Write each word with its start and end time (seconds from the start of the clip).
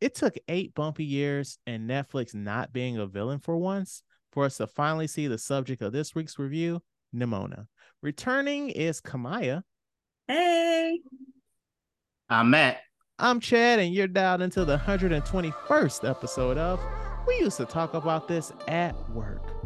it 0.00 0.14
took 0.14 0.36
eight 0.48 0.74
bumpy 0.74 1.04
years 1.04 1.58
and 1.66 1.88
Netflix 1.88 2.34
not 2.34 2.72
being 2.72 2.98
a 2.98 3.06
villain 3.06 3.40
for 3.40 3.56
once 3.56 4.02
for 4.32 4.44
us 4.44 4.58
to 4.58 4.66
finally 4.66 5.06
see 5.06 5.26
the 5.26 5.38
subject 5.38 5.82
of 5.82 5.92
this 5.92 6.14
week's 6.14 6.38
review, 6.38 6.80
Nimona. 7.14 7.66
Returning 8.02 8.70
is 8.70 9.00
Kimaiya. 9.00 9.62
Hey. 10.26 11.00
I'm 12.28 12.50
Matt. 12.50 12.78
I'm 13.18 13.40
Chad, 13.40 13.80
and 13.80 13.92
you're 13.92 14.06
dialed 14.06 14.42
into 14.42 14.64
the 14.64 14.78
121st 14.78 16.08
episode 16.08 16.58
of 16.58 16.80
We 17.26 17.38
Used 17.38 17.56
to 17.56 17.64
Talk 17.64 17.94
About 17.94 18.28
This 18.28 18.52
at 18.68 18.94
Work. 19.10 19.57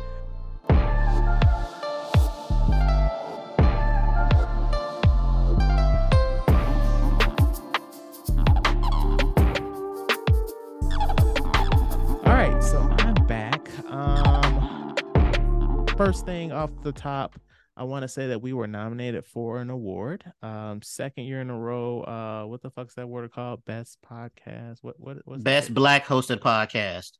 First 16.05 16.27
thing 16.27 16.51
off 16.51 16.71
the 16.83 16.91
top, 16.91 17.39
I 17.77 17.85
want 17.85 18.03
to 18.03 18.09
say 18.09 18.27
that 18.27 18.43
we 18.43 18.53
were 18.53 18.67
nominated 18.67 19.25
for 19.25 19.61
an 19.61 19.71
award. 19.71 20.25
Um, 20.43 20.83
second 20.83 21.25
year 21.27 21.41
in 21.41 21.49
a 21.49 21.57
row. 21.57 22.01
Uh, 22.01 22.45
what 22.49 22.61
the 22.61 22.71
fuck's 22.71 22.95
that 22.95 23.09
word 23.09 23.31
called? 23.31 23.65
Best 23.65 23.99
podcast. 24.05 24.79
What 24.83 24.97
what 24.99 25.19
was 25.25 25.43
Best 25.45 25.69
that? 25.69 25.75
black 25.75 26.05
hosted 26.05 26.41
podcast. 26.41 27.13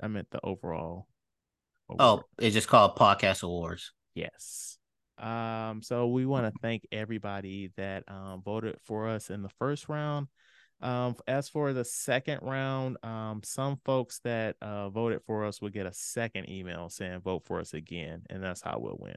I 0.00 0.06
meant 0.06 0.30
the 0.30 0.38
overall. 0.44 1.08
Oh, 1.98 2.22
it's 2.38 2.54
just 2.54 2.68
called 2.68 2.94
Podcast 2.96 3.42
Awards. 3.42 3.92
yes. 4.14 4.78
Um, 5.18 5.82
so 5.82 6.06
we 6.06 6.24
want 6.24 6.46
to 6.46 6.52
thank 6.62 6.86
everybody 6.92 7.72
that 7.76 8.04
um 8.06 8.42
voted 8.44 8.76
for 8.84 9.08
us 9.08 9.30
in 9.30 9.42
the 9.42 9.50
first 9.58 9.88
round. 9.88 10.28
Um, 10.80 11.16
as 11.26 11.48
for 11.48 11.72
the 11.72 11.84
second 11.84 12.40
round, 12.42 12.98
um, 13.02 13.40
some 13.42 13.80
folks 13.84 14.20
that 14.20 14.56
uh 14.62 14.90
voted 14.90 15.22
for 15.26 15.44
us 15.44 15.60
will 15.60 15.70
get 15.70 15.86
a 15.86 15.92
second 15.92 16.48
email 16.48 16.88
saying 16.88 17.20
vote 17.20 17.44
for 17.46 17.60
us 17.60 17.74
again, 17.74 18.22
and 18.30 18.42
that's 18.42 18.62
how 18.62 18.78
we'll 18.78 18.98
win. 18.98 19.16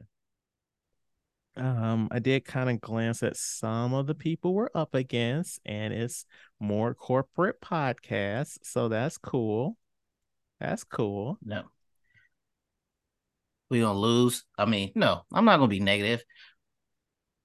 Um, 1.58 2.08
I 2.12 2.20
did 2.20 2.46
kind 2.46 2.70
of 2.70 2.80
glance 2.80 3.24
at 3.24 3.36
some 3.36 3.94
of 3.94 4.08
the 4.08 4.16
people 4.16 4.54
we're 4.54 4.70
up 4.74 4.96
against, 4.96 5.60
and 5.66 5.94
it's 5.94 6.26
more 6.60 6.94
corporate 6.94 7.62
podcasts, 7.62 8.58
so 8.64 8.88
that's 8.88 9.18
cool. 9.18 9.78
That's 10.60 10.84
cool. 10.84 11.38
No. 11.44 11.64
We 13.70 13.80
gonna 13.82 13.98
lose. 13.98 14.46
I 14.58 14.66
mean, 14.66 14.92
no, 14.96 15.22
I'm 15.34 15.46
not 15.46 15.58
gonna 15.58 15.68
be 15.68 15.80
negative. 15.80 16.24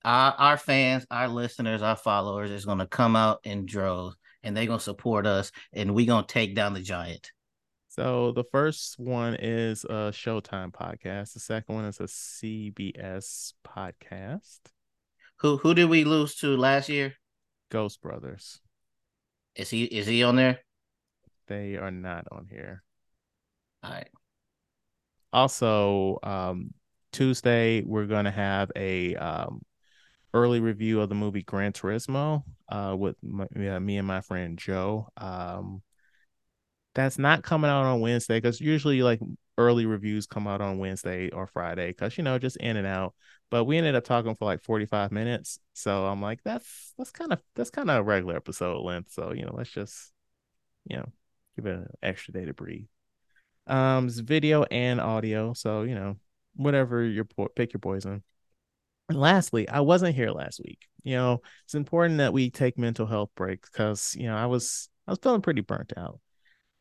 Our 0.06 0.36
our 0.38 0.56
fans, 0.56 1.04
our 1.10 1.26
listeners, 1.26 1.82
our 1.82 1.96
followers 1.96 2.52
is 2.52 2.64
gonna 2.64 2.86
come 2.86 3.16
out 3.16 3.40
in 3.42 3.66
droves 3.66 4.14
and 4.44 4.56
they're 4.56 4.66
gonna 4.66 4.78
support 4.78 5.26
us 5.26 5.50
and 5.72 5.96
we're 5.96 6.06
gonna 6.06 6.24
take 6.24 6.54
down 6.54 6.74
the 6.74 6.80
giant. 6.80 7.32
So 7.88 8.30
the 8.30 8.44
first 8.52 9.00
one 9.00 9.34
is 9.34 9.82
a 9.82 10.12
Showtime 10.12 10.70
podcast. 10.70 11.32
The 11.32 11.40
second 11.40 11.74
one 11.74 11.86
is 11.86 11.98
a 11.98 12.04
CBS 12.04 13.54
podcast. 13.66 14.60
Who 15.38 15.56
who 15.56 15.74
did 15.74 15.86
we 15.86 16.04
lose 16.04 16.36
to 16.36 16.56
last 16.56 16.88
year? 16.88 17.14
Ghost 17.72 18.00
Brothers. 18.00 18.60
Is 19.56 19.70
he 19.70 19.86
is 19.86 20.06
he 20.06 20.22
on 20.22 20.36
there? 20.36 20.60
They 21.48 21.78
are 21.78 21.90
not 21.90 22.28
on 22.30 22.46
here. 22.48 22.84
All 23.82 23.90
right. 23.90 24.08
Also, 25.32 26.20
um, 26.22 26.74
Tuesday 27.10 27.82
we're 27.82 28.06
gonna 28.06 28.30
have 28.30 28.70
a 28.76 29.16
um, 29.16 29.62
early 30.36 30.60
review 30.60 31.00
of 31.00 31.08
the 31.08 31.14
movie 31.14 31.42
Gran 31.42 31.72
Turismo 31.72 32.44
uh, 32.68 32.94
with 32.96 33.16
my, 33.22 33.46
yeah, 33.58 33.78
me 33.78 33.96
and 33.96 34.06
my 34.06 34.20
friend 34.20 34.58
Joe. 34.58 35.08
Um, 35.16 35.82
that's 36.94 37.18
not 37.18 37.42
coming 37.42 37.70
out 37.70 37.84
on 37.84 38.00
Wednesday 38.00 38.38
because 38.38 38.60
usually 38.60 39.02
like 39.02 39.20
early 39.58 39.86
reviews 39.86 40.26
come 40.26 40.46
out 40.46 40.60
on 40.60 40.78
Wednesday 40.78 41.30
or 41.30 41.46
Friday 41.46 41.88
because 41.88 42.16
you 42.18 42.24
know 42.24 42.38
just 42.38 42.56
in 42.58 42.76
and 42.76 42.86
out. 42.86 43.14
But 43.50 43.64
we 43.64 43.78
ended 43.78 43.94
up 43.94 44.04
talking 44.04 44.34
for 44.34 44.44
like 44.44 44.62
45 44.62 45.12
minutes. 45.12 45.58
So 45.72 46.06
I'm 46.06 46.20
like, 46.20 46.40
that's 46.44 46.94
that's 46.98 47.12
kind 47.12 47.32
of 47.32 47.40
that's 47.54 47.70
kind 47.70 47.90
of 47.90 47.96
a 47.96 48.02
regular 48.02 48.36
episode 48.36 48.82
length. 48.82 49.12
So 49.12 49.32
you 49.32 49.44
know, 49.44 49.54
let's 49.54 49.70
just 49.70 50.12
you 50.84 50.98
know 50.98 51.06
give 51.56 51.66
it 51.66 51.76
an 51.76 51.88
extra 52.02 52.34
day 52.34 52.44
to 52.44 52.52
breathe. 52.52 52.86
Um, 53.66 54.06
it's 54.06 54.18
video 54.18 54.64
and 54.64 55.00
audio, 55.00 55.54
so 55.54 55.82
you 55.82 55.94
know, 55.94 56.16
whatever 56.54 57.02
your 57.02 57.24
po- 57.24 57.48
pick 57.54 57.72
your 57.72 57.80
poison. 57.80 58.22
And 59.08 59.18
lastly, 59.18 59.68
I 59.68 59.80
wasn't 59.80 60.16
here 60.16 60.30
last 60.30 60.60
week. 60.64 60.86
You 61.02 61.14
know, 61.14 61.42
it's 61.64 61.74
important 61.74 62.18
that 62.18 62.32
we 62.32 62.50
take 62.50 62.78
mental 62.78 63.06
health 63.06 63.30
breaks 63.36 63.70
because 63.70 64.16
you 64.16 64.26
know 64.26 64.36
I 64.36 64.46
was 64.46 64.88
I 65.06 65.12
was 65.12 65.20
feeling 65.22 65.42
pretty 65.42 65.60
burnt 65.60 65.92
out, 65.96 66.20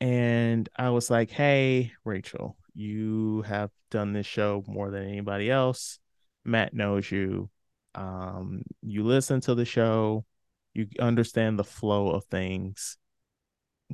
and 0.02 0.68
I 0.76 0.90
was 0.90 1.10
like, 1.10 1.30
"Hey, 1.30 1.92
Rachel, 2.04 2.58
you 2.74 3.44
have 3.44 3.72
done 3.92 4.14
this 4.14 4.26
show 4.26 4.64
more 4.68 4.92
than 4.92 5.04
anybody 5.08 5.50
else. 5.50 6.00
Matt 6.44 6.74
knows 6.74 7.10
you. 7.12 7.50
Um, 7.96 8.64
you 8.82 9.04
listen 9.04 9.40
to 9.42 9.56
the 9.56 9.66
show, 9.66 10.26
you 10.74 10.88
understand 11.00 11.58
the 11.58 11.64
flow 11.64 12.10
of 12.10 12.26
things. 12.26 12.98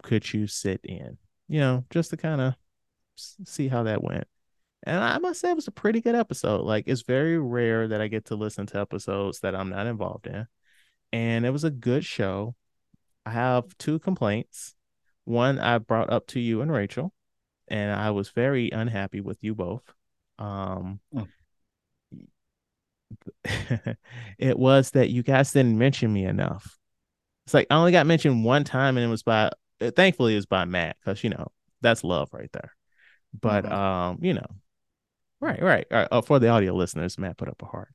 Could 0.02 0.34
you 0.34 0.48
sit 0.48 0.82
in? 0.84 1.18
You 1.48 1.60
know, 1.60 1.86
just 1.92 2.10
to 2.10 2.18
kind 2.18 2.42
of 2.42 2.56
see 3.16 3.68
how 3.68 3.84
that 3.84 4.04
went. 4.04 4.28
And 4.84 4.98
I 5.04 5.18
must 5.20 5.40
say 5.40 5.52
it 5.52 5.56
was 5.56 5.68
a 5.68 5.72
pretty 5.72 6.02
good 6.02 6.16
episode. 6.16 6.62
Like 6.62 6.86
it's 6.88 7.02
very 7.04 7.38
rare 7.38 7.88
that 7.88 8.02
I 8.02 8.08
get 8.08 8.26
to 8.26 8.36
listen 8.36 8.66
to 8.68 8.80
episodes 8.80 9.40
that 9.42 9.56
I'm 9.56 9.70
not 9.70 9.88
involved 9.88 10.28
in. 10.28 10.48
And 11.14 11.46
it 11.46 11.52
was 11.52 11.64
a 11.64 11.70
good 11.70 12.04
show. 12.04 12.56
I 13.26 13.32
have 13.32 13.78
two 13.78 14.00
complaints. 14.00 14.74
One 15.26 15.60
I 15.60 15.78
brought 15.78 16.10
up 16.10 16.26
to 16.28 16.40
you 16.40 16.62
and 16.62 16.72
Rachel, 16.72 17.14
and 17.68 17.92
I 17.92 18.10
was 18.12 18.30
very 18.30 18.72
unhappy 18.72 19.22
with 19.22 19.38
you 19.42 19.54
both. 19.56 19.84
Um 20.40 21.00
Mm. 21.14 21.28
it 24.38 24.58
was 24.58 24.92
that 24.92 25.10
you 25.10 25.24
guys 25.24 25.52
didn't 25.52 25.78
mention 25.78 26.12
me 26.12 26.24
enough. 26.26 26.78
It's 27.46 27.54
like 27.54 27.68
I 27.70 27.76
only 27.76 27.92
got 27.92 28.06
mentioned 28.08 28.44
one 28.46 28.64
time 28.64 28.98
and 28.98 29.06
it 29.06 29.10
was 29.10 29.24
by 29.24 29.52
thankfully 29.96 30.34
it 30.34 30.38
was 30.38 30.46
by 30.46 30.66
Matt 30.66 30.96
because 31.04 31.24
you 31.24 31.30
know 31.30 31.48
that's 31.82 32.04
love 32.04 32.30
right 32.34 32.52
there. 32.54 32.76
But 33.40 33.66
Mhm. 33.66 33.72
um, 33.72 34.18
you 34.22 34.34
know, 34.34 34.46
right, 35.42 35.62
right. 35.62 35.88
Uh, 35.92 36.08
uh, 36.12 36.22
for 36.22 36.40
the 36.40 36.48
audio 36.48 36.74
listeners, 36.74 37.18
Matt 37.18 37.38
put 37.38 37.50
up 37.50 37.62
a 37.62 37.66
heart. 37.66 37.94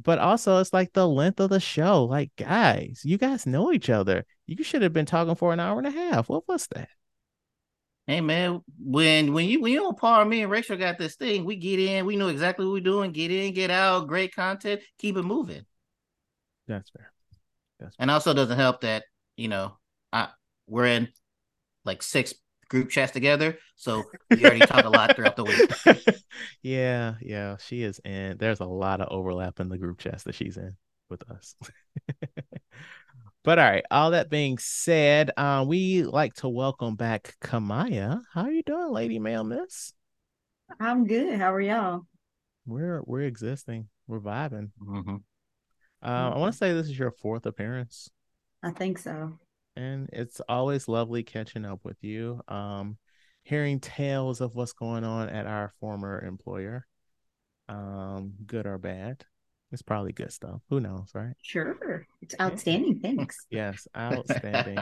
But 0.00 0.18
also, 0.18 0.58
it's 0.58 0.72
like 0.72 0.92
the 0.92 1.08
length 1.08 1.40
of 1.40 1.50
the 1.50 1.60
show. 1.60 2.04
Like, 2.04 2.30
guys, 2.36 3.00
you 3.04 3.18
guys 3.18 3.46
know 3.46 3.72
each 3.72 3.90
other. 3.90 4.24
You 4.46 4.62
should 4.62 4.82
have 4.82 4.92
been 4.92 5.06
talking 5.06 5.34
for 5.34 5.52
an 5.52 5.60
hour 5.60 5.78
and 5.78 5.86
a 5.86 5.90
half. 5.90 6.28
What 6.28 6.46
was 6.46 6.66
that? 6.68 6.88
Hey 8.06 8.22
man, 8.22 8.62
when 8.82 9.34
when 9.34 9.44
you 9.44 9.60
when 9.60 9.70
you 9.70 9.84
on 9.84 9.94
par, 9.94 10.24
me 10.24 10.40
and 10.40 10.50
Rachel 10.50 10.78
got 10.78 10.96
this 10.96 11.16
thing. 11.16 11.44
We 11.44 11.56
get 11.56 11.78
in, 11.78 12.06
we 12.06 12.16
know 12.16 12.28
exactly 12.28 12.64
what 12.64 12.72
we're 12.72 12.80
doing. 12.80 13.12
Get 13.12 13.30
in, 13.30 13.52
get 13.52 13.70
out, 13.70 14.06
great 14.06 14.34
content, 14.34 14.80
keep 14.98 15.18
it 15.18 15.24
moving. 15.24 15.66
That's 16.66 16.88
fair. 16.88 17.12
That's 17.78 17.94
And 17.98 18.10
also 18.10 18.32
doesn't 18.32 18.56
help 18.56 18.80
that 18.80 19.04
you 19.36 19.48
know 19.48 19.76
I 20.10 20.28
we're 20.66 20.86
in 20.86 21.08
like 21.84 22.02
six 22.02 22.32
group 22.68 22.90
chats 22.90 23.12
together, 23.12 23.58
so 23.76 24.04
we 24.30 24.44
already 24.44 24.60
talk 24.60 24.84
a 24.84 24.90
lot 24.90 25.16
throughout 25.16 25.36
the 25.36 25.44
week. 25.44 26.16
yeah, 26.62 27.14
yeah. 27.20 27.56
She 27.58 27.82
is 27.82 28.00
in. 28.04 28.36
There's 28.38 28.60
a 28.60 28.66
lot 28.66 29.00
of 29.00 29.08
overlap 29.10 29.60
in 29.60 29.68
the 29.68 29.78
group 29.78 29.98
chats 29.98 30.24
that 30.24 30.34
she's 30.34 30.56
in 30.56 30.76
with 31.10 31.28
us. 31.30 31.54
but 33.44 33.58
all 33.58 33.64
right. 33.64 33.84
All 33.90 34.10
that 34.12 34.30
being 34.30 34.58
said, 34.58 35.30
uh, 35.36 35.64
we 35.66 36.02
like 36.02 36.34
to 36.34 36.48
welcome 36.48 36.96
back 36.96 37.36
Kimaiya. 37.42 38.20
How 38.32 38.42
are 38.42 38.52
you 38.52 38.62
doing, 38.62 38.92
Lady 38.92 39.18
Male 39.18 39.44
Miss? 39.44 39.92
I'm 40.78 41.06
good. 41.06 41.38
How 41.38 41.52
are 41.54 41.60
y'all? 41.60 42.06
We're 42.66 43.00
we're 43.06 43.22
existing. 43.22 43.88
We're 44.06 44.20
vibing. 44.20 44.70
Mhm. 44.82 45.22
Uh, 46.02 46.30
I 46.34 46.38
want 46.38 46.52
to 46.52 46.58
say 46.58 46.72
this 46.72 46.86
is 46.86 46.98
your 46.98 47.10
fourth 47.10 47.44
appearance, 47.46 48.08
I 48.62 48.70
think 48.70 48.98
so. 48.98 49.38
And 49.78 50.10
it's 50.12 50.40
always 50.48 50.88
lovely 50.88 51.22
catching 51.22 51.64
up 51.64 51.78
with 51.84 52.02
you. 52.02 52.40
Um, 52.48 52.98
hearing 53.44 53.78
tales 53.78 54.40
of 54.40 54.54
what's 54.54 54.72
going 54.72 55.04
on 55.04 55.28
at 55.28 55.46
our 55.46 55.72
former 55.78 56.20
employer, 56.20 56.84
um, 57.68 58.32
good 58.44 58.66
or 58.66 58.76
bad. 58.78 59.24
It's 59.70 59.82
probably 59.82 60.12
good 60.12 60.32
stuff. 60.32 60.60
Who 60.68 60.80
knows, 60.80 61.10
right? 61.14 61.34
Sure. 61.42 62.06
It's 62.20 62.34
outstanding. 62.40 63.00
Thanks. 63.00 63.46
Yes, 63.50 63.86
outstanding. 63.96 64.78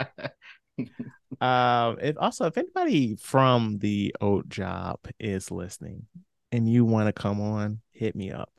um, 1.41 1.99
if 2.01 2.17
also 2.19 2.47
if 2.47 2.57
anybody 2.57 3.17
from 3.17 3.79
the 3.79 4.15
old 4.21 4.49
job 4.49 5.01
is 5.21 5.51
listening 5.51 6.07
and 6.53 6.71
you 6.71 6.85
want 6.87 7.09
to 7.09 7.13
come 7.13 7.41
on, 7.41 7.81
hit 7.93 8.17
me 8.17 8.31
up. 8.31 8.51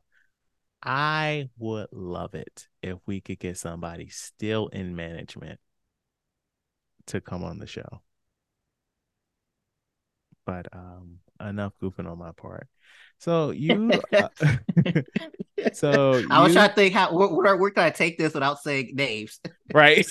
I 0.83 1.49
would 1.57 1.87
love 1.91 2.35
it 2.35 2.67
if 2.83 2.99
we 3.07 3.21
could 3.21 3.39
get 3.39 3.57
somebody 3.57 4.09
still 4.09 4.67
in 4.67 4.95
management 4.95 5.59
to 7.07 7.21
come 7.21 7.43
on 7.43 7.59
the 7.59 7.67
show. 7.67 8.01
but 10.45 10.67
um, 10.73 11.19
enough 11.41 11.73
goofing 11.81 12.09
on 12.09 12.17
my 12.17 12.31
part. 12.31 12.67
So 13.19 13.51
you, 13.51 14.01
uh, 14.19 14.29
so 15.71 16.23
I 16.29 16.41
was 16.41 16.53
you- 16.53 16.53
trying 16.53 16.69
to 16.69 16.75
think 16.75 16.93
how 16.93 17.13
where, 17.13 17.27
where, 17.27 17.57
where 17.57 17.71
can 17.71 17.83
I 17.83 17.89
take 17.89 18.17
this 18.17 18.33
without 18.33 18.59
saying 18.61 18.91
names? 18.93 19.39
right? 19.73 20.07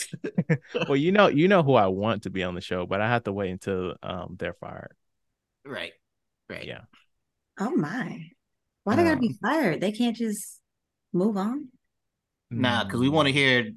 well, 0.87 0.97
you 0.97 1.13
know, 1.13 1.29
you 1.29 1.49
know 1.49 1.63
who 1.63 1.75
I 1.75 1.87
want 1.87 2.25
to 2.25 2.31
be 2.31 2.43
on 2.43 2.55
the 2.55 2.61
show, 2.61 2.87
but 2.87 3.01
I 3.01 3.09
have 3.09 3.25
to 3.25 3.33
wait 3.33 3.51
until 3.51 3.95
um 4.03 4.37
they're 4.39 4.55
fired. 4.55 4.93
Right. 5.65 5.93
Right. 6.49 6.67
Yeah. 6.67 6.83
Oh 7.59 7.71
my. 7.75 8.21
Why 8.85 8.97
they 8.97 9.03
gotta 9.03 9.15
Um, 9.15 9.21
be 9.21 9.37
fired? 9.41 9.81
They 9.81 9.93
can't 9.93 10.17
just 10.17 10.61
move 11.13 11.37
on. 11.37 11.69
Nah, 12.51 12.85
because 12.85 13.01
we 13.01 13.09
want 13.09 13.27
to 13.27 13.33
hear 13.33 13.71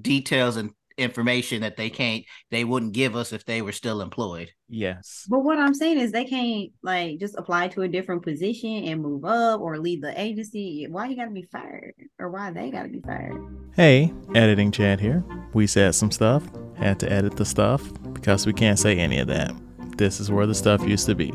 details 0.00 0.56
and 0.56 0.72
information 0.98 1.62
that 1.62 1.76
they 1.76 1.88
can't 1.90 2.24
they 2.50 2.64
wouldn't 2.64 2.92
give 2.92 3.16
us 3.16 3.32
if 3.32 3.44
they 3.44 3.62
were 3.62 3.72
still 3.72 4.02
employed. 4.02 4.50
Yes. 4.68 5.24
But 5.28 5.40
what 5.40 5.58
I'm 5.58 5.74
saying 5.74 5.98
is 5.98 6.12
they 6.12 6.24
can't 6.24 6.70
like 6.82 7.18
just 7.18 7.36
apply 7.38 7.68
to 7.68 7.82
a 7.82 7.88
different 7.88 8.22
position 8.22 8.84
and 8.84 9.02
move 9.02 9.24
up 9.24 9.60
or 9.60 9.78
leave 9.78 10.02
the 10.02 10.20
agency. 10.20 10.86
Why 10.88 11.06
you 11.06 11.16
gotta 11.16 11.30
be 11.30 11.48
fired? 11.50 11.94
Or 12.18 12.30
why 12.30 12.50
they 12.50 12.70
gotta 12.70 12.88
be 12.88 13.00
fired? 13.00 13.40
Hey, 13.74 14.12
editing 14.34 14.72
Chad 14.72 15.00
here. 15.00 15.24
We 15.54 15.66
said 15.66 15.94
some 15.94 16.10
stuff, 16.10 16.42
had 16.76 16.98
to 17.00 17.10
edit 17.10 17.36
the 17.36 17.44
stuff 17.44 17.82
because 18.12 18.46
we 18.46 18.52
can't 18.52 18.78
say 18.78 18.98
any 18.98 19.18
of 19.18 19.28
that. 19.28 19.52
This 19.96 20.20
is 20.20 20.30
where 20.30 20.46
the 20.46 20.54
stuff 20.54 20.86
used 20.86 21.06
to 21.06 21.14
be. 21.14 21.32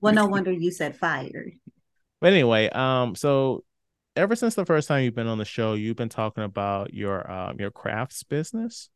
Well, 0.00 0.14
no 0.14 0.26
wonder 0.26 0.52
you 0.52 0.70
said 0.70 0.96
fired. 0.96 1.52
But 2.20 2.32
anyway, 2.32 2.68
um, 2.70 3.14
so 3.14 3.64
ever 4.16 4.36
since 4.36 4.54
the 4.54 4.66
first 4.66 4.88
time 4.88 5.04
you've 5.04 5.14
been 5.14 5.26
on 5.26 5.38
the 5.38 5.44
show, 5.44 5.74
you've 5.74 5.96
been 5.96 6.08
talking 6.08 6.44
about 6.44 6.94
your 6.94 7.30
um 7.30 7.56
your 7.58 7.70
crafts 7.70 8.22
business 8.22 8.90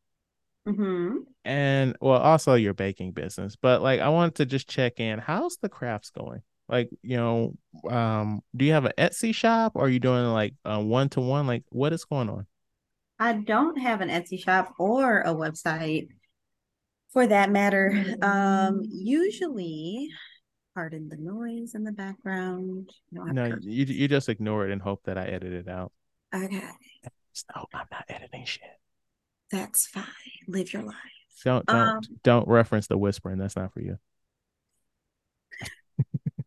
hmm 0.67 1.25
and 1.44 1.97
well 2.00 2.20
also 2.20 2.55
your 2.55 2.75
baking 2.75 3.12
business. 3.12 3.56
But 3.56 3.82
like 3.82 4.00
I 4.00 4.09
wanted 4.09 4.37
to 4.37 4.47
just 4.47 4.69
check 4.69 5.00
in. 5.00 5.19
How's 5.19 5.56
the 5.59 5.69
crafts 5.69 6.11
going? 6.11 6.43
Like, 6.69 6.91
you 7.03 7.17
know, 7.17 7.55
um, 7.88 8.43
do 8.55 8.67
you 8.67 8.73
have 8.73 8.85
an 8.85 8.93
Etsy 8.99 9.35
shop 9.35 9.73
or 9.75 9.87
are 9.87 9.88
you 9.88 10.00
doing 10.00 10.26
like 10.26 10.55
a 10.65 10.81
one 10.82 11.09
to 11.11 11.21
one? 11.21 11.47
Like 11.47 11.64
what 11.71 11.93
is 11.93 12.05
going 12.05 12.29
on? 12.29 12.47
I 13.19 13.32
don't 13.35 13.79
have 13.79 14.00
an 14.00 14.09
Etsy 14.09 14.38
shop 14.43 14.75
or 14.79 15.21
a 15.23 15.35
website 15.35 16.09
for 17.12 17.26
that 17.26 17.50
matter. 17.50 18.05
Um, 18.23 18.81
usually, 18.85 20.09
pardon 20.78 21.08
the 21.08 21.16
noise 21.16 21.75
in 21.75 21.82
the 21.82 21.90
background. 21.90 22.88
You 23.10 23.25
No, 23.32 23.48
curtains. 23.48 23.66
you 23.66 23.84
you 23.84 24.06
just 24.06 24.28
ignore 24.28 24.64
it 24.64 24.70
and 24.70 24.80
hope 24.80 25.02
that 25.06 25.19
I 25.19 25.25
edit 25.26 25.52
it 25.52 25.66
out. 25.66 25.90
Okay, 26.32 26.62
No, 27.56 27.66
I'm 27.75 27.86
not 27.90 28.04
editing 28.08 28.44
shit. 28.44 28.62
that's 29.50 29.88
fine. 29.88 30.04
Live 30.46 30.72
your 30.72 30.82
life. 30.84 30.94
Don't 31.44 31.66
don't 31.66 31.76
Um, 31.88 32.00
don't 32.22 32.46
reference 32.46 32.86
the 32.86 32.96
whispering. 32.96 33.38
That's 33.38 33.56
not 33.56 33.72
for 33.72 33.80
you. 33.80 33.98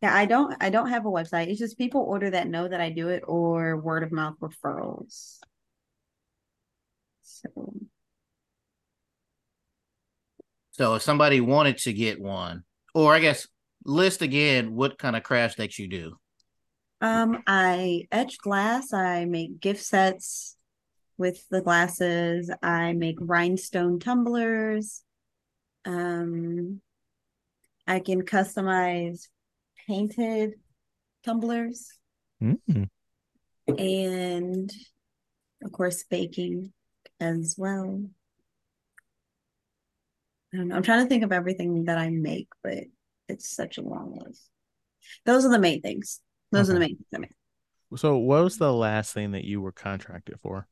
Yeah, 0.00 0.14
I 0.14 0.26
don't 0.26 0.56
I 0.60 0.70
don't 0.70 0.88
have 0.88 1.06
a 1.06 1.10
website. 1.10 1.46
It's 1.48 1.60
just 1.60 1.78
people 1.78 2.02
order 2.02 2.30
that 2.30 2.48
know 2.48 2.66
that 2.68 2.80
I 2.80 2.90
do 2.90 3.08
it 3.08 3.22
or 3.26 3.76
word 3.76 4.02
of 4.04 4.10
mouth 4.12 4.34
referrals. 4.40 5.38
So 7.22 7.74
So 10.72 10.94
if 10.96 11.02
somebody 11.02 11.40
wanted 11.40 11.78
to 11.78 11.92
get 11.92 12.20
one, 12.20 12.64
or 12.94 13.14
I 13.14 13.20
guess 13.20 13.46
list 13.84 14.22
again 14.22 14.74
what 14.74 14.98
kind 14.98 15.16
of 15.16 15.22
crafts 15.22 15.56
that 15.56 15.78
you 15.78 15.88
do. 15.88 16.16
um 17.00 17.42
I 17.46 18.06
etch 18.12 18.38
glass, 18.38 18.92
I 18.92 19.24
make 19.24 19.60
gift 19.60 19.82
sets 19.82 20.56
with 21.18 21.46
the 21.50 21.60
glasses, 21.60 22.50
I 22.62 22.92
make 22.92 23.16
rhinestone 23.20 23.98
tumblers. 23.98 25.02
Um 25.84 26.80
I 27.86 27.98
can 28.00 28.22
customize 28.22 29.28
painted 29.86 30.54
tumblers 31.24 31.98
Mm. 32.42 32.88
and 33.78 34.72
of 35.62 35.70
course 35.72 36.02
baking 36.04 36.72
as 37.20 37.54
well. 37.56 38.04
I 40.52 40.56
don't 40.56 40.68
know. 40.68 40.76
I'm 40.76 40.82
trying 40.82 41.04
to 41.04 41.08
think 41.08 41.22
of 41.24 41.32
everything 41.32 41.84
that 41.84 41.98
I 41.98 42.10
make, 42.10 42.48
but 42.62 42.84
it's 43.32 43.54
such 43.54 43.78
a 43.78 43.82
long 43.82 44.18
list. 44.24 44.48
Those 45.24 45.44
are 45.44 45.50
the 45.50 45.58
main 45.58 45.80
things. 45.80 46.20
Those 46.52 46.70
are 46.70 46.74
the 46.74 46.80
main 46.80 46.96
things 46.96 47.08
I 47.14 47.18
make. 47.18 47.32
So, 47.96 48.16
what 48.16 48.44
was 48.44 48.58
the 48.58 48.72
last 48.72 49.12
thing 49.12 49.32
that 49.32 49.44
you 49.44 49.60
were 49.60 49.72
contracted 49.72 50.38
for? 50.40 50.68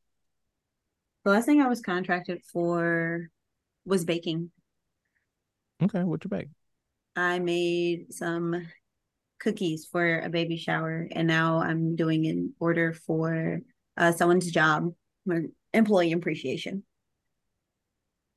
The 1.24 1.30
last 1.30 1.46
thing 1.46 1.60
I 1.60 1.68
was 1.68 1.80
contracted 1.80 2.42
for 2.52 3.28
was 3.84 4.04
baking. 4.04 4.50
Okay, 5.82 6.02
what 6.02 6.24
you 6.24 6.30
bake? 6.30 6.48
I 7.16 7.38
made 7.38 8.12
some 8.12 8.66
cookies 9.38 9.86
for 9.90 10.20
a 10.20 10.28
baby 10.28 10.56
shower, 10.56 11.08
and 11.10 11.26
now 11.26 11.60
I'm 11.60 11.96
doing 11.96 12.26
an 12.26 12.54
order 12.60 12.92
for 12.92 13.60
uh, 13.96 14.12
someone's 14.12 14.50
job, 14.50 14.92
employee 15.72 16.12
appreciation. 16.12 16.84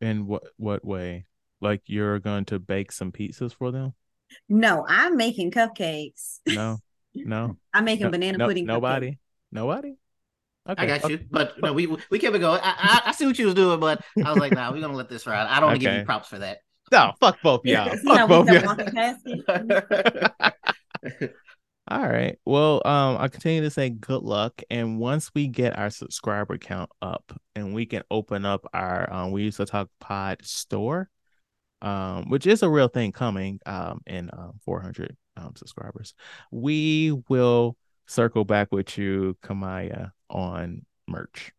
In 0.01 0.27
what 0.27 0.43
what 0.57 0.83
way? 0.83 1.25
Like 1.61 1.83
you're 1.85 2.19
going 2.19 2.45
to 2.45 2.59
bake 2.59 2.91
some 2.91 3.13
pizzas 3.13 3.53
for 3.53 3.71
them? 3.71 3.93
No, 4.49 4.85
I'm 4.87 5.17
making 5.17 5.51
cupcakes. 5.51 6.39
No, 6.47 6.79
no, 7.13 7.57
I'm 7.73 7.85
making 7.85 8.05
no, 8.05 8.11
banana 8.11 8.37
no- 8.37 8.47
pudding. 8.47 8.65
cupcakes. 8.65 8.67
Nobody, 8.67 9.17
nobody. 9.51 9.95
Okay, 10.67 10.83
I 10.83 10.85
got 10.85 11.03
okay. 11.03 11.13
you, 11.13 11.19
but 11.29 11.61
no, 11.61 11.73
we 11.73 11.87
we 12.09 12.19
kept 12.19 12.35
it 12.35 12.39
going. 12.39 12.61
I, 12.63 13.01
I 13.05 13.09
I 13.09 13.11
see 13.11 13.25
what 13.25 13.37
you 13.37 13.47
was 13.47 13.55
doing, 13.55 13.81
but 13.81 14.01
I 14.23 14.29
was 14.29 14.39
like, 14.39 14.53
nah, 14.53 14.71
we're 14.71 14.79
gonna 14.79 14.95
let 14.95 15.09
this 15.09 15.27
ride. 15.27 15.47
I 15.47 15.59
don't 15.59 15.69
want 15.69 15.81
to 15.81 15.85
give 15.85 15.97
you 15.97 16.05
props 16.05 16.29
for 16.29 16.39
that. 16.39 16.59
No, 16.91 17.11
fuck 17.19 17.41
both 17.41 17.61
y'all. 17.65 17.89
Fuck 18.05 18.29
we 18.29 18.35
both 18.35 18.49
y'all. 18.49 18.65
walking 18.65 18.91
past 18.91 19.21
it? 19.25 21.33
All 21.89 22.07
right. 22.07 22.39
Well, 22.45 22.81
um, 22.85 23.17
I 23.19 23.27
continue 23.27 23.61
to 23.61 23.69
say 23.69 23.89
good 23.89 24.23
luck, 24.23 24.61
and 24.69 24.99
once 24.99 25.31
we 25.35 25.47
get 25.47 25.77
our 25.77 25.89
subscriber 25.89 26.57
count 26.57 26.89
up, 27.01 27.37
and 27.55 27.73
we 27.73 27.85
can 27.85 28.03
open 28.09 28.45
up 28.45 28.65
our 28.73 29.11
um, 29.11 29.31
we 29.31 29.43
used 29.43 29.57
to 29.57 29.65
talk 29.65 29.89
pod 29.99 30.45
store, 30.45 31.09
um, 31.83 32.29
which 32.29 32.47
is 32.47 32.63
a 32.63 32.69
real 32.69 32.87
thing 32.87 33.11
coming, 33.11 33.59
um, 33.65 34.01
in 34.07 34.29
um 34.33 34.59
400 34.65 35.15
um 35.37 35.53
subscribers, 35.55 36.13
we 36.51 37.11
will 37.29 37.77
circle 38.07 38.45
back 38.45 38.71
with 38.71 38.97
you, 38.97 39.37
Kimaiya, 39.43 40.11
on 40.29 40.85
merch. 41.07 41.51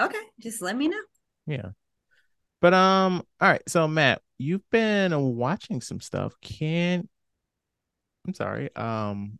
Okay, 0.00 0.22
just 0.40 0.60
let 0.60 0.76
me 0.76 0.88
know. 0.88 1.00
Yeah. 1.46 1.70
But 2.60 2.74
um, 2.74 3.22
all 3.40 3.48
right. 3.48 3.62
So 3.68 3.86
Matt, 3.86 4.22
you've 4.38 4.68
been 4.70 5.16
watching 5.36 5.80
some 5.80 6.00
stuff. 6.00 6.34
Can 6.40 7.08
I'm 8.26 8.34
sorry. 8.34 8.74
Um, 8.74 9.38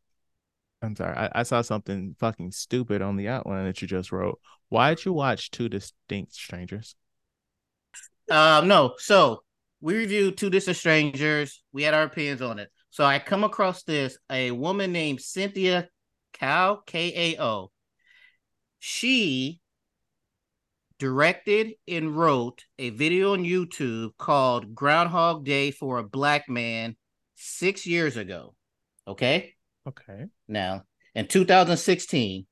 I'm 0.82 0.94
sorry. 0.96 1.16
I, 1.16 1.40
I 1.40 1.42
saw 1.44 1.62
something 1.62 2.14
fucking 2.18 2.52
stupid 2.52 3.02
on 3.02 3.16
the 3.16 3.28
outline 3.28 3.64
that 3.64 3.80
you 3.80 3.88
just 3.88 4.12
wrote. 4.12 4.38
Why 4.68 4.94
did 4.94 5.04
you 5.04 5.12
watch 5.12 5.50
Two 5.50 5.68
Distinct 5.68 6.34
Strangers? 6.34 6.94
Um, 8.30 8.68
no. 8.68 8.94
So 8.98 9.42
we 9.80 9.96
reviewed 9.96 10.36
Two 10.36 10.50
Distant 10.50 10.76
Strangers. 10.76 11.62
We 11.72 11.82
had 11.82 11.94
our 11.94 12.04
opinions 12.04 12.42
on 12.42 12.58
it. 12.58 12.70
So 12.90 13.04
I 13.04 13.18
come 13.18 13.44
across 13.44 13.82
this 13.82 14.16
a 14.30 14.50
woman 14.50 14.92
named 14.92 15.20
Cynthia 15.20 15.88
Kao 16.32 16.82
K 16.86 17.34
A 17.36 17.42
O. 17.42 17.70
She 18.78 19.60
directed 20.98 21.72
and 21.88 22.16
wrote 22.16 22.64
a 22.78 22.90
video 22.90 23.32
on 23.32 23.44
YouTube 23.44 24.10
called 24.16 24.74
Groundhog 24.74 25.44
Day 25.44 25.70
for 25.70 25.98
a 25.98 26.04
Black 26.04 26.48
Man 26.48 26.96
six 27.34 27.86
years 27.86 28.16
ago. 28.16 28.54
Okay. 29.06 29.54
Okay. 29.86 30.24
now 30.48 30.84
in 31.14 31.26
2016. 31.26 32.46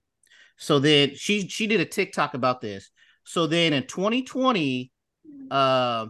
So 0.56 0.78
then 0.78 1.14
she 1.14 1.48
she 1.48 1.66
did 1.66 1.80
a 1.80 1.84
TikTok 1.84 2.34
about 2.34 2.60
this. 2.60 2.90
So 3.24 3.46
then 3.46 3.72
in 3.72 3.86
2020, 3.86 4.90
uh, 5.50 6.06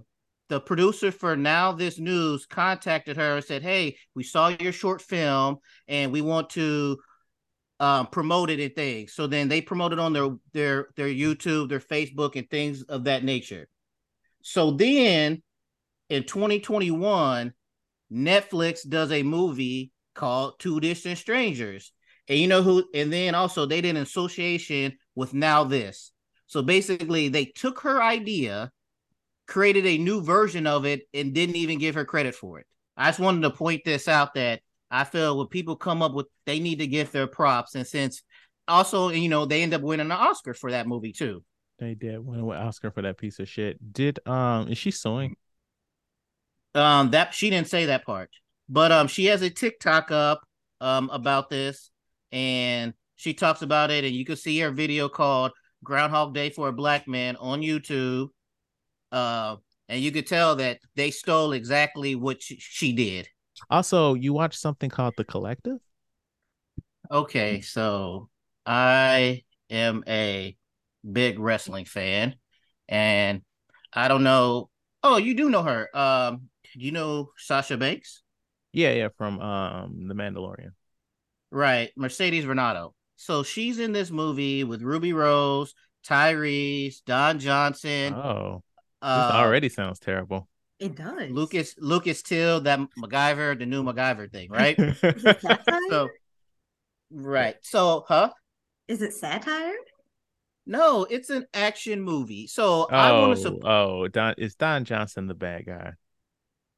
the 0.48 0.60
producer 0.60 1.10
for 1.10 1.36
Now 1.36 1.72
This 1.72 1.98
News 1.98 2.46
contacted 2.46 3.16
her 3.16 3.36
and 3.36 3.44
said, 3.44 3.62
"Hey, 3.62 3.96
we 4.14 4.22
saw 4.22 4.48
your 4.48 4.72
short 4.72 5.00
film 5.00 5.58
and 5.88 6.12
we 6.12 6.20
want 6.20 6.50
to 6.50 6.98
um, 7.80 8.06
promote 8.08 8.50
it 8.50 8.60
and 8.60 8.74
things." 8.74 9.14
So 9.14 9.26
then 9.26 9.48
they 9.48 9.60
promoted 9.60 9.98
on 9.98 10.12
their 10.12 10.30
their 10.52 10.88
their 10.96 11.08
YouTube, 11.08 11.68
their 11.68 11.80
Facebook, 11.80 12.36
and 12.36 12.48
things 12.50 12.82
of 12.82 13.04
that 13.04 13.24
nature. 13.24 13.68
So 14.42 14.72
then 14.72 15.42
in 16.08 16.24
2021, 16.24 17.54
Netflix 18.12 18.86
does 18.86 19.10
a 19.12 19.22
movie 19.22 19.92
called 20.14 20.58
Two 20.58 20.80
Distant 20.80 21.18
Strangers. 21.18 21.92
And 22.28 22.38
you 22.38 22.46
know 22.46 22.62
who, 22.62 22.84
and 22.94 23.12
then 23.12 23.34
also 23.34 23.66
they 23.66 23.80
did 23.80 23.96
an 23.96 24.02
association 24.02 24.96
with 25.14 25.34
Now 25.34 25.64
This. 25.64 26.12
So 26.46 26.62
basically, 26.62 27.28
they 27.28 27.46
took 27.46 27.80
her 27.80 28.02
idea, 28.02 28.70
created 29.52 29.84
a 29.84 29.98
new 29.98 30.22
version 30.22 30.66
of 30.66 30.86
it, 30.86 31.02
and 31.12 31.34
didn't 31.34 31.56
even 31.56 31.78
give 31.78 31.94
her 31.94 32.06
credit 32.06 32.34
for 32.34 32.58
it. 32.58 32.66
I 32.96 33.08
just 33.08 33.20
wanted 33.20 33.42
to 33.42 33.50
point 33.50 33.82
this 33.84 34.08
out 34.08 34.32
that 34.34 34.62
I 34.90 35.04
feel 35.04 35.36
when 35.36 35.46
people 35.48 35.76
come 35.76 36.00
up 36.00 36.14
with, 36.14 36.26
they 36.46 36.58
need 36.58 36.78
to 36.78 36.86
give 36.86 37.12
their 37.12 37.26
props. 37.26 37.74
And 37.74 37.86
since 37.86 38.22
also, 38.66 39.10
you 39.10 39.28
know, 39.28 39.44
they 39.44 39.62
end 39.62 39.74
up 39.74 39.82
winning 39.82 40.06
an 40.06 40.12
Oscar 40.12 40.54
for 40.54 40.70
that 40.70 40.86
movie 40.86 41.12
too. 41.12 41.44
They 41.78 41.94
did 41.94 42.18
win 42.24 42.40
an 42.40 42.48
Oscar 42.50 42.90
for 42.90 43.02
that 43.02 43.18
piece 43.18 43.38
of 43.40 43.48
shit. 43.48 43.92
Did 43.92 44.26
um 44.26 44.68
is 44.68 44.78
she 44.78 44.90
suing? 44.90 45.36
Um, 46.74 47.10
that 47.10 47.34
she 47.34 47.50
didn't 47.50 47.68
say 47.68 47.86
that 47.86 48.06
part, 48.06 48.30
but 48.70 48.90
um, 48.90 49.06
she 49.06 49.26
has 49.26 49.42
a 49.42 49.50
TikTok 49.50 50.10
up 50.10 50.42
um 50.80 51.10
about 51.12 51.50
this, 51.50 51.90
and 52.30 52.94
she 53.16 53.34
talks 53.34 53.60
about 53.60 53.90
it, 53.90 54.04
and 54.04 54.14
you 54.14 54.24
can 54.24 54.36
see 54.36 54.58
her 54.60 54.70
video 54.70 55.10
called 55.10 55.52
"Groundhog 55.84 56.32
Day 56.32 56.48
for 56.48 56.68
a 56.68 56.72
Black 56.72 57.06
Man" 57.06 57.36
on 57.36 57.60
YouTube. 57.60 58.28
Uh, 59.12 59.56
and 59.88 60.00
you 60.00 60.10
could 60.10 60.26
tell 60.26 60.56
that 60.56 60.78
they 60.96 61.10
stole 61.10 61.52
exactly 61.52 62.14
what 62.14 62.42
she, 62.42 62.56
she 62.58 62.92
did. 62.92 63.28
Also, 63.70 64.14
you 64.14 64.32
watched 64.32 64.58
something 64.58 64.90
called 64.90 65.14
The 65.16 65.24
Collective? 65.24 65.78
Okay, 67.10 67.60
so 67.60 68.30
I 68.64 69.42
am 69.68 70.02
a 70.08 70.56
big 71.10 71.38
wrestling 71.38 71.84
fan, 71.84 72.36
and 72.88 73.42
I 73.92 74.08
don't 74.08 74.24
know. 74.24 74.70
Oh, 75.02 75.18
you 75.18 75.34
do 75.34 75.50
know 75.50 75.62
her. 75.62 75.94
Um, 75.94 76.48
do 76.72 76.80
you 76.80 76.92
know 76.92 77.32
Sasha 77.36 77.76
Banks? 77.76 78.22
Yeah, 78.72 78.92
yeah, 78.92 79.08
from 79.18 79.40
um 79.40 80.08
The 80.08 80.14
Mandalorian. 80.14 80.70
Right, 81.50 81.90
Mercedes 81.96 82.46
Varnado. 82.46 82.94
So 83.16 83.42
she's 83.42 83.78
in 83.78 83.92
this 83.92 84.10
movie 84.10 84.64
with 84.64 84.80
Ruby 84.80 85.12
Rose, 85.12 85.74
Tyrese, 86.06 87.04
Don 87.04 87.38
Johnson. 87.38 88.14
Oh, 88.14 88.62
this 89.02 89.08
uh, 89.08 89.32
already 89.34 89.68
sounds 89.68 89.98
terrible. 89.98 90.48
It 90.78 90.96
does. 90.96 91.30
Lucas 91.30 91.74
Lucas 91.78 92.22
Till, 92.22 92.60
that 92.62 92.78
MacGyver, 92.98 93.58
the 93.58 93.66
new 93.66 93.82
MacGyver 93.82 94.30
thing, 94.30 94.50
right? 94.50 94.78
Is 94.78 95.02
it 95.02 95.40
so, 95.90 96.08
right. 97.10 97.56
So, 97.62 98.04
huh? 98.06 98.30
Is 98.88 99.02
it 99.02 99.12
satire? 99.12 99.74
No, 100.66 101.04
it's 101.04 101.30
an 101.30 101.46
action 101.52 102.00
movie. 102.00 102.46
So 102.46 102.86
I 102.90 103.12
want 103.12 103.32
oh, 103.32 103.34
to 103.34 103.40
support. 103.40 103.64
oh, 103.64 104.08
Don 104.08 104.34
is 104.38 104.54
Don 104.54 104.84
Johnson 104.84 105.26
the 105.26 105.34
bad 105.34 105.66
guy? 105.66 105.92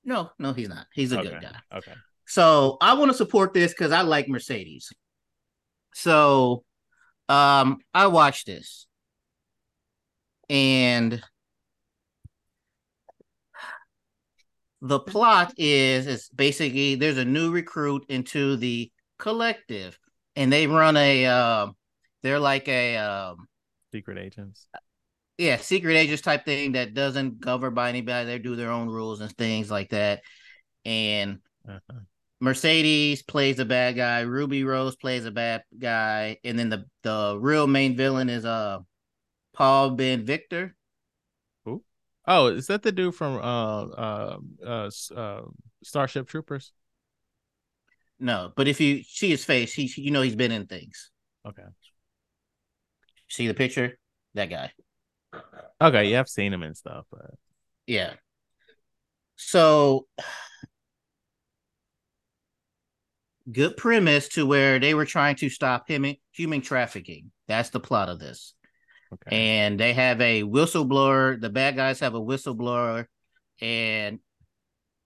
No, 0.04 0.30
no, 0.38 0.52
he's 0.52 0.68
not. 0.68 0.86
He's 0.92 1.12
a 1.12 1.20
okay. 1.20 1.28
good 1.28 1.42
guy. 1.42 1.76
Okay. 1.78 1.92
So 2.26 2.78
I 2.80 2.94
want 2.94 3.10
to 3.10 3.16
support 3.16 3.52
this 3.52 3.72
because 3.72 3.92
I 3.92 4.02
like 4.02 4.28
Mercedes. 4.28 4.92
So 5.94 6.64
um 7.28 7.78
I 7.92 8.06
watched 8.06 8.46
this. 8.46 8.86
And 10.48 11.22
the 14.84 15.00
plot 15.00 15.54
is 15.56 16.06
is 16.06 16.28
basically 16.28 16.94
there's 16.96 17.18
a 17.18 17.24
new 17.24 17.50
recruit 17.50 18.04
into 18.08 18.56
the 18.56 18.90
collective 19.18 19.98
and 20.36 20.52
they 20.52 20.66
run 20.66 20.96
a 20.96 21.26
uh, 21.26 21.66
they're 22.22 22.38
like 22.40 22.68
a 22.68 22.96
um 22.98 23.48
Secret 23.92 24.18
agents. 24.18 24.68
yeah, 25.38 25.56
secret 25.56 25.94
agents 25.94 26.22
type 26.22 26.44
thing 26.44 26.72
that 26.72 26.94
doesn't 26.94 27.40
govern 27.40 27.74
by 27.74 27.88
anybody. 27.88 28.26
They 28.26 28.38
do 28.38 28.56
their 28.56 28.70
own 28.70 28.88
rules 28.88 29.20
and 29.20 29.32
things 29.36 29.70
like 29.70 29.90
that. 29.90 30.22
And 30.84 31.40
Uh-huh. 31.68 32.00
Mercedes 32.40 33.22
plays 33.22 33.58
a 33.58 33.64
bad 33.64 33.96
guy. 33.96 34.20
Ruby 34.20 34.64
Rose 34.64 34.96
plays 34.96 35.24
a 35.24 35.30
bad 35.30 35.62
guy, 35.78 36.38
and 36.44 36.58
then 36.58 36.68
the 36.68 36.84
the 37.02 37.38
real 37.40 37.66
main 37.66 37.96
villain 37.96 38.28
is 38.28 38.44
uh 38.44 38.80
Paul 39.54 39.92
Ben 39.92 40.24
Victor. 40.26 40.76
Oh, 42.26 42.46
is 42.46 42.68
that 42.68 42.82
the 42.82 42.92
dude 42.92 43.14
from 43.14 43.36
uh 43.36 43.84
uh 43.84 44.38
uh, 44.64 44.90
uh 45.14 45.42
Starship 45.82 46.28
Troopers? 46.28 46.72
No, 48.18 48.52
but 48.56 48.68
if 48.68 48.80
you 48.80 49.02
see 49.02 49.30
his 49.30 49.44
face, 49.44 49.74
he 49.74 49.90
you 49.96 50.10
know 50.10 50.22
he's 50.22 50.36
been 50.36 50.52
in 50.52 50.66
things. 50.66 51.10
Okay. 51.46 51.64
See 53.28 53.46
the 53.46 53.54
picture? 53.54 53.98
That 54.34 54.50
guy. 54.50 54.72
Okay, 55.80 56.04
yeah, 56.04 56.20
I've 56.20 56.28
seen 56.28 56.52
him 56.52 56.62
and 56.62 56.76
stuff, 56.76 57.06
but 57.10 57.32
Yeah. 57.86 58.14
So 59.36 60.06
good 63.52 63.76
premise 63.76 64.28
to 64.28 64.46
where 64.46 64.78
they 64.78 64.94
were 64.94 65.04
trying 65.04 65.36
to 65.36 65.50
stop 65.50 65.88
him 65.88 66.06
human 66.32 66.60
trafficking. 66.60 67.30
That's 67.46 67.70
the 67.70 67.80
plot 67.80 68.08
of 68.08 68.18
this. 68.18 68.54
Okay. 69.14 69.36
and 69.36 69.78
they 69.78 69.92
have 69.92 70.20
a 70.20 70.42
whistleblower. 70.42 71.40
The 71.40 71.50
bad 71.50 71.76
guys 71.76 72.00
have 72.00 72.14
a 72.14 72.20
whistleblower 72.20 73.06
and 73.60 74.18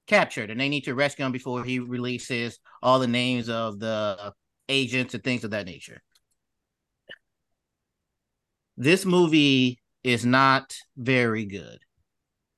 captured, 0.06 0.50
and 0.50 0.60
they 0.60 0.68
need 0.68 0.84
to 0.84 0.94
rescue 0.94 1.24
him 1.24 1.32
before 1.32 1.64
he 1.64 1.78
releases 1.78 2.58
all 2.82 2.98
the 2.98 3.06
names 3.06 3.48
of 3.48 3.78
the 3.78 4.32
agents 4.68 5.14
and 5.14 5.22
things 5.22 5.44
of 5.44 5.52
that 5.52 5.66
nature. 5.66 6.02
This 8.76 9.04
movie 9.04 9.80
is 10.04 10.24
not 10.24 10.76
very 10.96 11.44
good. 11.44 11.78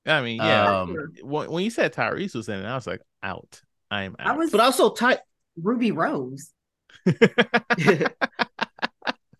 I 0.06 0.22
mean, 0.22 0.36
yeah. 0.36 0.80
Um, 0.80 0.96
when, 1.22 1.50
when 1.50 1.64
you 1.64 1.70
said 1.70 1.92
Tyrese 1.92 2.34
was 2.34 2.48
in 2.48 2.60
it, 2.60 2.66
I 2.66 2.74
was 2.74 2.86
like, 2.86 3.00
out. 3.22 3.60
I'm 3.90 4.16
out. 4.18 4.34
I 4.34 4.36
was 4.36 4.50
but 4.50 4.60
also 4.60 4.90
Ty 4.90 5.18
Ruby 5.56 5.92
Rose. 5.92 6.50
and 7.06 7.16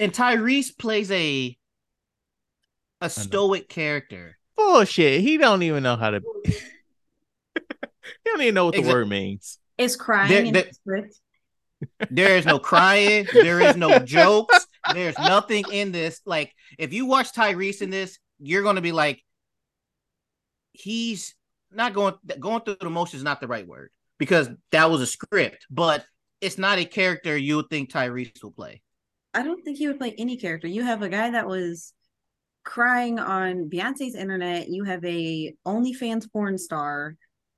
Tyrese 0.01 0.77
plays 0.77 1.11
a 1.11 1.57
a 3.01 3.09
stoic 3.11 3.69
character. 3.69 4.37
bullshit. 4.57 5.21
He 5.23 5.37
don't 5.39 5.63
even 5.63 5.83
know 5.83 5.97
how 5.97 6.11
to. 6.11 6.21
he 6.45 7.63
don't 8.25 8.41
even 8.43 8.55
know 8.55 8.67
what 8.67 8.75
the 8.75 8.81
Exact- 8.81 8.95
word 8.95 9.09
means. 9.09 9.59
Is 9.79 9.97
crying 9.97 10.29
There- 10.31 10.45
in 10.45 10.53
there- 10.53 10.63
the 10.65 10.75
script. 10.75 11.21
There 12.11 12.37
is 12.37 12.45
no 12.45 12.59
crying. 12.59 13.27
there 13.33 13.59
is 13.59 13.75
no 13.75 13.99
jokes. 14.05 14.67
There's 14.93 15.19
nothing 15.19 15.65
in 15.73 15.93
this. 15.93 16.21
Like, 16.27 16.53
if 16.79 16.93
you 16.93 17.07
watch 17.07 17.33
Tyrese 17.33 17.81
in 17.81 17.89
this, 17.89 18.19
you're 18.39 18.63
going 18.63 18.77
to 18.77 18.83
be 18.83 18.93
like, 18.93 19.25
he's 20.73 21.35
not 21.73 21.95
going 21.95 22.15
going 22.39 22.61
through 22.63 22.77
the 22.81 22.91
motions. 22.91 23.21
Is 23.21 23.25
not 23.25 23.41
the 23.41 23.49
right 23.49 23.67
word 23.67 23.91
because 24.19 24.51
that 24.73 24.91
was 24.91 25.01
a 25.01 25.07
script, 25.07 25.67
but 25.71 26.05
it's 26.43 26.59
not 26.59 26.79
a 26.79 26.85
character 26.85 27.35
you 27.37 27.57
would 27.57 27.71
think 27.71 27.91
Tyrese 27.91 28.43
will 28.43 28.51
play. 28.53 28.83
I 29.33 29.43
don't 29.43 29.63
think 29.65 29.79
he 29.79 29.87
would 29.87 29.99
play 29.99 30.15
any 30.19 30.37
character. 30.37 30.67
You 30.69 30.83
have 30.85 31.01
a 31.03 31.09
guy 31.09 31.31
that 31.31 31.47
was 31.47 31.95
crying 32.65 33.19
on 33.19 33.69
Beyonce's 33.71 34.15
internet. 34.15 34.69
You 34.69 34.85
have 34.85 35.05
a 35.05 35.55
OnlyFans 35.67 36.31
porn 36.33 36.59
star, 36.59 37.17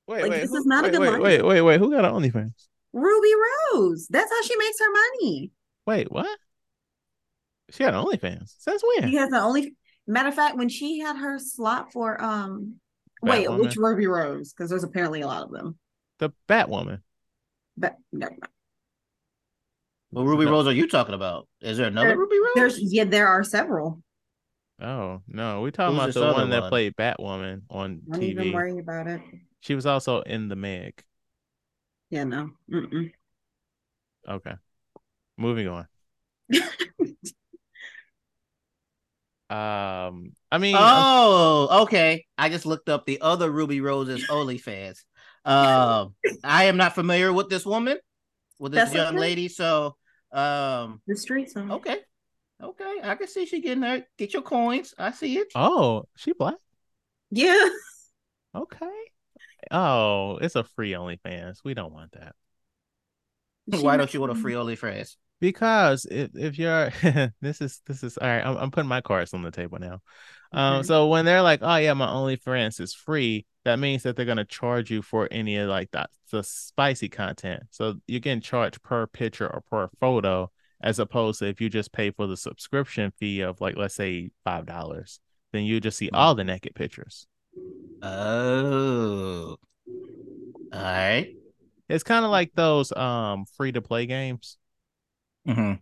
Wait, 0.08 0.22
Like, 0.22 0.30
wait, 0.32 0.40
this 0.40 0.50
who- 0.50 0.56
is 0.56 0.66
not 0.66 0.84
a 0.84 0.88
wait, 0.88 0.92
good 0.92 1.00
wait, 1.00 1.10
line. 1.10 1.20
wait, 1.22 1.42
wait, 1.44 1.60
wait. 1.62 1.78
Who 1.80 1.90
got 1.92 2.04
an 2.04 2.12
OnlyFans? 2.12 2.52
Ruby 2.92 3.28
Rose. 3.74 4.06
That's 4.10 4.30
how 4.30 4.42
she 4.42 4.56
makes 4.58 4.78
her 4.80 4.90
money. 4.92 5.50
Wait, 5.86 6.10
what? 6.10 6.38
She 7.70 7.84
had 7.84 7.94
an 7.94 8.04
OnlyFans. 8.04 8.52
Since 8.58 8.82
when? 8.82 9.08
She 9.10 9.16
has 9.16 9.28
an 9.28 9.36
only. 9.36 9.76
Matter 10.08 10.28
of 10.30 10.34
fact, 10.34 10.56
when 10.56 10.68
she 10.68 10.98
had 10.98 11.16
her 11.16 11.38
slot 11.38 11.92
for 11.92 12.20
um, 12.22 12.74
wait, 13.22 13.46
Batwoman? 13.46 13.60
which 13.60 13.76
Ruby 13.76 14.06
Rose? 14.08 14.52
Because 14.52 14.68
there's 14.68 14.82
apparently 14.84 15.20
a 15.20 15.26
lot 15.28 15.44
of 15.44 15.52
them. 15.52 15.78
The 16.18 16.30
Batwoman. 16.48 17.00
But 17.76 17.96
no, 18.12 18.28
What 20.10 20.24
Ruby 20.24 20.44
No. 20.44 20.50
Rose 20.50 20.66
are 20.66 20.72
you 20.72 20.88
talking 20.88 21.14
about? 21.14 21.48
Is 21.60 21.78
there 21.78 21.86
another 21.86 22.08
There- 22.08 22.18
Ruby 22.18 22.38
Rose? 22.38 22.52
there's 22.56 22.92
yeah, 22.92 23.04
there 23.04 23.28
are 23.28 23.44
several. 23.44 24.02
Oh 24.82 25.22
no, 25.28 25.60
we 25.60 25.70
talking 25.70 25.96
Who's 25.96 26.02
about 26.02 26.14
the 26.14 26.24
other 26.26 26.34
one 26.34 26.50
that 26.50 26.68
played 26.68 26.96
Batwoman 26.96 27.62
on 27.70 28.02
Don't 28.10 28.22
even 28.22 28.44
TV. 28.44 28.52
worry 28.52 28.78
about 28.78 29.06
it. 29.06 29.20
She 29.60 29.74
was 29.76 29.86
also 29.86 30.22
in 30.22 30.48
the 30.48 30.56
Meg. 30.56 31.04
Yeah, 32.10 32.24
no. 32.24 32.50
Mm-mm. 32.70 33.12
Okay, 34.28 34.54
moving 35.38 35.68
on. 35.68 35.86
Um, 39.50 40.32
I 40.50 40.56
mean, 40.56 40.76
Oh, 40.78 41.82
okay. 41.82 42.24
I 42.38 42.48
just 42.48 42.64
looked 42.64 42.88
up 42.88 43.04
the 43.04 43.20
other 43.20 43.50
Ruby 43.50 43.82
Rose's 43.82 44.24
OnlyFans. 44.24 45.04
Um, 45.44 46.14
I 46.42 46.64
am 46.64 46.78
not 46.78 46.94
familiar 46.94 47.30
with 47.32 47.50
this 47.50 47.66
woman, 47.66 47.98
with 48.58 48.72
this 48.72 48.84
That's 48.84 48.94
young 48.94 49.14
okay. 49.14 49.20
lady. 49.20 49.48
So, 49.48 49.96
um, 50.32 51.02
The 51.06 51.16
streets. 51.16 51.54
Of 51.54 51.70
okay, 51.70 51.98
okay. 52.62 53.00
I 53.02 53.14
can 53.14 53.26
see 53.28 53.46
she 53.46 53.60
getting 53.60 53.80
there. 53.80 54.06
Get 54.18 54.32
your 54.32 54.42
coins. 54.42 54.94
I 54.98 55.10
see 55.12 55.38
it. 55.38 55.52
oh, 55.54 56.04
she 56.16 56.32
black. 56.32 56.56
Yeah. 57.30 57.68
Okay. 58.54 59.10
Oh, 59.70 60.38
it's 60.38 60.56
a 60.56 60.64
free 60.64 60.92
OnlyFans. 60.92 61.58
We 61.64 61.74
don't 61.74 61.92
want 61.92 62.12
that 62.12 62.34
She 63.72 63.78
Why 63.80 63.96
don't 63.96 64.12
you 64.12 64.20
want 64.20 64.32
a 64.32 64.34
free 64.34 64.54
OnlyFans? 64.54 65.16
because 65.40 66.06
if 66.10 66.30
if 66.36 66.58
you're 66.58 66.90
this 67.40 67.60
is 67.60 67.80
this 67.86 68.02
is 68.02 68.18
all 68.18 68.28
right. 68.28 68.44
I'm, 68.44 68.56
I'm 68.56 68.70
putting 68.70 68.88
my 68.88 69.00
cards 69.00 69.34
on 69.34 69.42
the 69.42 69.50
table 69.50 69.78
now. 69.78 70.00
Um, 70.52 70.80
Okay. 70.80 70.86
so 70.86 71.08
when 71.08 71.24
they're 71.24 71.42
like, 71.42 71.60
oh 71.62 71.76
yeah, 71.76 71.94
my 71.94 72.06
OnlyFans 72.06 72.80
is 72.80 72.94
free, 72.94 73.46
that 73.64 73.78
means 73.78 74.02
that 74.02 74.16
they're 74.16 74.26
gonna 74.26 74.44
charge 74.44 74.90
you 74.90 75.02
for 75.02 75.28
any 75.30 75.56
of 75.56 75.68
like 75.68 75.90
that 75.92 76.10
the 76.30 76.42
spicy 76.42 77.08
content. 77.08 77.62
So 77.70 77.96
you're 78.06 78.20
getting 78.20 78.40
charged 78.42 78.82
per 78.82 79.06
picture 79.06 79.48
or 79.48 79.62
per 79.70 79.88
photo, 80.00 80.50
as 80.82 80.98
opposed 80.98 81.38
to 81.40 81.46
if 81.46 81.60
you 81.60 81.68
just 81.68 81.92
pay 81.92 82.10
for 82.10 82.26
the 82.26 82.36
subscription 82.36 83.12
fee 83.18 83.40
of 83.40 83.60
like 83.60 83.76
let's 83.76 83.94
say 83.94 84.30
five 84.44 84.66
dollars, 84.66 85.20
then 85.52 85.64
you 85.64 85.80
just 85.80 85.98
see 85.98 86.10
all 86.12 86.34
the 86.34 86.44
naked 86.44 86.74
pictures. 86.74 87.26
Oh, 88.02 89.56
all 90.72 90.82
right. 90.82 91.34
It's 91.88 92.04
kind 92.04 92.24
of 92.24 92.30
like 92.30 92.52
those 92.54 92.92
um 92.92 93.44
free 93.56 93.72
to 93.72 93.82
play 93.82 94.06
games. 94.06 94.56
Mm-hmm. 95.46 95.74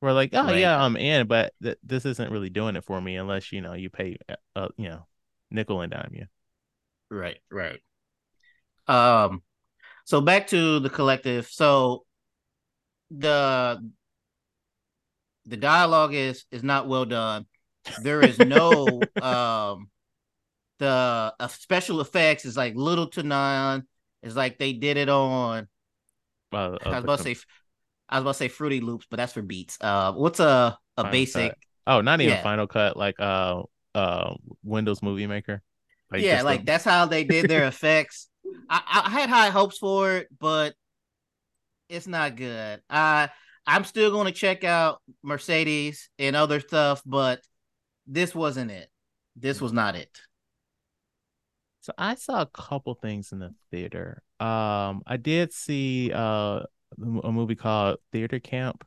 We're 0.00 0.12
like, 0.12 0.30
oh 0.34 0.44
Right. 0.44 0.58
yeah, 0.58 0.80
I'm 0.82 0.96
in, 0.96 1.26
but 1.26 1.52
th- 1.62 1.78
this 1.82 2.04
isn't 2.04 2.30
really 2.30 2.50
doing 2.50 2.76
it 2.76 2.84
for 2.84 3.00
me 3.00 3.16
unless 3.16 3.52
you 3.52 3.60
know 3.62 3.72
you 3.72 3.90
pay, 3.90 4.18
uh, 4.54 4.68
you 4.76 4.88
know, 4.88 5.06
nickel 5.50 5.80
and 5.80 5.90
dime 5.90 6.10
you. 6.12 6.26
Right, 7.10 7.38
right. 7.50 7.80
Um, 8.88 9.42
so 10.04 10.20
back 10.20 10.48
to 10.48 10.80
the 10.80 10.90
collective. 10.90 11.46
So 11.48 12.04
the 13.10 13.82
the 15.46 15.56
dialogue 15.56 16.14
is 16.14 16.44
is 16.50 16.62
not 16.62 16.88
well 16.88 17.04
done. 17.04 17.46
There 18.02 18.20
is 18.20 18.38
no 18.38 19.00
um 19.22 19.88
the 20.78 21.32
uh, 21.38 21.48
special 21.48 22.00
effects 22.00 22.44
is 22.44 22.56
like 22.56 22.74
little 22.74 23.08
to 23.08 23.22
none. 23.22 23.84
It's 24.22 24.36
like 24.36 24.58
they 24.58 24.72
did 24.72 24.96
it 24.96 25.08
on. 25.08 25.68
Uh, 26.52 26.76
I 26.84 26.90
was 26.90 27.04
about 27.04 27.18
to 27.18 27.22
say, 27.22 27.36
I 28.08 28.18
was 28.18 28.22
about 28.22 28.32
to 28.32 28.38
say 28.38 28.48
Fruity 28.48 28.80
Loops, 28.80 29.06
but 29.10 29.16
that's 29.16 29.32
for 29.32 29.42
beats. 29.42 29.78
Uh, 29.80 30.12
what's 30.12 30.40
a 30.40 30.78
a 30.96 31.02
Final 31.02 31.12
basic? 31.12 31.50
Cut. 31.50 31.58
oh, 31.86 32.00
not 32.00 32.20
even 32.20 32.34
yeah. 32.34 32.42
Final 32.42 32.66
Cut, 32.66 32.96
like 32.96 33.18
uh, 33.18 33.62
uh, 33.94 34.34
Windows 34.62 35.02
Movie 35.02 35.26
Maker. 35.26 35.62
yeah, 36.14 36.42
like 36.42 36.64
that's 36.64 36.84
how 36.84 37.06
they 37.06 37.24
did 37.24 37.48
their 37.48 37.66
effects. 37.68 38.28
I, 38.68 39.02
I 39.06 39.10
had 39.10 39.28
high 39.28 39.50
hopes 39.50 39.78
for 39.78 40.12
it, 40.12 40.28
but 40.38 40.74
it's 41.88 42.06
not 42.06 42.36
good. 42.36 42.80
I 42.88 43.30
I'm 43.66 43.84
still 43.84 44.10
going 44.10 44.26
to 44.26 44.32
check 44.32 44.64
out 44.64 45.00
Mercedes 45.22 46.08
and 46.18 46.36
other 46.36 46.60
stuff, 46.60 47.02
but 47.04 47.40
this 48.06 48.34
wasn't 48.34 48.70
it. 48.70 48.88
This 49.34 49.60
was 49.60 49.72
not 49.72 49.96
it. 49.96 50.10
So 51.80 51.92
I 51.98 52.14
saw 52.14 52.42
a 52.42 52.46
couple 52.46 52.94
things 52.94 53.32
in 53.32 53.38
the 53.38 53.54
theater. 53.70 54.22
Um, 54.40 55.02
I 55.06 55.16
did 55.18 55.52
see 55.52 56.12
uh 56.12 56.62
a 56.98 57.32
movie 57.32 57.54
called 57.54 57.98
Theater 58.12 58.38
Camp 58.38 58.84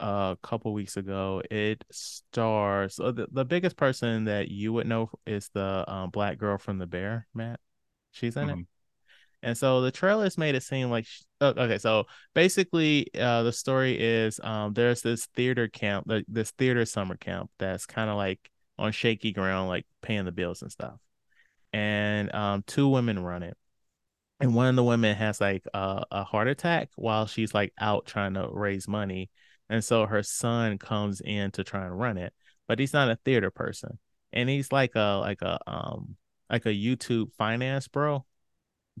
uh, 0.00 0.34
a 0.34 0.46
couple 0.46 0.72
weeks 0.72 0.96
ago. 0.96 1.42
It 1.50 1.84
stars 1.90 2.98
uh, 2.98 3.12
the, 3.12 3.26
the 3.30 3.44
biggest 3.44 3.76
person 3.76 4.24
that 4.24 4.48
you 4.48 4.72
would 4.72 4.86
know 4.86 5.10
is 5.26 5.50
the 5.52 5.84
um, 5.92 6.10
black 6.10 6.38
girl 6.38 6.58
from 6.58 6.78
The 6.78 6.86
Bear, 6.86 7.26
Matt. 7.34 7.60
She's 8.12 8.36
in 8.36 8.50
it. 8.50 8.66
And 9.44 9.58
so 9.58 9.82
the 9.82 9.90
trailers 9.92 10.38
made 10.38 10.54
it 10.54 10.62
seem 10.62 10.90
like 10.90 11.04
sh- 11.04 11.20
oh, 11.42 11.48
okay, 11.48 11.76
so 11.76 12.06
basically 12.32 13.08
uh 13.14 13.42
the 13.42 13.52
story 13.52 14.00
is 14.00 14.40
um 14.42 14.72
there's 14.72 15.02
this 15.02 15.26
theater 15.36 15.68
camp, 15.68 16.10
this 16.28 16.50
theater 16.52 16.86
summer 16.86 17.16
camp 17.16 17.50
that's 17.58 17.84
kind 17.84 18.08
of 18.08 18.16
like 18.16 18.50
on 18.78 18.90
shaky 18.90 19.32
ground, 19.32 19.68
like 19.68 19.86
paying 20.00 20.24
the 20.24 20.32
bills 20.32 20.62
and 20.62 20.72
stuff. 20.72 20.98
And 21.74 22.34
um 22.34 22.64
two 22.66 22.88
women 22.88 23.22
run 23.22 23.42
it. 23.42 23.56
And 24.40 24.54
one 24.54 24.66
of 24.66 24.76
the 24.76 24.84
women 24.84 25.14
has 25.14 25.42
like 25.42 25.64
a, 25.74 26.04
a 26.10 26.24
heart 26.24 26.48
attack 26.48 26.88
while 26.96 27.26
she's 27.26 27.52
like 27.52 27.72
out 27.78 28.06
trying 28.06 28.34
to 28.34 28.48
raise 28.50 28.88
money. 28.88 29.30
And 29.68 29.84
so 29.84 30.06
her 30.06 30.22
son 30.22 30.78
comes 30.78 31.20
in 31.20 31.50
to 31.52 31.64
try 31.64 31.84
and 31.84 31.98
run 31.98 32.16
it, 32.16 32.32
but 32.66 32.78
he's 32.78 32.94
not 32.94 33.10
a 33.10 33.16
theater 33.26 33.50
person. 33.50 33.98
And 34.32 34.48
he's 34.48 34.72
like 34.72 34.94
a 34.94 35.18
like 35.20 35.42
a 35.42 35.58
um 35.66 36.16
like 36.48 36.64
a 36.64 36.70
YouTube 36.70 37.32
finance 37.34 37.88
bro 37.88 38.24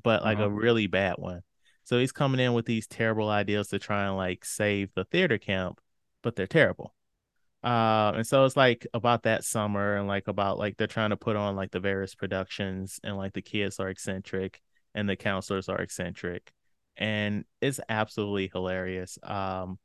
but 0.02 0.22
like 0.24 0.38
a 0.38 0.48
Uh-huh. 0.48 0.50
really 0.50 0.86
bad 0.86 1.14
one. 1.18 1.42
So 1.84 1.98
he's 1.98 2.12
coming 2.12 2.40
in 2.40 2.54
with 2.54 2.66
these 2.66 2.86
terrible 2.86 3.28
ideas 3.28 3.68
to 3.68 3.78
try 3.78 4.06
and 4.06 4.16
like 4.16 4.44
save 4.44 4.92
the 4.94 5.04
theater 5.04 5.38
camp, 5.38 5.80
but 6.22 6.36
they're 6.36 6.46
terrible. 6.46 6.94
Uh, 7.62 8.12
and 8.16 8.26
so 8.26 8.44
it's 8.44 8.56
like 8.56 8.86
about 8.92 9.22
that 9.22 9.42
summer 9.44 9.96
and 9.96 10.06
like 10.06 10.28
about 10.28 10.58
like 10.58 10.76
they're 10.76 10.86
trying 10.86 11.10
to 11.10 11.16
put 11.16 11.36
on 11.36 11.56
like 11.56 11.70
the 11.70 11.80
various 11.80 12.14
productions 12.14 13.00
and 13.02 13.16
like 13.16 13.32
the 13.32 13.42
kids 13.42 13.80
are 13.80 13.88
eccentric 13.88 14.60
and 14.94 15.08
the 15.08 15.16
counselors 15.16 15.68
are 15.68 15.78
eccentric 15.78 16.52
and 16.96 17.44
it's 17.62 17.80
absolutely 17.88 18.50
hilarious. 18.52 19.18
Um, 19.22 19.78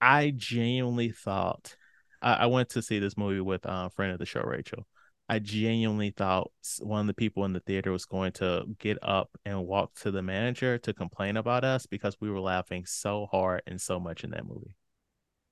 I 0.00 0.30
genuinely 0.34 1.10
thought 1.10 1.76
I, 2.22 2.34
I 2.34 2.46
went 2.46 2.70
to 2.70 2.82
see 2.82 2.98
this 2.98 3.16
movie 3.16 3.40
with 3.40 3.66
uh, 3.66 3.84
a 3.86 3.90
friend 3.90 4.12
of 4.12 4.18
the 4.18 4.26
show, 4.26 4.42
Rachel. 4.42 4.86
I 5.30 5.38
genuinely 5.38 6.10
thought 6.10 6.50
one 6.80 7.02
of 7.02 7.06
the 7.06 7.14
people 7.14 7.44
in 7.44 7.52
the 7.52 7.60
theater 7.60 7.92
was 7.92 8.04
going 8.04 8.32
to 8.32 8.64
get 8.80 8.98
up 9.00 9.30
and 9.44 9.64
walk 9.64 9.94
to 10.00 10.10
the 10.10 10.22
manager 10.22 10.76
to 10.78 10.92
complain 10.92 11.36
about 11.36 11.62
us 11.62 11.86
because 11.86 12.20
we 12.20 12.28
were 12.28 12.40
laughing 12.40 12.84
so 12.84 13.28
hard 13.30 13.62
and 13.64 13.80
so 13.80 14.00
much 14.00 14.24
in 14.24 14.30
that 14.30 14.44
movie. 14.44 14.74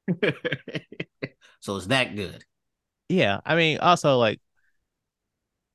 so 1.61 1.77
it's 1.77 1.87
that 1.87 2.17
good. 2.17 2.43
Yeah, 3.09 3.41
I 3.47 3.55
mean, 3.55 3.79
also 3.79 4.19
like 4.19 4.41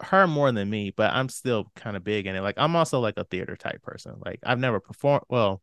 her 0.01 0.27
more 0.27 0.51
than 0.51 0.69
me, 0.69 0.91
but 0.91 1.13
I'm 1.13 1.29
still 1.29 1.71
kind 1.77 1.95
of 1.95 2.03
big 2.03 2.27
in 2.27 2.35
it. 2.35 2.41
Like 2.41 2.55
I'm 2.57 2.75
also 2.75 2.99
like 2.99 3.15
a 3.15 3.23
theater 3.23 3.55
type 3.55 3.81
person. 3.83 4.15
Like 4.25 4.41
I've 4.43 4.59
never 4.59 4.81
performed. 4.81 5.23
Well, 5.29 5.61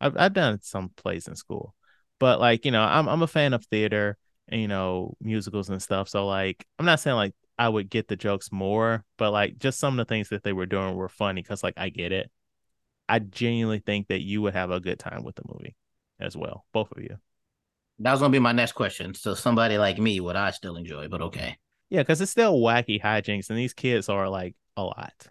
I've 0.00 0.16
I've 0.16 0.32
done 0.32 0.60
some 0.62 0.88
plays 0.88 1.28
in 1.28 1.36
school, 1.36 1.74
but 2.18 2.40
like 2.40 2.64
you 2.64 2.70
know, 2.70 2.82
I'm 2.82 3.10
I'm 3.10 3.20
a 3.20 3.26
fan 3.26 3.52
of 3.52 3.66
theater 3.66 4.16
and 4.48 4.58
you 4.58 4.68
know 4.68 5.18
musicals 5.20 5.68
and 5.68 5.82
stuff. 5.82 6.08
So 6.08 6.26
like, 6.26 6.66
I'm 6.78 6.86
not 6.86 6.98
saying 7.00 7.16
like 7.16 7.34
I 7.58 7.68
would 7.68 7.90
get 7.90 8.08
the 8.08 8.16
jokes 8.16 8.50
more, 8.50 9.04
but 9.18 9.30
like 9.30 9.58
just 9.58 9.78
some 9.78 9.98
of 9.98 10.06
the 10.06 10.08
things 10.12 10.30
that 10.30 10.42
they 10.42 10.52
were 10.52 10.66
doing 10.66 10.94
were 10.94 11.08
funny 11.08 11.42
because 11.42 11.62
like 11.62 11.74
I 11.76 11.88
get 11.90 12.12
it. 12.12 12.30
I 13.08 13.18
genuinely 13.18 13.80
think 13.80 14.08
that 14.08 14.22
you 14.22 14.42
would 14.42 14.54
have 14.54 14.70
a 14.70 14.80
good 14.80 14.98
time 14.98 15.22
with 15.24 15.36
the 15.36 15.42
movie 15.46 15.76
as 16.18 16.36
well, 16.36 16.64
both 16.72 16.90
of 16.92 17.02
you. 17.02 17.18
That 17.98 18.12
was 18.12 18.20
gonna 18.20 18.32
be 18.32 18.38
my 18.38 18.52
next 18.52 18.72
question. 18.72 19.14
So 19.14 19.34
somebody 19.34 19.78
like 19.78 19.98
me, 19.98 20.18
would 20.20 20.36
I 20.36 20.50
still 20.50 20.76
enjoy? 20.76 21.08
But 21.08 21.20
okay. 21.22 21.58
Yeah, 21.90 22.00
because 22.00 22.20
it's 22.20 22.30
still 22.30 22.54
wacky 22.58 23.00
hijinks, 23.00 23.50
and 23.50 23.58
these 23.58 23.74
kids 23.74 24.08
are 24.08 24.28
like 24.28 24.54
a 24.76 24.82
lot. 24.82 25.26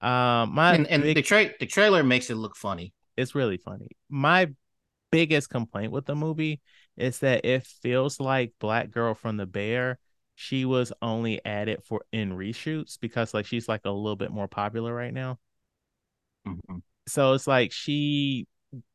Um, 0.00 0.54
my 0.54 0.74
And 0.74 0.86
and 0.86 1.02
big- 1.02 1.16
the 1.16 1.22
tra- 1.22 1.52
the 1.60 1.66
trailer 1.66 2.02
makes 2.02 2.30
it 2.30 2.36
look 2.36 2.56
funny. 2.56 2.92
it's 3.16 3.34
really 3.34 3.58
funny. 3.58 3.88
My 4.08 4.50
biggest 5.10 5.50
complaint 5.50 5.92
with 5.92 6.06
the 6.06 6.16
movie 6.16 6.60
is 6.96 7.20
that 7.20 7.44
it 7.44 7.66
feels 7.66 8.18
like 8.18 8.52
Black 8.58 8.90
Girl 8.90 9.14
from 9.14 9.36
the 9.36 9.46
Bear. 9.46 9.98
She 10.36 10.64
was 10.64 10.92
only 11.02 11.44
added 11.44 11.82
for 11.84 12.04
in 12.12 12.32
reshoots 12.32 12.98
because 13.00 13.34
like 13.34 13.46
she's 13.46 13.68
like 13.68 13.84
a 13.84 13.90
little 13.90 14.16
bit 14.16 14.30
more 14.30 14.48
popular 14.48 14.94
right 14.94 15.12
now. 15.14 15.38
Mhm. 16.46 16.82
So 17.08 17.32
it's 17.34 17.46
like 17.46 17.72
she 17.72 18.46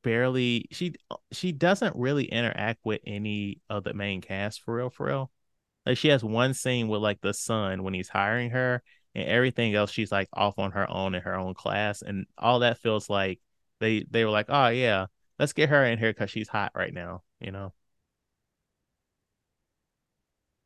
barely 0.04 0.66
she 0.72 0.94
she 1.32 1.52
doesn't 1.52 1.96
really 1.96 2.26
interact 2.26 2.80
with 2.84 3.02
any 3.06 3.62
of 3.70 3.84
the 3.84 3.94
main 3.94 4.22
cast 4.22 4.62
for 4.62 4.76
real 4.76 4.90
for 4.90 5.08
real. 5.08 5.32
Like 5.86 5.98
she 5.98 6.10
has 6.10 6.24
one 6.24 6.54
scene 6.54 6.88
with 6.90 7.02
like 7.02 7.22
the 7.22 7.34
son 7.34 7.84
when 7.84 7.94
he's 7.94 8.10
hiring 8.10 8.52
her 8.52 8.84
and 9.16 9.28
everything 9.28 9.76
else 9.76 9.92
she's 9.92 10.12
like 10.12 10.30
off 10.34 10.60
on 10.60 10.72
her 10.74 10.90
own 10.92 11.16
in 11.16 11.22
her 11.24 11.36
own 11.36 11.54
class 11.56 12.02
and 12.04 12.28
all 12.38 12.60
that 12.60 12.80
feels 12.80 13.10
like 13.10 13.40
they 13.80 14.06
they 14.12 14.26
were 14.26 14.32
like, 14.32 14.48
"Oh 14.50 14.70
yeah, 14.70 15.08
let's 15.40 15.54
get 15.54 15.70
her 15.70 15.86
in 15.86 16.00
here 16.00 16.14
cuz 16.14 16.32
she's 16.32 16.50
hot 16.50 16.72
right 16.76 16.94
now," 16.94 17.24
you 17.42 17.52
know. 17.52 17.74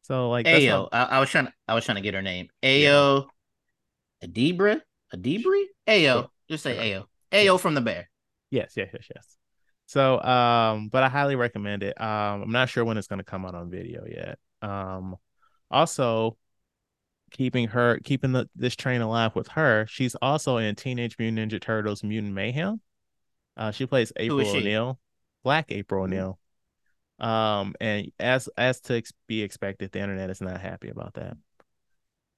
So 0.03 0.29
like 0.29 0.45
Ayo, 0.45 0.89
I, 0.91 1.03
I 1.03 1.19
was 1.19 1.29
trying. 1.29 1.45
to, 1.45 1.53
I 1.67 1.73
was 1.73 1.85
trying 1.85 1.95
to 1.95 2.01
get 2.01 2.13
her 2.13 2.21
name. 2.21 2.49
Ayo, 2.61 3.25
Adibra, 4.23 4.81
Adibri. 5.15 5.63
Ayo, 5.87 6.13
Sure, 6.13 6.29
just 6.49 6.63
say. 6.63 6.77
Ayo. 6.77 7.05
Ayo 7.31 7.59
from 7.59 7.73
the 7.73 7.81
Bear. 7.81 8.09
Yes, 8.51 8.73
yes, 8.75 8.89
yes, 8.93 9.07
yes. 9.15 9.37
So, 9.85 10.21
um, 10.21 10.89
but 10.89 11.03
I 11.03 11.09
highly 11.09 11.35
recommend 11.35 11.83
it. 11.83 11.99
Um, 11.99 12.43
I'm 12.43 12.51
not 12.51 12.69
sure 12.69 12.83
when 12.83 12.97
it's 12.97 13.07
going 13.07 13.19
to 13.19 13.23
come 13.23 13.45
out 13.45 13.55
on 13.55 13.69
video 13.69 14.05
yet. 14.05 14.39
Um, 14.61 15.15
also, 15.71 16.37
keeping 17.31 17.69
her, 17.69 17.99
keeping 18.03 18.33
the 18.33 18.49
this 18.55 18.75
train 18.75 19.01
alive 19.01 19.35
with 19.35 19.47
her. 19.49 19.85
She's 19.89 20.15
also 20.15 20.57
in 20.57 20.75
Teenage 20.75 21.17
Mutant 21.17 21.51
Ninja 21.51 21.61
Turtles: 21.61 22.03
Mutant 22.03 22.33
Mayhem. 22.33 22.81
Uh, 23.55 23.71
she 23.71 23.85
plays 23.85 24.11
April? 24.17 24.47
O'Neil, 24.47 24.99
Black 25.43 25.67
April. 25.69 26.03
O'Neil. 26.03 26.39
Um, 27.23 27.73
and 27.79 28.11
as 28.19 28.49
as 28.57 28.81
to 28.81 28.95
ex- 28.95 29.13
be 29.27 29.41
expected, 29.41 29.91
the 29.91 29.99
internet 29.99 30.29
is 30.29 30.41
not 30.41 30.59
happy 30.59 30.89
about 30.89 31.13
that. 31.13 31.37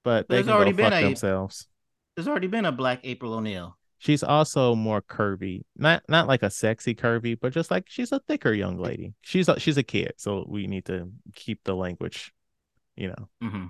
But 0.04 0.30
they 0.30 0.36
There's 0.36 0.50
already 0.50 0.72
fuck 0.72 0.92
been 0.92 0.94
a- 0.94 1.02
themselves. 1.02 1.68
There's 2.16 2.28
already 2.28 2.48
been 2.48 2.66
a 2.66 2.72
Black 2.72 3.00
April 3.04 3.34
O'Neil. 3.34 3.78
She's 3.98 4.24
also 4.24 4.76
more 4.76 5.02
curvy, 5.02 5.64
not 5.76 6.04
not 6.08 6.28
like 6.28 6.44
a 6.44 6.50
sexy 6.50 6.94
curvy, 6.94 7.38
but 7.40 7.52
just 7.54 7.72
like 7.72 7.86
she's 7.88 8.12
a 8.12 8.20
thicker 8.20 8.54
young 8.54 8.78
lady. 8.78 9.16
She's 9.22 9.50
a, 9.50 9.60
she's 9.60 9.78
a 9.78 9.84
kid, 9.84 10.14
so 10.18 10.46
we 10.48 10.68
need 10.68 10.86
to 10.86 11.12
keep 11.34 11.64
the 11.64 11.76
language, 11.76 12.32
you 12.96 13.08
know. 13.08 13.30
hmm 13.42 13.66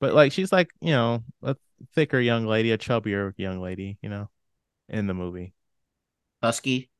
But 0.00 0.14
like 0.14 0.32
she's 0.32 0.50
like 0.50 0.70
you 0.80 0.90
know 0.90 1.22
a 1.42 1.54
thicker 1.94 2.18
young 2.18 2.46
lady, 2.46 2.72
a 2.72 2.78
chubbier 2.78 3.32
young 3.36 3.60
lady, 3.60 3.98
you 4.02 4.08
know, 4.08 4.28
in 4.88 5.06
the 5.06 5.14
movie. 5.14 5.54
Husky. 6.42 6.90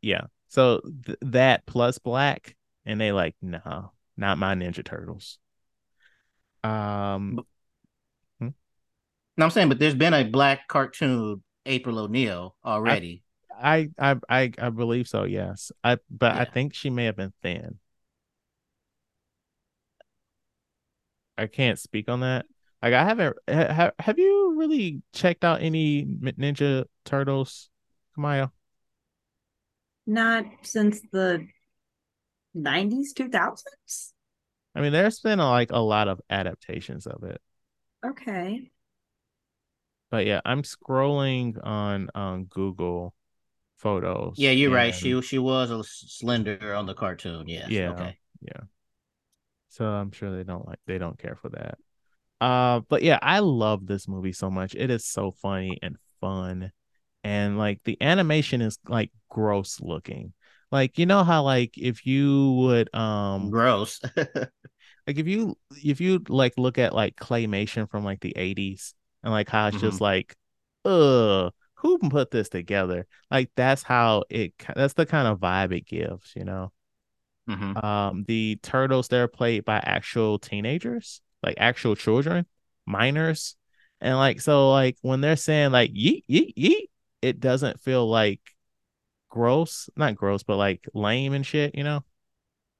Yeah. 0.00 0.26
So 0.48 0.80
th- 1.06 1.18
that 1.22 1.66
plus 1.66 1.98
black, 1.98 2.54
and 2.86 3.00
they 3.00 3.12
like 3.12 3.34
no, 3.42 3.92
not 4.16 4.38
my 4.38 4.54
Ninja 4.54 4.84
Turtles. 4.84 5.38
Um, 6.64 7.44
No, 9.36 9.46
I'm 9.46 9.50
saying, 9.50 9.68
but 9.68 9.78
there's 9.78 9.94
been 9.94 10.14
a 10.14 10.24
black 10.24 10.68
cartoon 10.68 11.42
April 11.64 11.98
O'Neil 11.98 12.54
already. 12.64 13.22
I 13.54 13.90
I 13.98 14.16
I 14.28 14.52
I 14.58 14.70
believe 14.70 15.08
so. 15.08 15.24
Yes, 15.24 15.72
I 15.82 15.98
but 16.10 16.36
I 16.36 16.44
think 16.44 16.74
she 16.74 16.90
may 16.90 17.06
have 17.06 17.16
been 17.16 17.32
thin. 17.42 17.78
I 21.38 21.46
can't 21.46 21.78
speak 21.78 22.08
on 22.08 22.20
that. 22.20 22.46
Like 22.82 22.94
I 22.94 23.04
haven't. 23.04 23.36
Ha, 23.48 23.72
ha- 23.72 23.90
have 23.98 24.18
you 24.18 24.54
really 24.56 25.02
checked 25.12 25.44
out 25.44 25.62
any 25.62 26.04
Ninja 26.04 26.84
Turtles, 27.04 27.70
Kimaiya? 28.16 28.50
Not 30.06 30.44
since 30.62 31.00
the 31.12 31.46
90s, 32.54 33.12
2000s? 33.12 34.14
I 34.74 34.80
mean, 34.80 34.92
there's 34.92 35.20
been 35.20 35.38
like 35.38 35.70
a 35.70 35.78
lot 35.78 36.08
of 36.08 36.20
adaptations 36.30 37.06
of 37.06 37.22
it. 37.24 37.40
Okay. 38.04 38.70
But 40.10 40.26
yeah, 40.26 40.40
I'm 40.44 40.62
scrolling 40.62 41.58
on 41.64 42.10
on 42.14 42.44
Google 42.44 43.14
photos. 43.78 44.38
Yeah, 44.38 44.50
you're 44.50 44.70
right. 44.70 44.94
She 44.94 45.20
she 45.22 45.38
was 45.38 45.70
a 45.70 45.82
slender 45.84 46.74
on 46.74 46.86
the 46.86 46.94
cartoon. 46.94 47.48
Yeah. 47.48 47.68
Yeah. 47.68 47.90
Okay. 47.90 48.18
Yeah. 48.40 48.60
So 49.70 49.86
I'm 49.86 50.10
sure 50.12 50.34
they 50.34 50.44
don't 50.44 50.66
like 50.66 50.80
they 50.86 50.98
don't 50.98 51.18
care 51.18 51.36
for 51.36 51.48
that. 51.50 51.78
Uh 52.40 52.80
but 52.88 53.02
yeah, 53.02 53.18
I 53.22 53.38
love 53.40 53.86
this 53.86 54.08
movie 54.08 54.32
so 54.32 54.50
much. 54.50 54.74
It 54.74 54.90
is 54.90 55.06
so 55.06 55.32
funny 55.32 55.78
and 55.82 55.96
fun. 56.20 56.72
And 57.24 57.58
like 57.58 57.80
the 57.84 57.96
animation 58.00 58.60
is 58.62 58.78
like 58.88 59.10
gross 59.28 59.80
looking. 59.80 60.32
Like 60.72 60.98
you 60.98 61.06
know 61.06 61.24
how 61.24 61.44
like 61.44 61.78
if 61.78 62.06
you 62.06 62.52
would 62.54 62.94
um 62.94 63.50
Gross. 63.50 64.00
like 65.06 65.18
if 65.18 65.26
you 65.26 65.56
if 65.84 66.00
you 66.00 66.22
like 66.28 66.54
look 66.56 66.78
at 66.78 66.94
like 66.94 67.16
claymation 67.16 67.88
from 67.90 68.04
like 68.04 68.20
the 68.20 68.36
80s 68.36 68.94
and 69.22 69.32
like 69.32 69.48
how 69.48 69.68
it's 69.68 69.78
just 69.78 70.00
like 70.00 70.36
uh 70.84 71.50
who 71.76 71.98
can 71.98 72.10
put 72.10 72.30
this 72.30 72.48
together? 72.48 73.06
Like 73.30 73.50
that's 73.56 73.82
how 73.82 74.24
it 74.30 74.54
that's 74.74 74.94
the 74.94 75.06
kind 75.06 75.28
of 75.28 75.40
vibe 75.40 75.76
it 75.76 75.86
gives, 75.86 76.32
you 76.36 76.44
know. 76.44 76.72
hmm 77.46 77.72
um 77.74 78.24
the 78.28 78.58
turtles 78.62 79.08
they're 79.08 79.28
played 79.28 79.64
by 79.64 79.78
actual 79.78 80.38
teenagers 80.38 81.20
like 81.42 81.54
actual 81.58 81.96
children 81.96 82.46
minors 82.86 83.56
and 84.00 84.16
like 84.16 84.40
so 84.40 84.70
like 84.70 84.96
when 85.02 85.20
they're 85.20 85.36
saying 85.36 85.72
like 85.72 85.90
yeet 85.92 86.22
yeet 86.28 86.52
yeet 86.56 86.88
it 87.22 87.40
doesn't 87.40 87.80
feel 87.80 88.08
like 88.08 88.40
gross 89.32 89.88
not 89.96 90.14
gross 90.14 90.42
but 90.42 90.56
like 90.56 90.86
lame 90.92 91.32
and 91.32 91.46
shit 91.46 91.74
you 91.74 91.82
know 91.82 92.04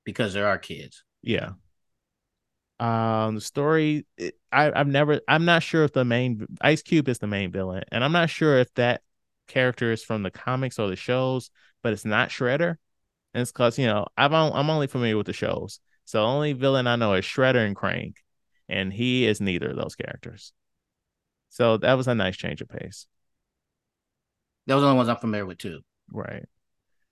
Because 0.05 0.35
there 0.35 0.47
are 0.47 0.59
kids. 0.59 1.03
yeah 1.23 1.53
um 2.79 3.37
the 3.37 3.41
story 3.41 4.07
it, 4.19 4.35
i 4.53 4.71
i've 4.79 4.87
never 4.87 5.21
i'm 5.29 5.47
not 5.47 5.63
sure 5.63 5.85
if 5.85 5.93
the 5.93 6.05
main 6.05 6.47
ice 6.61 6.83
cube 6.83 7.09
is 7.09 7.19
the 7.19 7.27
main 7.27 7.51
villain 7.51 7.83
and 7.91 8.05
i'm 8.05 8.13
not 8.13 8.29
sure 8.29 8.59
if 8.59 8.73
that 8.75 9.01
character 9.49 9.93
is 9.93 10.05
from 10.05 10.23
the 10.23 10.31
comics 10.31 10.79
or 10.79 10.89
the 10.89 10.97
shows 10.97 11.51
but 11.83 11.93
it's 11.95 12.05
not 12.05 12.29
shredder 12.29 12.77
and 13.35 13.41
it's 13.43 13.53
because 13.53 13.79
you 13.79 13.87
know 13.87 14.07
I've 14.17 14.33
on, 14.33 14.53
I'm 14.53 14.71
only 14.71 14.87
familiar 14.87 15.17
with 15.17 15.27
the 15.27 15.33
shows, 15.33 15.81
so 16.05 16.21
the 16.21 16.27
only 16.27 16.53
villain 16.53 16.87
I 16.87 16.97
know 16.97 17.15
is 17.15 17.25
Shredder 17.25 17.65
and 17.67 17.75
Krang, 17.75 18.15
and 18.69 18.93
he 18.93 19.27
is 19.27 19.41
neither 19.41 19.71
of 19.71 19.77
those 19.77 19.95
characters. 19.95 20.53
So 21.49 21.79
that 21.79 21.95
was 21.95 22.09
a 22.09 22.15
nice 22.15 22.37
change 22.37 22.61
of 22.61 22.69
pace, 22.69 23.07
Those 24.67 24.83
are 24.83 24.89
the 24.91 24.95
ones 24.95 25.09
I'm 25.09 25.17
familiar 25.17 25.47
with 25.47 25.59
too. 25.59 25.81
Right? 26.13 26.47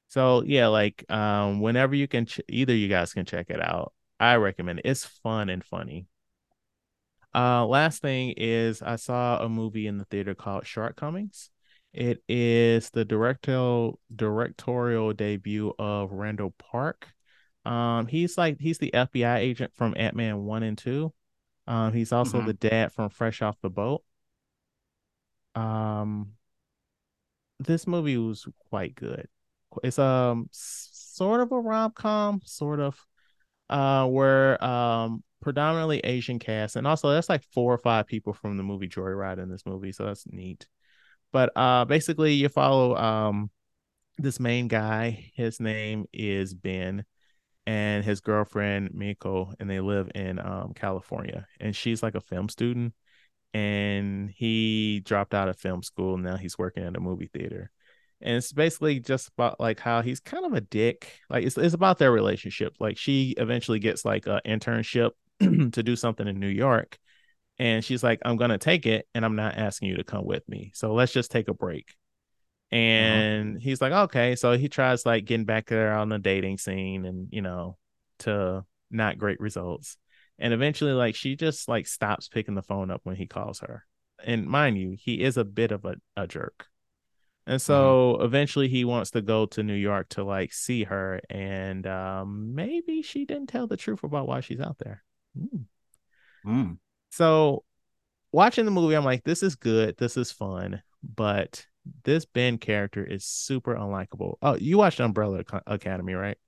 So 0.08 0.42
yeah, 0.44 0.68
like 0.68 1.04
um, 1.10 1.60
whenever 1.60 1.94
you 1.94 2.08
can, 2.08 2.26
ch- 2.26 2.40
either 2.48 2.74
you 2.74 2.88
guys 2.88 3.12
can 3.12 3.24
check 3.24 3.50
it 3.50 3.60
out. 3.60 3.92
I 4.18 4.36
recommend 4.36 4.80
it. 4.80 4.86
It's 4.86 5.04
fun 5.04 5.48
and 5.48 5.64
funny. 5.64 6.06
Uh, 7.34 7.64
last 7.64 8.02
thing 8.02 8.34
is 8.36 8.82
I 8.82 8.96
saw 8.96 9.42
a 9.42 9.48
movie 9.48 9.86
in 9.86 9.98
the 9.98 10.04
theater 10.06 10.34
called 10.34 10.66
Shortcomings. 10.66 11.50
It 11.92 12.22
is 12.28 12.90
the 12.90 13.04
directorial 13.04 13.98
directorial 14.14 15.12
debut 15.12 15.72
of 15.78 16.12
Randall 16.12 16.54
Park. 16.58 17.08
Um, 17.64 18.06
he's 18.06 18.36
like 18.38 18.58
he's 18.60 18.78
the 18.78 18.90
FBI 18.92 19.38
agent 19.38 19.72
from 19.74 19.94
Ant-Man 19.96 20.44
1 20.44 20.62
and 20.62 20.78
2. 20.78 21.12
Um, 21.66 21.92
he's 21.92 22.10
also 22.12 22.40
Mhm. 22.40 22.46
the 22.46 22.54
dad 22.54 22.92
from 22.92 23.10
Fresh 23.10 23.42
Off 23.42 23.60
the 23.60 23.70
Boat. 23.70 24.02
Um, 25.54 26.32
this 27.60 27.86
movie 27.86 28.16
was 28.16 28.48
quite 28.70 28.94
good. 28.94 29.28
It's 29.84 29.98
um 29.98 30.48
sort 30.50 31.40
of 31.40 31.52
a 31.52 31.60
rom-com, 31.60 32.40
sort 32.44 32.80
of 32.80 32.98
uh 33.68 34.06
where 34.06 34.62
um 34.64 35.22
predominantly 35.40 36.00
Asian 36.00 36.38
cast 36.38 36.76
and 36.76 36.86
also 36.86 37.10
that's 37.10 37.28
like 37.28 37.44
four 37.52 37.72
or 37.72 37.78
five 37.78 38.06
people 38.06 38.32
from 38.32 38.56
the 38.56 38.62
movie 38.62 38.88
Joyride 38.88 39.38
in 39.38 39.48
this 39.48 39.64
movie, 39.64 39.92
so 39.92 40.06
that's 40.06 40.26
neat. 40.26 40.66
But 41.32 41.52
uh 41.54 41.84
basically 41.84 42.34
you 42.34 42.48
follow 42.48 42.96
um 42.96 43.50
this 44.18 44.40
main 44.40 44.68
guy, 44.68 45.30
his 45.34 45.60
name 45.60 46.06
is 46.12 46.52
Ben 46.54 47.04
and 47.66 48.04
his 48.04 48.20
girlfriend 48.20 48.90
Miko 48.94 49.52
and 49.60 49.68
they 49.68 49.80
live 49.80 50.10
in 50.14 50.38
um 50.38 50.72
California 50.74 51.46
and 51.60 51.76
she's 51.76 52.02
like 52.02 52.14
a 52.14 52.20
film 52.20 52.48
student 52.48 52.94
and 53.52 54.30
he 54.30 55.00
dropped 55.04 55.34
out 55.34 55.48
of 55.48 55.58
film 55.58 55.82
school 55.82 56.16
now 56.16 56.36
he's 56.36 56.58
working 56.58 56.84
at 56.84 56.96
a 56.96 57.00
movie 57.00 57.30
theater. 57.32 57.70
And 58.22 58.36
it's 58.36 58.52
basically 58.52 59.00
just 59.00 59.28
about 59.28 59.58
like 59.58 59.80
how 59.80 60.02
he's 60.02 60.20
kind 60.20 60.44
of 60.44 60.52
a 60.52 60.60
dick. 60.60 61.10
Like 61.30 61.44
it's, 61.44 61.56
it's 61.56 61.74
about 61.74 61.98
their 61.98 62.12
relationship. 62.12 62.74
Like 62.78 62.98
she 62.98 63.34
eventually 63.38 63.78
gets 63.78 64.04
like 64.04 64.26
an 64.26 64.40
internship 64.46 65.12
to 65.40 65.82
do 65.82 65.96
something 65.96 66.28
in 66.28 66.38
new 66.38 66.46
york 66.46 66.98
and 67.60 67.84
she's 67.84 68.02
like 68.02 68.20
i'm 68.24 68.36
gonna 68.36 68.58
take 68.58 68.86
it 68.86 69.06
and 69.14 69.24
i'm 69.24 69.36
not 69.36 69.56
asking 69.56 69.88
you 69.88 69.96
to 69.96 70.04
come 70.04 70.24
with 70.24 70.48
me. 70.48 70.72
So 70.74 70.94
let's 70.94 71.12
just 71.12 71.30
take 71.30 71.48
a 71.48 71.54
break. 71.54 71.94
Uh-huh. 72.72 72.80
And 72.80 73.60
he's 73.60 73.80
like 73.80 73.92
okay. 73.92 74.34
So 74.36 74.56
he 74.56 74.68
tries 74.68 75.04
like 75.04 75.26
getting 75.26 75.44
back 75.44 75.66
there 75.66 75.92
on 75.92 76.08
the 76.08 76.18
dating 76.18 76.58
scene 76.58 77.04
and 77.04 77.28
you 77.30 77.42
know 77.42 77.76
to 78.20 78.64
not 78.90 79.18
great 79.18 79.40
results 79.40 79.96
and 80.40 80.54
eventually 80.54 80.92
like 80.92 81.14
she 81.14 81.36
just 81.36 81.68
like 81.68 81.86
stops 81.86 82.28
picking 82.28 82.54
the 82.54 82.62
phone 82.62 82.90
up 82.90 83.02
when 83.04 83.14
he 83.14 83.26
calls 83.26 83.60
her. 83.60 83.84
And 84.24 84.46
mind 84.46 84.78
you 84.78 84.96
he 84.98 85.22
is 85.22 85.36
a 85.36 85.44
bit 85.44 85.70
of 85.70 85.84
a, 85.84 85.96
a 86.16 86.26
jerk. 86.26 86.66
And 87.46 87.60
so 87.60 88.20
eventually 88.20 88.68
he 88.68 88.84
wants 88.84 89.10
to 89.12 89.22
go 89.22 89.46
to 89.46 89.62
new 89.62 89.74
york 89.74 90.08
to 90.10 90.24
like 90.24 90.52
see 90.52 90.84
her. 90.84 91.20
And 91.28 91.86
um 91.86 92.54
maybe 92.54 93.02
she 93.02 93.26
didn't 93.26 93.48
tell 93.48 93.66
the 93.66 93.76
truth 93.76 94.02
about 94.02 94.26
why 94.26 94.40
she's 94.40 94.60
out 94.60 94.78
there. 94.78 95.04
Hmm. 95.38 95.58
Mm. 96.44 96.78
so 97.10 97.64
watching 98.32 98.64
the 98.64 98.70
movie 98.70 98.94
i'm 98.94 99.04
like 99.04 99.24
this 99.24 99.42
is 99.42 99.56
good. 99.56 99.98
This 99.98 100.16
is 100.16 100.32
fun. 100.32 100.82
But 101.02 101.66
this 102.04 102.24
ben 102.24 102.56
character 102.56 103.04
is 103.04 103.26
super 103.26 103.74
unlikable. 103.74 104.36
Oh 104.40 104.54
you 104.54 104.78
watched 104.78 105.00
umbrella 105.00 105.42
academy 105.66 106.14
right? 106.14 106.38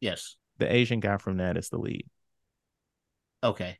Yes. 0.00 0.36
the 0.58 0.72
asian 0.72 1.00
guy 1.00 1.16
from 1.16 1.38
that 1.38 1.56
is 1.56 1.68
the 1.68 1.78
lead 1.78 2.06
Okay. 3.42 3.78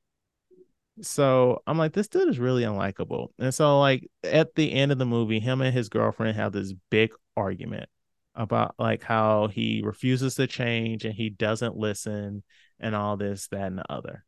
So 1.01 1.63
I'm 1.67 1.79
like, 1.79 1.93
this 1.93 2.09
dude 2.09 2.29
is 2.29 2.39
really 2.39 2.63
unlikable. 2.63 3.29
And 3.39 3.55
so, 3.55 3.79
like, 3.79 4.09
at 4.25 4.55
the 4.55 4.73
end 4.73 4.91
of 4.93 4.99
the 4.99 5.07
movie, 5.07 5.41
him 5.41 5.61
and 5.61 5.73
his 5.73 5.89
girlfriend 5.89 6.37
have 6.37 6.53
this 6.53 6.75
big 6.91 7.13
argument 7.37 7.89
about 8.35 8.75
like 8.79 9.03
how 9.03 9.49
he 9.49 9.83
refuses 9.85 10.37
to 10.37 10.47
change 10.47 11.05
and 11.05 11.15
he 11.15 11.29
doesn't 11.29 11.77
listen 11.77 12.43
and 12.81 12.95
all 12.95 13.17
this, 13.17 13.49
that, 13.49 13.63
and 13.63 13.79
the 13.79 13.93
other. 13.93 14.25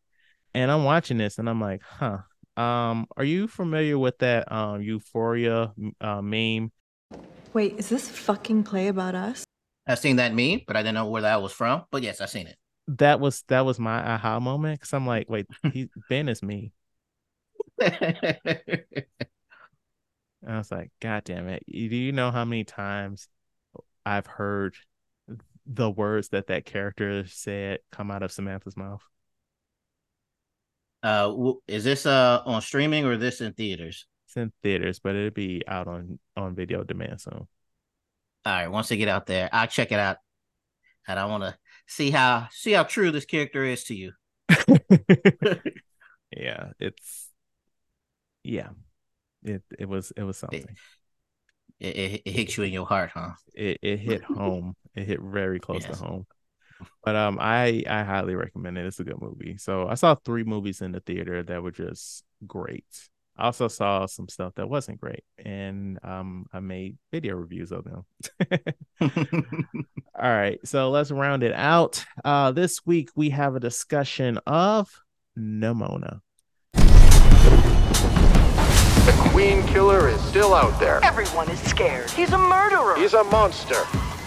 And 0.54 0.70
I'm 0.70 0.84
watching 0.84 1.18
this 1.18 1.38
and 1.38 1.48
I'm 1.48 1.60
like, 1.60 1.82
huh. 1.82 2.18
Um, 2.56 3.06
are 3.16 3.24
you 3.24 3.46
familiar 3.46 3.96
with 3.96 4.18
that 4.18 4.50
um 4.52 4.82
euphoria 4.82 5.72
uh, 6.00 6.20
meme? 6.20 6.72
Wait, 7.54 7.78
is 7.78 7.88
this 7.88 8.08
fucking 8.08 8.64
play 8.64 8.88
about 8.88 9.14
us? 9.14 9.44
I've 9.86 9.98
seen 9.98 10.16
that 10.16 10.34
meme, 10.34 10.62
but 10.66 10.76
I 10.76 10.82
didn't 10.82 10.94
know 10.94 11.06
where 11.06 11.22
that 11.22 11.40
was 11.40 11.52
from. 11.52 11.84
But 11.90 12.02
yes, 12.02 12.20
I've 12.20 12.30
seen 12.30 12.46
it. 12.46 12.56
That 12.98 13.20
was 13.20 13.42
that 13.48 13.64
was 13.64 13.78
my 13.78 14.14
aha 14.14 14.40
moment 14.40 14.80
because 14.80 14.92
I'm 14.92 15.06
like, 15.06 15.30
wait, 15.30 15.46
he 15.72 15.88
Ben 16.08 16.28
is 16.28 16.42
me. 16.42 16.72
I 17.80 18.84
was 20.46 20.70
like, 20.70 20.90
God 21.00 21.24
damn 21.24 21.48
it. 21.48 21.62
Do 21.66 21.78
you 21.78 22.12
know 22.12 22.30
how 22.30 22.44
many 22.44 22.64
times 22.64 23.28
I've 24.04 24.26
heard 24.26 24.74
the 25.66 25.90
words 25.90 26.30
that 26.30 26.48
that 26.48 26.64
character 26.64 27.26
said 27.26 27.80
come 27.92 28.10
out 28.10 28.22
of 28.22 28.32
Samantha's 28.32 28.76
mouth? 28.76 29.02
uh, 31.02 31.52
is 31.66 31.84
this 31.84 32.06
uh 32.06 32.42
on 32.44 32.60
streaming 32.60 33.04
or 33.04 33.16
this 33.16 33.40
in 33.40 33.52
theaters? 33.52 34.06
It's 34.26 34.36
in 34.36 34.52
theaters, 34.62 35.00
but 35.00 35.14
it'll 35.14 35.30
be 35.30 35.62
out 35.66 35.88
on 35.88 36.18
on 36.36 36.54
video 36.54 36.84
demand 36.84 37.20
soon. 37.20 37.48
All 38.44 38.52
right, 38.52 38.68
once 38.68 38.88
they 38.88 38.96
get 38.96 39.08
out 39.08 39.26
there, 39.26 39.48
I'll 39.52 39.66
check 39.66 39.92
it 39.92 39.98
out, 39.98 40.18
and 41.06 41.18
I 41.18 41.26
want 41.26 41.44
to 41.44 41.56
see 41.90 42.10
how 42.10 42.48
see 42.52 42.72
how 42.72 42.84
true 42.84 43.10
this 43.10 43.24
character 43.26 43.64
is 43.64 43.84
to 43.84 43.94
you. 43.94 44.12
yeah, 46.36 46.72
it's 46.78 47.30
yeah. 48.42 48.70
It 49.44 49.62
it 49.78 49.88
was 49.88 50.12
it 50.16 50.22
was 50.22 50.36
something. 50.38 50.76
It, 51.78 51.96
it, 51.96 52.22
it 52.26 52.32
hits 52.32 52.56
you 52.56 52.64
in 52.64 52.72
your 52.72 52.86
heart, 52.86 53.10
huh? 53.14 53.30
It 53.54 53.78
it 53.82 53.98
hit 53.98 54.22
home. 54.22 54.74
It 54.94 55.04
hit 55.06 55.20
very 55.20 55.60
close 55.60 55.82
Yes. 55.82 55.98
to 55.98 56.04
home. 56.04 56.26
But 57.04 57.16
um 57.16 57.38
I 57.40 57.84
I 57.88 58.02
highly 58.04 58.34
recommend 58.34 58.78
it. 58.78 58.86
It's 58.86 59.00
a 59.00 59.04
good 59.04 59.20
movie. 59.20 59.56
So 59.58 59.88
I 59.88 59.94
saw 59.94 60.14
three 60.14 60.44
movies 60.44 60.80
in 60.82 60.92
the 60.92 61.00
theater 61.00 61.42
that 61.42 61.62
were 61.62 61.70
just 61.72 62.24
great. 62.46 62.84
I 63.40 63.46
also 63.46 63.68
saw 63.68 64.04
some 64.04 64.28
stuff 64.28 64.54
that 64.56 64.68
wasn't 64.68 65.00
great 65.00 65.24
and 65.38 65.98
um 66.04 66.44
I 66.52 66.60
made 66.60 66.98
video 67.10 67.36
reviews 67.36 67.72
of 67.72 67.84
them. 67.84 68.04
All 69.00 70.28
right, 70.30 70.60
so 70.64 70.90
let's 70.90 71.10
round 71.10 71.42
it 71.42 71.54
out. 71.54 72.04
Uh 72.22 72.52
this 72.52 72.84
week 72.84 73.08
we 73.14 73.30
have 73.30 73.56
a 73.56 73.60
discussion 73.60 74.38
of 74.46 74.90
Nimona. 75.38 76.20
The 79.06 79.16
Queen 79.30 79.66
Killer 79.68 80.10
is 80.10 80.20
still 80.20 80.52
out 80.52 80.78
there. 80.78 81.02
Everyone 81.02 81.48
is 81.48 81.60
scared. 81.60 82.10
He's 82.10 82.34
a 82.34 82.38
murderer. 82.38 82.96
He's 82.96 83.14
a 83.14 83.24
monster. 83.24 83.82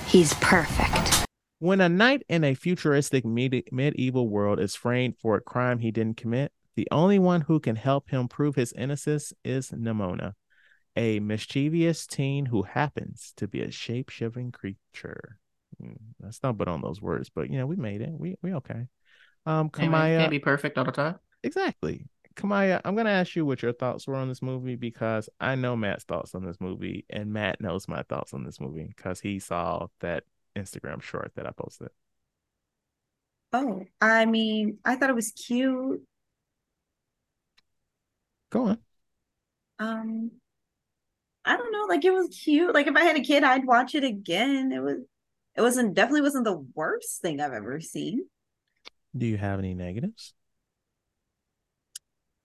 He's 0.08 0.34
perfect. 0.36 1.28
When 1.60 1.82
a 1.82 1.88
knight 1.88 2.23
in 2.28 2.43
a 2.43 2.56
futuristic 2.56 3.23
medi- 3.23 3.65
medieval 3.71 4.28
world 4.28 4.60
is 4.60 4.76
framed 4.76 5.17
for 5.21 5.36
a 5.36 5.41
crime 5.41 5.80
he 5.80 5.91
didn't 5.91 6.17
commit, 6.17 6.52
the 6.76 6.88
only 6.92 7.20
one 7.20 7.42
who 7.42 7.60
can 7.60 7.76
help 7.76 8.10
him 8.10 8.28
prove 8.28 8.56
his 8.56 8.74
innocence 8.74 9.34
is 9.44 9.70
Nimona, 9.72 10.34
a 10.96 11.20
mischievous 11.20 12.08
teen 12.08 12.46
who 12.48 12.64
happens 12.64 13.34
to 13.38 13.48
be 13.48 13.62
a 13.62 13.72
shape 13.72 14.10
shifting 14.10 14.52
creature. 14.52 15.40
I 16.26 16.30
stumbled 16.32 16.70
on 16.70 16.82
those 16.82 17.02
words, 17.02 17.30
but 17.30 17.50
you 17.50 17.58
know, 17.58 17.66
we 17.66 17.76
made 17.76 18.02
it. 18.02 18.12
We 18.12 18.36
we 18.42 18.54
okay. 18.56 18.88
Um, 19.46 19.70
Hey, 19.76 19.88
man, 19.88 20.12
Kimaiya, 20.12 20.18
can't 20.20 20.32
be 20.32 20.40
perfect 20.40 20.78
all 20.78 20.86
the 20.86 20.92
time. 20.92 21.20
exactly. 21.44 22.08
Kimaiya, 22.36 22.82
I'm 22.86 22.96
gonna 22.96 23.10
ask 23.12 23.36
you 23.36 23.46
what 23.46 23.62
your 23.62 23.74
thoughts 23.74 24.08
were 24.08 24.16
on 24.16 24.28
this 24.30 24.42
movie 24.42 24.76
because 24.76 25.30
I 25.40 25.56
know 25.56 25.76
Matt's 25.76 26.04
thoughts 26.06 26.34
on 26.36 26.46
this 26.46 26.60
movie, 26.60 27.06
and 27.10 27.32
Matt 27.34 27.62
knows 27.62 27.88
my 27.88 28.04
thoughts 28.04 28.34
on 28.34 28.44
this 28.44 28.60
movie 28.60 28.86
because 28.96 29.20
he 29.20 29.40
saw 29.40 29.88
that 30.00 30.24
Instagram 30.56 31.02
short 31.02 31.32
that 31.36 31.46
I 31.48 31.52
posted. 31.52 31.90
Oh, 33.52 33.84
I 34.02 34.26
mean, 34.26 34.80
I 34.84 34.96
thought 34.96 35.10
it 35.12 35.16
was 35.16 35.32
cute. 35.32 36.02
Go 38.54 38.68
on. 38.68 38.78
Um, 39.80 40.32
I 41.46 41.58
don't 41.58 41.72
know, 41.72 41.86
like 41.89 42.06
it 42.06 42.12
was 42.13 42.30
cute. 42.44 42.74
Like 42.74 42.88
if 42.88 42.96
I 42.96 43.04
had 43.04 43.18
a 43.18 43.22
kid, 43.22 43.44
I'd 43.44 43.66
watch 43.66 43.96
it 43.96 44.04
again. 44.04 44.72
It 44.72 44.80
was 44.82 44.98
it 45.56 45.62
wasn't 45.62 45.94
definitely 45.94 46.22
wasn't 46.22 46.46
the 46.46 46.66
worst 46.76 47.22
thing 47.22 47.42
I've 47.42 47.54
ever 47.54 47.80
seen. 47.82 48.26
Do 49.18 49.26
you 49.26 49.38
have 49.38 49.58
any 49.60 49.74
negatives? 49.74 50.34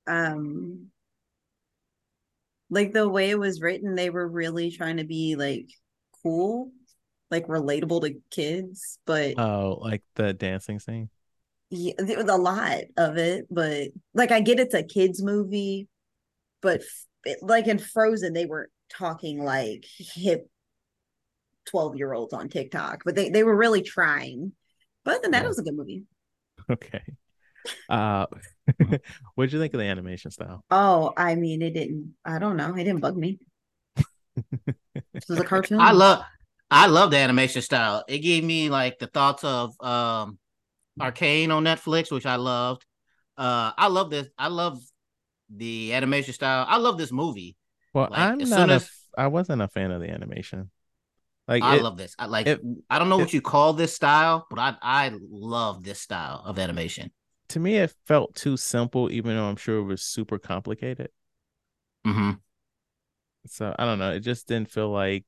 Um 0.06 0.90
like 2.70 2.92
the 2.92 3.08
way 3.08 3.30
it 3.30 3.38
was 3.38 3.60
written, 3.60 3.94
they 3.94 4.10
were 4.10 4.26
really 4.28 4.70
trying 4.70 4.98
to 4.98 5.04
be 5.04 5.36
like 5.36 5.66
cool, 6.22 6.72
like 7.30 7.46
relatable 7.46 8.02
to 8.02 8.20
kids, 8.30 8.98
but 9.06 9.36
Oh, 9.36 9.78
like 9.80 10.02
the 10.14 10.32
dancing 10.34 10.78
scene. 10.80 11.10
yeah, 11.70 11.92
there 11.98 12.16
was 12.16 12.28
a 12.30 12.36
lot 12.36 12.78
of 12.96 13.18
it, 13.18 13.46
but 13.50 13.88
like 14.14 14.30
I 14.30 14.40
get 14.40 14.60
it's 14.60 14.74
a 14.74 14.82
kids 14.82 15.22
movie, 15.22 15.88
but 16.62 16.80
f- 16.80 17.06
it, 17.24 17.38
like 17.42 17.66
in 17.66 17.78
Frozen, 17.78 18.32
they 18.32 18.46
were 18.46 18.70
talking 18.90 19.42
like 19.42 19.84
hip 19.98 20.48
12 21.66 21.96
year 21.96 22.12
olds 22.12 22.32
on 22.32 22.48
TikTok, 22.48 23.02
but 23.04 23.14
they, 23.14 23.28
they 23.30 23.42
were 23.44 23.56
really 23.56 23.82
trying. 23.82 24.52
But 25.04 25.14
other 25.16 25.22
than 25.22 25.30
that, 25.32 25.38
Yeah. 25.40 25.44
it 25.44 25.48
was 25.48 25.58
a 25.58 25.62
good 25.62 25.76
movie. 25.76 26.04
Okay. 26.70 27.02
Uh, 27.88 28.26
what 29.34 29.44
did 29.44 29.52
you 29.52 29.58
think 29.58 29.72
of 29.74 29.80
the 29.80 29.86
animation 29.86 30.30
style? 30.30 30.62
Oh, 30.70 31.12
I 31.16 31.34
mean, 31.34 31.62
it 31.62 31.72
didn't, 31.74 32.14
I 32.24 32.38
don't 32.38 32.56
know, 32.56 32.74
it 32.74 32.84
didn't 32.84 33.00
bug 33.00 33.16
me. 33.16 33.38
This 35.14 35.28
was 35.28 35.38
a 35.40 35.44
cartoon. 35.44 35.80
I 35.80 35.92
love 35.92 36.22
I 36.70 36.86
love 36.86 37.10
the 37.10 37.16
animation 37.18 37.62
style. 37.62 38.04
It 38.08 38.18
gave 38.18 38.44
me 38.44 38.68
like 38.68 38.98
the 38.98 39.06
thoughts 39.06 39.44
of 39.44 39.74
um 39.80 40.38
Arcane 41.00 41.50
on 41.50 41.64
Netflix, 41.64 42.10
which 42.10 42.26
I 42.26 42.36
loved. 42.36 42.84
Uh 43.36 43.72
I 43.76 43.88
love 43.88 44.10
this. 44.10 44.28
I 44.38 44.48
love 44.48 44.78
the 45.48 45.92
animation 45.94 46.34
style. 46.34 46.66
I 46.68 46.76
love 46.78 46.98
this 46.98 47.12
movie. 47.12 47.56
Well, 47.94 48.08
Like, 48.10 48.20
I'm 48.20 48.38
not 48.38 48.70
as- 48.70 48.84
f- 48.84 48.98
I 49.16 49.26
wasn't 49.28 49.62
a 49.62 49.68
fan 49.68 49.90
of 49.90 50.00
the 50.00 50.10
animation. 50.10 50.70
Like 51.46 51.62
I 51.62 51.76
it- 51.76 51.82
love 51.82 51.96
this. 51.96 52.14
I 52.18 52.26
like 52.26 52.46
it- 52.46 52.60
I 52.90 52.98
don't 52.98 53.08
know 53.08 53.16
it- 53.18 53.22
what 53.22 53.32
you 53.32 53.40
call 53.40 53.72
this 53.72 53.94
style, 53.94 54.46
but 54.50 54.58
I 54.58 54.76
I 54.82 55.12
love 55.30 55.82
this 55.84 56.00
style 56.00 56.42
of 56.44 56.58
animation. 56.58 57.10
to 57.48 57.58
me, 57.60 57.76
it 57.76 57.94
felt 58.04 58.34
too 58.34 58.58
simple, 58.58 59.10
even 59.10 59.34
though 59.34 59.46
I'm 59.46 59.56
sure 59.56 59.78
it 59.78 59.84
was 59.84 60.02
super 60.02 60.38
complicated. 60.38 61.10
hmm 62.04 62.32
So 63.46 63.74
I 63.78 63.84
don't 63.86 63.98
know. 63.98 64.12
It 64.12 64.20
just 64.20 64.46
didn't 64.48 64.70
feel 64.70 64.90
like 64.90 65.24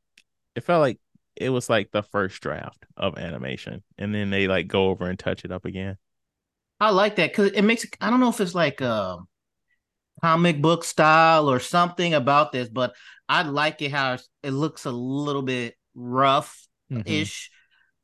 it 0.54 0.62
felt 0.64 0.80
like 0.82 0.98
it 1.36 1.48
was 1.48 1.70
like 1.70 1.90
the 1.90 2.02
first 2.02 2.42
draft 2.42 2.84
of 2.96 3.16
animation, 3.16 3.82
and 3.96 4.14
then 4.14 4.28
they 4.30 4.46
like 4.48 4.68
go 4.68 4.88
over 4.90 5.08
and 5.08 5.18
touch 5.18 5.44
it 5.44 5.50
up 5.52 5.64
again. 5.64 5.96
I 6.80 6.90
like 6.90 7.16
that 7.16 7.30
because 7.30 7.52
it 7.52 7.62
makes 7.62 7.86
I 8.00 8.10
don't 8.10 8.20
know 8.20 8.28
if 8.28 8.40
it's 8.40 8.54
like 8.54 8.80
a 8.82 9.18
comic 10.22 10.60
book 10.60 10.84
style 10.84 11.50
or 11.50 11.60
something 11.60 12.14
about 12.14 12.52
this, 12.52 12.68
but 12.68 12.94
I 13.28 13.42
like 13.42 13.82
it 13.82 13.92
how 13.92 14.18
it 14.42 14.50
looks 14.50 14.84
a 14.84 14.90
little 14.90 15.42
bit 15.42 15.74
rough 15.94 16.66
ish. 17.06 17.50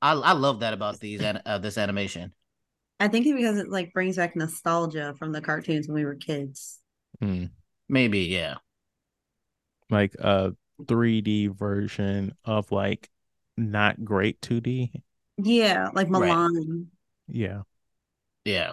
I 0.01 0.13
I 0.13 0.33
love 0.33 0.61
that 0.61 0.75
about 0.75 1.01
these 1.01 1.23
uh, 1.23 1.59
this 1.59 1.79
animation. 1.79 2.33
I 2.99 3.09
think 3.09 3.27
it's 3.27 3.37
because 3.37 3.59
it 3.59 3.69
like 3.69 3.93
brings 3.93 4.17
back 4.17 4.37
nostalgia 4.37 5.15
from 5.19 5.33
the 5.33 5.41
cartoons 5.41 5.87
when 5.87 5.97
we 5.97 6.05
were 6.05 6.15
kids. 6.15 6.79
Mm. 7.23 7.51
Maybe 7.89 8.21
yeah. 8.21 8.57
Like 9.91 10.15
a 10.15 10.55
3D 10.85 11.49
version 11.49 12.35
of 12.45 12.73
like 12.73 13.09
not 13.57 14.05
great 14.05 14.41
2D. 14.41 15.03
Yeah, 15.39 15.91
like 15.93 16.09
Right. 16.09 16.29
Milan. 16.29 16.89
Yeah. 17.29 17.63
Yeah. 18.45 18.73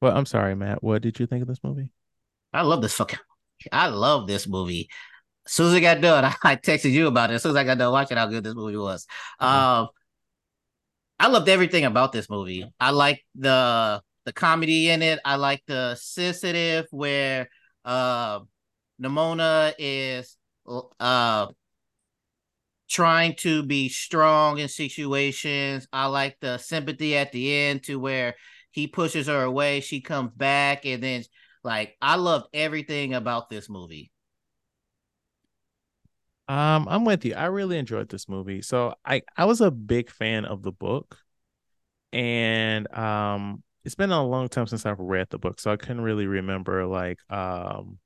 Well, 0.00 0.16
I'm 0.16 0.26
sorry, 0.26 0.54
Matt. 0.54 0.82
What 0.82 1.02
did 1.02 1.18
you 1.20 1.26
think 1.26 1.42
of 1.42 1.48
this 1.48 1.62
movie? 1.62 1.90
I 2.52 2.62
love 2.62 2.82
this 2.82 2.94
fucking 2.94 3.18
I 3.72 3.88
love 3.88 4.26
this 4.26 4.48
movie. 4.48 4.88
As 5.46 5.52
soon 5.52 5.68
as 5.68 5.74
it 5.74 5.80
got 5.80 6.00
done, 6.00 6.24
I 6.44 6.56
texted 6.56 6.92
you 6.92 7.06
about 7.06 7.30
it. 7.30 7.34
As 7.34 7.42
soon 7.42 7.50
as 7.50 7.56
I 7.56 7.64
got 7.64 7.78
done 7.78 7.92
watching 7.92 8.16
how 8.16 8.26
good 8.26 8.44
this 8.44 8.54
movie 8.54 8.76
was. 8.76 9.06
Um 9.38 9.88
I 11.18 11.26
loved 11.26 11.48
everything 11.48 11.84
about 11.84 12.12
this 12.12 12.30
movie. 12.30 12.64
I 12.80 12.90
like 12.90 13.24
the 13.34 14.02
the 14.24 14.32
comedy 14.32 14.88
in 14.88 15.02
it. 15.02 15.20
I 15.24 15.36
like 15.36 15.62
the 15.66 15.94
sensitive 15.96 16.86
where 16.90 17.48
uh 17.84 18.40
Nimona 19.00 19.74
is 19.78 20.36
uh 20.98 21.48
trying 22.88 23.34
to 23.36 23.62
be 23.62 23.88
strong 23.88 24.58
in 24.58 24.68
situations. 24.68 25.86
I 25.92 26.06
like 26.06 26.36
the 26.40 26.58
sympathy 26.58 27.16
at 27.16 27.32
the 27.32 27.54
end 27.54 27.84
to 27.84 27.98
where 27.98 28.34
he 28.70 28.86
pushes 28.86 29.26
her 29.26 29.42
away, 29.42 29.80
she 29.80 30.00
comes 30.00 30.32
back, 30.36 30.86
and 30.86 31.02
then 31.02 31.24
like 31.64 31.96
I 32.02 32.16
loved 32.16 32.48
everything 32.54 33.14
about 33.14 33.50
this 33.50 33.68
movie. 33.68 34.12
Um, 36.48 36.88
I'm 36.88 37.04
with 37.04 37.24
you. 37.24 37.34
I 37.34 37.46
really 37.46 37.78
enjoyed 37.78 38.08
this 38.08 38.28
movie. 38.28 38.62
So 38.62 38.94
I 39.04 39.22
I 39.36 39.44
was 39.44 39.60
a 39.60 39.70
big 39.70 40.10
fan 40.10 40.44
of 40.44 40.62
the 40.62 40.72
book, 40.72 41.18
and 42.12 42.92
um, 42.94 43.62
it's 43.84 43.94
been 43.96 44.12
a 44.12 44.24
long 44.26 44.48
time 44.48 44.66
since 44.66 44.86
I've 44.86 45.00
read 45.00 45.28
the 45.30 45.38
book, 45.38 45.60
so 45.60 45.72
I 45.72 45.76
couldn't 45.76 46.02
really 46.02 46.26
remember 46.26 46.86
like 46.86 47.18
um. 47.30 47.98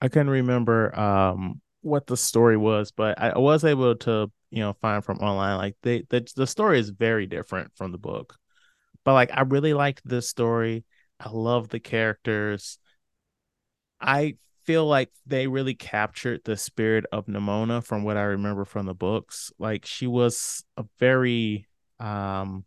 I 0.00 0.08
couldn't 0.08 0.30
remember 0.30 0.98
um 0.98 1.60
what 1.82 2.06
the 2.06 2.16
story 2.16 2.56
was, 2.56 2.90
but 2.92 3.18
I 3.18 3.38
was 3.38 3.64
able 3.64 3.96
to, 3.96 4.30
you 4.50 4.60
know, 4.60 4.74
find 4.80 5.04
from 5.04 5.18
online 5.18 5.56
like 5.56 5.76
they 5.82 6.04
the 6.08 6.26
the 6.36 6.46
story 6.46 6.78
is 6.78 6.90
very 6.90 7.26
different 7.26 7.72
from 7.76 7.92
the 7.92 7.98
book. 7.98 8.36
But 9.04 9.14
like 9.14 9.30
I 9.32 9.42
really 9.42 9.74
liked 9.74 10.02
this 10.04 10.28
story. 10.28 10.84
I 11.18 11.30
love 11.30 11.68
the 11.68 11.80
characters. 11.80 12.78
I 14.00 14.36
feel 14.64 14.86
like 14.86 15.10
they 15.26 15.46
really 15.46 15.74
captured 15.74 16.40
the 16.44 16.56
spirit 16.56 17.04
of 17.12 17.26
Nimona 17.26 17.84
from 17.84 18.04
what 18.04 18.16
I 18.16 18.22
remember 18.22 18.64
from 18.64 18.86
the 18.86 18.94
books. 18.94 19.52
Like 19.58 19.86
she 19.86 20.06
was 20.06 20.64
a 20.76 20.84
very 20.98 21.66
um 21.98 22.64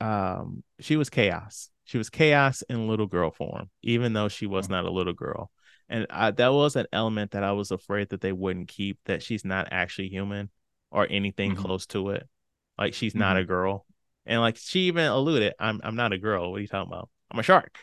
um 0.00 0.62
she 0.80 0.96
was 0.96 1.10
chaos. 1.10 1.70
She 1.84 1.98
was 1.98 2.10
chaos 2.10 2.62
in 2.62 2.88
little 2.88 3.06
girl 3.06 3.30
form, 3.30 3.70
even 3.82 4.12
though 4.12 4.28
she 4.28 4.46
was 4.46 4.68
not 4.68 4.84
a 4.84 4.90
little 4.90 5.14
girl. 5.14 5.50
And 5.88 6.06
I, 6.10 6.30
that 6.32 6.52
was 6.52 6.76
an 6.76 6.86
element 6.92 7.30
that 7.32 7.44
I 7.44 7.52
was 7.52 7.70
afraid 7.70 8.10
that 8.10 8.20
they 8.20 8.32
wouldn't 8.32 8.68
keep 8.68 8.98
that 9.06 9.22
she's 9.22 9.44
not 9.44 9.68
actually 9.70 10.08
human 10.08 10.50
or 10.90 11.06
anything 11.08 11.52
Mhm. 11.52 11.64
close 11.64 11.86
to 11.86 12.10
it. 12.10 12.28
Like 12.76 12.94
she's 12.94 13.14
not 13.14 13.36
a 13.36 13.44
girl. 13.44 13.86
And 14.26 14.40
like 14.40 14.56
she 14.56 14.80
even 14.80 15.06
alluded, 15.06 15.54
I'm 15.58 15.80
I'm 15.82 15.96
not 15.96 16.12
a 16.12 16.18
girl. 16.18 16.50
What 16.50 16.58
are 16.58 16.60
you 16.60 16.68
talking 16.68 16.92
about? 16.92 17.08
I'm 17.30 17.38
a 17.38 17.42
shark. 17.42 17.78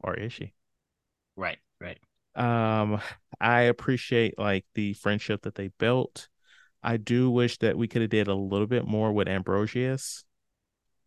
Or 0.00 0.14
is 0.14 0.32
she? 0.32 0.52
Right, 1.36 1.58
right. 1.80 1.98
Um, 2.34 3.00
I 3.40 3.62
appreciate 3.62 4.38
like 4.38 4.64
the 4.74 4.92
friendship 4.94 5.42
that 5.42 5.54
they 5.54 5.68
built. 5.68 6.28
I 6.82 6.96
do 6.98 7.30
wish 7.30 7.58
that 7.58 7.76
we 7.76 7.88
could 7.88 8.02
have 8.02 8.10
did 8.10 8.28
a 8.28 8.34
little 8.34 8.66
bit 8.66 8.86
more 8.86 9.12
with 9.12 9.28
Ambrosius. 9.28 10.24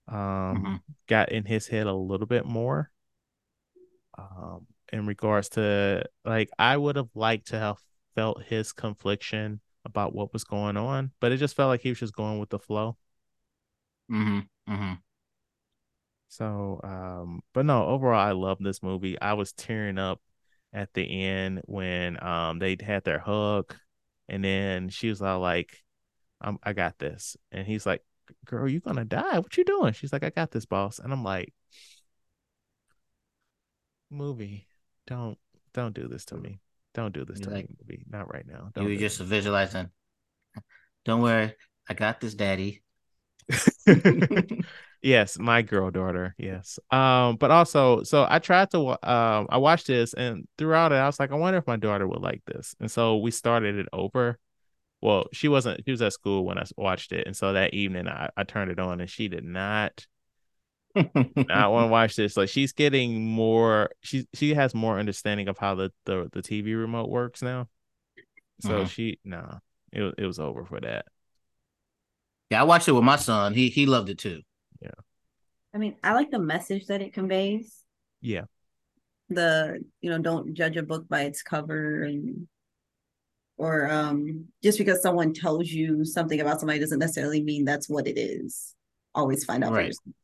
Um, 0.08 0.64
Mhm. 0.64 0.84
got 1.08 1.32
in 1.32 1.46
his 1.46 1.68
head 1.68 1.88
a 1.88 1.94
little 1.94 2.28
bit 2.28 2.46
more. 2.46 2.92
Um, 4.18 4.68
in 4.94 5.06
regards 5.06 5.50
to 5.50 6.04
like, 6.26 6.50
I 6.60 6.78
would 6.78 6.96
have 6.96 7.10
liked 7.16 7.48
to 7.50 7.60
have 7.60 7.78
felt 8.16 8.44
his 8.44 8.74
confliction 8.74 9.62
about 9.86 10.14
what 10.14 10.34
was 10.34 10.44
going 10.44 10.78
on, 10.78 11.12
but 11.20 11.32
it 11.32 11.38
just 11.38 11.56
felt 11.56 11.70
like 11.70 11.82
he 11.82 11.90
was 11.90 12.00
just 12.00 12.16
going 12.16 12.40
with 12.40 12.50
the 12.50 12.60
flow. 12.60 12.98
hmm 14.10 14.42
hmm 14.68 14.94
So, 16.28 16.80
um, 16.84 17.42
but 17.54 17.66
no, 17.66 17.86
overall, 17.88 18.20
I 18.20 18.32
love 18.34 18.60
this 18.60 18.84
movie. 18.84 19.20
I 19.20 19.34
was 19.34 19.52
tearing 19.54 19.98
up 19.98 20.22
at 20.74 20.94
the 20.94 21.24
end 21.26 21.62
when 21.66 22.22
um 22.24 22.60
they 22.60 22.78
had 22.82 23.04
their 23.04 23.20
hug, 23.20 23.76
and 24.28 24.44
then 24.44 24.90
she 24.90 25.10
was 25.10 25.22
all 25.22 25.40
like, 25.40 25.84
"I'm, 26.42 26.60
I 26.64 26.74
got 26.74 27.00
this," 27.00 27.38
and 27.52 27.68
he's 27.68 27.86
like, 27.88 28.04
"Girl, 28.46 28.70
you're 28.70 28.82
gonna 28.82 29.06
die? 29.06 29.40
What 29.40 29.58
you 29.58 29.66
doing?" 29.66 29.94
She's 29.94 30.14
like, 30.14 30.24
"I 30.24 30.30
got 30.32 30.52
this, 30.52 30.66
boss," 30.66 31.00
and 31.00 31.14
I'm 31.14 31.24
like, 31.24 31.54
"Movie, 34.12 34.68
don't 35.10 35.38
don't 35.74 35.94
do 35.94 36.08
this 36.08 36.24
to 36.26 36.38
me." 36.38 36.62
Don't 36.96 37.14
do 37.14 37.24
this 37.24 37.38
You 37.40 37.46
to 37.46 37.50
like- 37.52 37.70
me, 37.70 37.76
movie. 37.82 38.06
Not 38.10 38.34
right 38.34 38.46
now. 38.48 38.66
You 38.66 38.72
Don't 38.82 38.86
were 38.86 38.96
just 38.96 39.20
visualizing. 39.22 39.90
Don't 41.06 41.22
worry, 41.22 41.54
I 41.88 41.94
got 41.94 42.20
this, 42.20 42.34
daddy. 42.34 42.82
yes, 45.02 45.38
my 45.40 45.62
girl 45.62 45.92
daughter. 45.92 46.36
Yes. 46.38 46.80
Um, 46.92 47.36
but 47.38 47.52
also, 47.52 48.04
so 48.04 48.26
I 48.30 48.40
tried 48.40 48.72
to. 48.72 48.90
Um, 49.08 49.48
I 49.50 49.58
watched 49.58 49.88
this, 49.88 50.14
and 50.14 50.48
throughout 50.58 50.92
it, 50.92 50.96
I 50.96 51.06
was 51.06 51.20
like, 51.20 51.32
I 51.32 51.36
wonder 51.36 51.60
if 51.60 51.68
my 51.68 51.78
daughter 51.78 52.08
would 52.08 52.22
like 52.22 52.42
this. 52.46 52.76
And 52.80 52.90
so 52.92 53.18
we 53.18 53.32
started 53.32 53.76
it 53.76 53.88
over. 53.94 54.38
Well, 55.02 55.28
she 55.32 55.48
wasn't. 55.48 55.82
She 55.86 55.92
was 55.92 56.02
at 56.02 56.14
school 56.14 56.44
when 56.46 56.58
I 56.58 56.66
watched 56.76 57.12
it, 57.12 57.26
and 57.28 57.36
so 57.36 57.54
that 57.54 57.74
evening 57.74 58.08
I, 58.08 58.30
I 58.36 58.44
turned 58.44 58.72
it 58.72 58.80
on, 58.80 59.00
and 59.00 59.10
she 59.10 59.28
did 59.28 59.44
not 59.44 60.06
I 61.50 61.68
want 61.68 61.86
to 61.88 61.88
watch 61.92 62.16
this. 62.16 62.38
Like 62.38 62.50
she's 62.50 62.74
getting 62.74 63.26
more. 63.26 63.90
She 64.02 64.28
she 64.34 64.54
has 64.54 64.74
more 64.76 65.00
understanding 65.00 65.48
of 65.48 65.58
how 65.58 65.76
the 65.76 65.92
the, 66.06 66.30
the 66.32 66.42
TV 66.42 66.74
remote 66.76 67.10
works 67.10 67.42
now. 67.42 67.68
So 68.60 68.86
Mhm. 68.86 68.90
she 68.90 69.20
no, 69.26 69.60
it 69.94 70.16
it 70.18 70.26
was 70.26 70.40
over 70.40 70.66
for 70.66 70.80
that. 70.82 71.06
yeah, 72.50 72.62
I 72.62 72.64
watched 72.64 72.88
it 72.88 72.94
with 72.94 73.04
my 73.04 73.16
son. 73.16 73.54
He 73.54 73.70
he 73.70 73.86
loved 73.86 74.10
it 74.10 74.18
too. 74.18 74.42
Yeah. 74.82 74.92
I 75.74 75.78
mean, 75.78 75.98
I 76.04 76.14
like 76.14 76.32
the 76.32 76.40
message 76.40 76.88
that 76.88 77.02
it 77.02 77.14
conveys. 77.14 77.84
Yeah, 78.22 78.46
The, 79.30 79.84
you 80.02 80.10
know, 80.10 80.18
don't 80.20 80.54
judge 80.56 80.76
a 80.78 80.84
book 80.84 81.08
by 81.08 81.22
its 81.22 81.44
cover 81.44 82.04
and 82.04 82.48
or 83.58 83.90
um 83.92 84.46
just 84.64 84.78
because 84.78 85.02
someone 85.02 85.34
tells 85.34 85.70
you 85.70 86.06
something 86.06 86.40
about 86.40 86.60
somebody 86.60 86.80
doesn't 86.80 87.00
necessarily 87.00 87.44
mean 87.44 87.66
that's 87.66 87.90
what 87.90 88.08
it 88.08 88.18
is. 88.20 88.76
Always 89.16 89.44
find 89.46 89.64
out 89.64 89.76
for 89.76 89.76
Right. 89.76 89.88
yourself. 89.88 90.16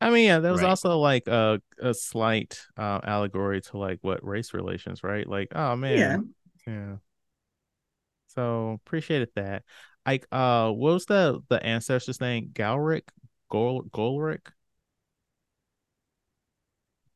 I 0.00 0.10
mean, 0.10 0.26
yeah, 0.26 0.40
there 0.40 0.52
was 0.52 0.62
Right. 0.62 0.70
also 0.70 0.98
like 0.98 1.26
a 1.26 1.60
a 1.80 1.94
slight 1.94 2.60
uh, 2.76 3.00
allegory 3.02 3.60
to 3.62 3.78
like 3.78 3.98
what 4.02 4.24
race 4.24 4.52
relations, 4.54 5.02
right? 5.02 5.26
Like, 5.26 5.48
oh 5.54 5.74
man, 5.76 6.22
Yeah. 6.66 6.66
yeah. 6.66 6.96
So 8.28 8.72
appreciated 8.72 9.30
that. 9.36 9.64
Like, 10.06 10.26
uh, 10.30 10.70
what 10.70 10.92
was 10.94 11.06
the 11.06 11.40
the 11.48 11.62
ancestor's 11.64 12.20
name? 12.20 12.50
Galric, 12.52 13.04
Gol 13.50 13.82
Golric. 13.82 14.52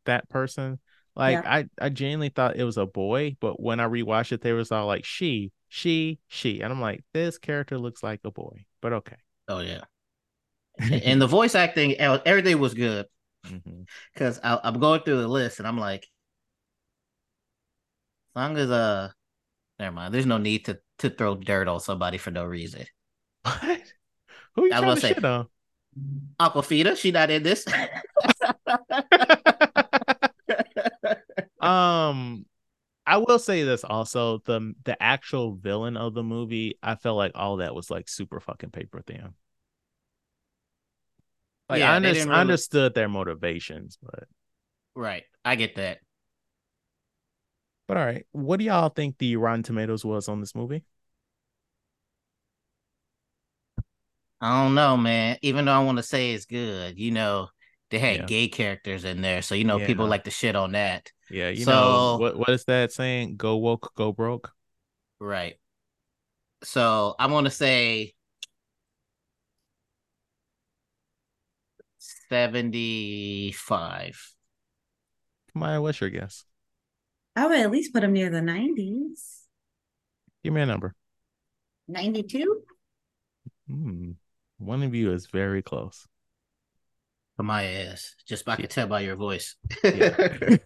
That 0.04 0.28
person. 0.28 0.78
Like, 1.16 1.40
Yeah. 1.40 1.42
I 1.44 1.68
I 1.80 1.88
genuinely 1.90 2.30
thought 2.30 2.56
it 2.56 2.64
was 2.64 2.76
a 2.78 2.86
boy, 2.86 3.36
but 3.40 3.60
when 3.60 3.80
I 3.80 3.84
rewatched 3.86 4.32
it, 4.32 4.40
they 4.42 4.52
was 4.52 4.72
all 4.72 4.86
like 4.86 5.04
she, 5.04 5.52
she, 5.68 6.20
she, 6.28 6.60
and 6.62 6.72
I'm 6.72 6.80
like, 6.80 7.04
this 7.12 7.38
character 7.38 7.78
looks 7.78 8.02
like 8.02 8.20
a 8.24 8.30
boy, 8.30 8.64
but 8.80 8.92
okay. 8.94 9.16
Oh 9.48 9.60
yeah, 9.60 9.84
and 10.80 11.20
the 11.20 11.26
voice 11.26 11.54
acting, 11.54 11.94
everything 11.94 12.58
was 12.58 12.74
good. 12.74 13.06
Because 14.14 14.40
I'm 14.42 14.80
going 14.80 15.02
through 15.02 15.20
the 15.20 15.28
list 15.28 15.58
and 15.58 15.68
I'm 15.68 15.78
like, 15.78 16.06
as 18.34 18.36
long 18.36 18.56
as 18.56 18.70
uh, 18.70 19.10
never 19.78 19.94
mind. 19.94 20.14
There's 20.14 20.26
no 20.26 20.38
need 20.38 20.66
to 20.66 20.78
to 20.98 21.10
throw 21.10 21.34
dirt 21.34 21.68
on 21.68 21.80
somebody 21.80 22.18
for 22.18 22.30
no 22.30 22.44
reason. 22.44 22.84
What? 23.42 23.92
Who 24.56 24.66
you 24.66 24.72
I 24.72 24.80
was 24.80 25.00
say- 25.00 25.14
shit 25.14 25.24
on? 25.24 25.48
Awkwafina, 26.38 26.96
she 26.96 27.10
not 27.10 27.30
in 27.30 27.42
this. 27.42 27.66
um 31.60 32.46
I 33.06 33.16
will 33.16 33.38
say 33.38 33.64
this 33.64 33.82
also 33.82 34.38
the 34.44 34.74
the 34.84 35.00
actual 35.02 35.56
villain 35.56 35.96
of 35.96 36.14
the 36.14 36.22
movie 36.22 36.78
I 36.82 36.94
felt 36.94 37.16
like 37.16 37.32
all 37.34 37.56
that 37.56 37.74
was 37.74 37.90
like 37.90 38.08
super 38.08 38.40
fucking 38.40 38.70
paper 38.70 39.02
thin. 39.04 39.34
Like 41.70 41.78
Yeah, 41.80 41.92
I, 41.92 41.96
under- 41.96 42.12
didn't 42.12 42.28
I 42.28 42.32
really- 42.32 42.40
understood 42.40 42.94
their 42.94 43.08
motivations, 43.08 43.96
but 44.02 44.24
right, 44.94 45.22
I 45.44 45.54
get 45.56 45.76
that. 45.76 46.00
but 47.86 47.96
all 47.96 48.04
right. 48.04 48.26
What 48.32 48.58
do 48.58 48.64
y'all 48.64 48.88
think 48.88 49.18
the 49.18 49.36
Rotten 49.36 49.62
Tomatoes 49.62 50.04
was 50.04 50.28
on 50.28 50.40
this 50.40 50.54
movie? 50.54 50.84
I 54.40 54.62
don't 54.64 54.74
know, 54.74 54.96
man. 54.96 55.36
Even 55.42 55.66
though 55.66 55.72
I 55.72 55.80
want 55.84 55.98
to 55.98 56.02
say 56.02 56.32
it's 56.32 56.46
good, 56.46 56.98
you 56.98 57.10
know, 57.10 57.48
they 57.90 57.98
had 57.98 58.20
Yeah. 58.20 58.26
gay 58.26 58.48
characters 58.48 59.04
in 59.04 59.20
there, 59.20 59.42
so 59.42 59.54
you 59.54 59.64
know 59.64 59.78
people 59.78 60.06
Yeah. 60.06 60.10
like 60.10 60.24
to 60.24 60.30
shit 60.30 60.56
on 60.56 60.72
that. 60.72 61.10
Yeah, 61.28 61.50
you 61.50 61.66
know 61.66 61.72
So- 61.72 62.18
what 62.18 62.36
what 62.36 62.48
is 62.50 62.64
that 62.64 62.92
saying? 62.92 63.36
Go 63.36 63.56
woke, 63.58 63.92
go 63.96 64.12
broke. 64.12 64.52
Right. 65.18 65.56
So 66.62 67.14
I'm 67.18 67.30
gonna 67.30 67.50
say 67.50 68.14
seventy-five. 72.30 74.16
Maya, 75.54 75.82
what's 75.82 76.00
your 76.00 76.10
guess? 76.10 76.44
I 77.36 77.46
would 77.46 77.58
at 77.58 77.70
least 77.70 77.92
put 77.92 78.00
them 78.00 78.12
near 78.12 78.30
the 78.30 78.40
90s. 78.40 79.40
Give 80.44 80.52
me 80.52 80.60
a 80.60 80.66
number. 80.66 80.94
92? 81.88 82.62
Hmm. 83.68 84.10
One 84.58 84.82
of 84.82 84.94
you 84.94 85.12
is 85.12 85.26
very 85.26 85.62
close. 85.62 86.06
For 87.36 87.44
is. 87.62 88.14
just 88.26 88.46
I 88.48 88.52
Yeah. 88.52 88.56
can 88.56 88.68
tell 88.68 88.86
by 88.86 89.00
your 89.00 89.16
voice. 89.16 89.56
Yeah. 89.82 90.16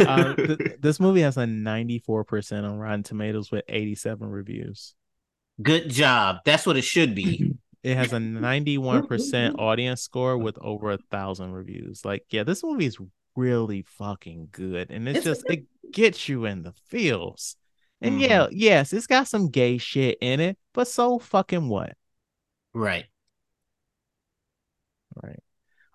uh, 0.00 0.34
th- 0.34 0.76
this 0.80 0.98
movie 0.98 1.20
has 1.20 1.36
a 1.36 1.44
94% 1.44 2.64
on 2.64 2.78
Rotten 2.78 3.02
Tomatoes 3.04 3.50
with 3.52 3.64
87 3.68 4.28
reviews. 4.28 4.94
Good 5.62 5.90
job. 5.90 6.38
That's 6.44 6.66
what 6.66 6.76
it 6.76 6.82
should 6.82 7.14
be. 7.14 7.51
It 7.82 7.96
has 7.96 8.12
a 8.12 8.20
91% 8.20 9.54
audience 9.58 10.02
score 10.02 10.38
with 10.38 10.58
over 10.60 10.92
a 10.92 10.98
thousand 11.10 11.52
reviews. 11.52 12.04
Like, 12.04 12.24
yeah, 12.30 12.44
this 12.44 12.62
movie 12.62 12.86
is 12.86 12.98
really 13.36 13.82
fucking 13.82 14.48
good. 14.52 14.90
And 14.90 15.08
it's 15.08 15.22
just, 15.22 15.44
it 15.48 15.64
gets 15.92 16.28
you 16.28 16.44
in 16.46 16.62
the 16.62 16.72
feels. 16.88 17.56
And 18.00 18.20
Mhm. 18.20 18.20
yeah, 18.20 18.46
yes, 18.50 18.92
it's 18.92 19.06
got 19.06 19.28
some 19.28 19.50
gay 19.50 19.78
shit 19.78 20.18
in 20.20 20.40
it, 20.40 20.58
but 20.74 20.88
so 20.88 21.18
fucking 21.18 21.68
what? 21.68 21.94
right. 22.74 23.06
Right. 25.22 25.40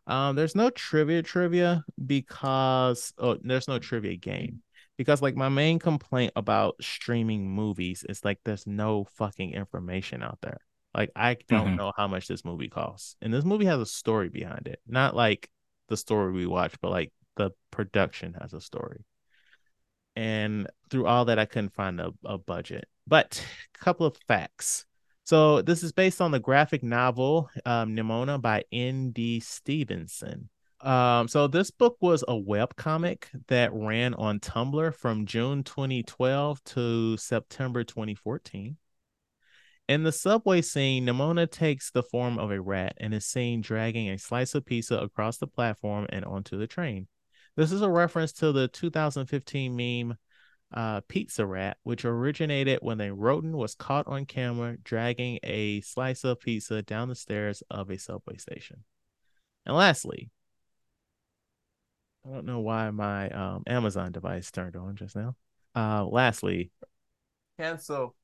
Um, 0.08 0.36
there's 0.38 0.56
no 0.56 0.70
trivia 0.72 1.24
trivia 1.24 1.86
because 2.06 3.14
oh, 3.20 3.38
there's 3.44 3.68
no 3.70 3.80
trivia 3.80 4.18
game 4.18 4.62
because 4.98 5.22
like 5.22 5.36
my 5.38 5.50
main 5.50 5.80
complaint 5.80 6.34
about 6.36 6.78
streaming 6.84 7.50
movies 7.52 8.06
is 8.10 8.26
like 8.26 8.40
there's 8.46 8.68
no 8.68 9.06
fucking 9.06 9.54
information 9.54 10.24
out 10.24 10.40
there. 10.42 10.60
Like 10.98 11.12
I 11.16 11.36
don't 11.48 11.74
Mhm. 11.74 11.78
know 11.78 11.94
how 11.96 12.08
much 12.08 12.28
this 12.28 12.44
movie 12.44 12.70
costs, 12.70 13.16
and 13.22 13.32
this 13.34 13.46
movie 13.46 13.66
has 13.66 13.80
a 13.80 13.86
story 13.86 14.30
behind 14.30 14.68
it. 14.68 14.82
Not 14.88 15.16
like 15.16 15.50
the 15.88 15.96
story 15.96 16.32
we 16.34 16.46
watch, 16.48 16.74
but 16.82 16.90
like 16.92 17.14
the 17.38 17.52
production 17.72 18.34
has 18.42 18.54
a 18.54 18.60
story. 18.60 19.06
And 20.16 20.68
through 20.90 21.06
all 21.06 21.26
that, 21.26 21.38
I 21.40 21.46
couldn't 21.46 21.74
find 21.76 22.02
a, 22.02 22.12
a 22.26 22.38
budget. 22.38 22.88
But 23.06 23.44
a 23.76 23.78
couple 23.84 24.06
of 24.08 24.18
facts. 24.28 24.86
So 25.24 25.62
this 25.62 25.84
is 25.84 25.92
based 25.92 26.22
on 26.22 26.32
the 26.32 26.40
graphic 26.40 26.84
novel 26.84 27.50
um, 27.66 27.96
Nimona 27.96 28.42
by 28.42 28.64
N.D. 28.72 29.42
Stevenson. 29.42 30.50
Um, 30.82 31.28
so 31.28 31.48
this 31.48 31.70
book 31.72 31.98
was 32.02 32.24
a 32.28 32.36
web 32.38 32.76
comic 32.76 33.30
that 33.48 33.74
ran 33.74 34.14
on 34.14 34.40
Tumblr 34.40 34.94
from 34.96 35.26
June 35.26 35.64
2012 35.64 36.64
to 36.64 37.18
September 37.18 37.84
2014. 37.84 38.78
In 39.88 40.04
the 40.04 40.12
subway 40.12 40.62
scene, 40.62 41.06
Nimona 41.06 41.50
takes 41.50 41.92
the 41.92 42.04
form 42.04 42.38
of 42.38 42.52
a 42.52 42.60
rat 42.60 42.94
and 42.98 43.14
is 43.14 43.26
seen 43.26 43.62
dragging 43.62 44.10
a 44.10 44.18
slice 44.18 44.54
of 44.54 44.66
pizza 44.66 44.98
across 44.98 45.38
the 45.38 45.48
platform 45.48 46.08
and 46.10 46.26
onto 46.26 46.58
the 46.58 46.68
train. 46.68 47.08
This 47.56 47.72
is 47.72 47.82
a 47.82 47.90
reference 47.90 48.34
to 48.34 48.52
the 48.52 48.68
2015 48.68 49.76
meme 49.76 50.18
uh, 50.74 51.00
Pizza 51.08 51.46
Rat, 51.46 51.78
which 51.84 52.04
originated 52.04 52.80
when 52.82 53.00
a 53.00 53.14
rodent 53.14 53.56
was 53.56 53.76
caught 53.76 54.08
on 54.08 54.26
camera 54.26 54.76
dragging 54.84 55.40
a 55.42 55.80
slice 55.80 56.26
of 56.26 56.42
pizza 56.42 56.82
down 56.82 57.08
the 57.08 57.16
stairs 57.16 57.64
of 57.70 57.90
a 57.90 57.98
subway 57.98 58.36
station. 58.36 58.84
And 59.66 59.74
lastly, 59.74 60.30
I 62.26 62.34
don't 62.34 62.46
know 62.46 62.60
why 62.60 62.92
my 62.92 63.30
um, 63.30 63.64
Amazon 63.66 64.12
device 64.12 64.52
turned 64.52 64.76
on 64.76 64.98
just 64.98 65.16
now. 65.16 65.38
Uh, 65.74 66.06
lastly, 66.06 66.72
cancel. 67.58 68.17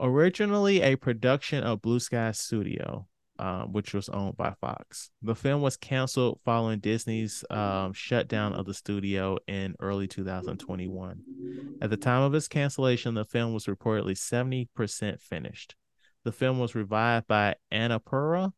Originally 0.00 0.80
a 0.80 0.96
production 0.96 1.62
of 1.62 1.82
Blue 1.82 2.00
Sky 2.00 2.32
Studio, 2.32 3.06
um, 3.38 3.72
which 3.72 3.92
was 3.92 4.08
owned 4.08 4.36
by 4.36 4.54
Fox. 4.60 5.10
The 5.22 5.34
film 5.34 5.60
was 5.60 5.76
canceled 5.76 6.40
following 6.44 6.78
Disney's 6.78 7.44
um, 7.50 7.92
shutdown 7.92 8.54
of 8.54 8.64
the 8.64 8.72
studio 8.72 9.36
in 9.46 9.74
early 9.78 10.08
2021. 10.08 11.22
At 11.82 11.90
the 11.90 11.96
time 11.96 12.22
of 12.22 12.34
its 12.34 12.48
cancellation, 12.48 13.14
the 13.14 13.24
film 13.24 13.52
was 13.52 13.66
reportedly 13.66 14.16
70% 14.16 15.20
finished. 15.20 15.74
The 16.24 16.32
film 16.32 16.58
was 16.58 16.74
revived 16.74 17.26
by 17.26 17.56
Annapurna 17.72 18.52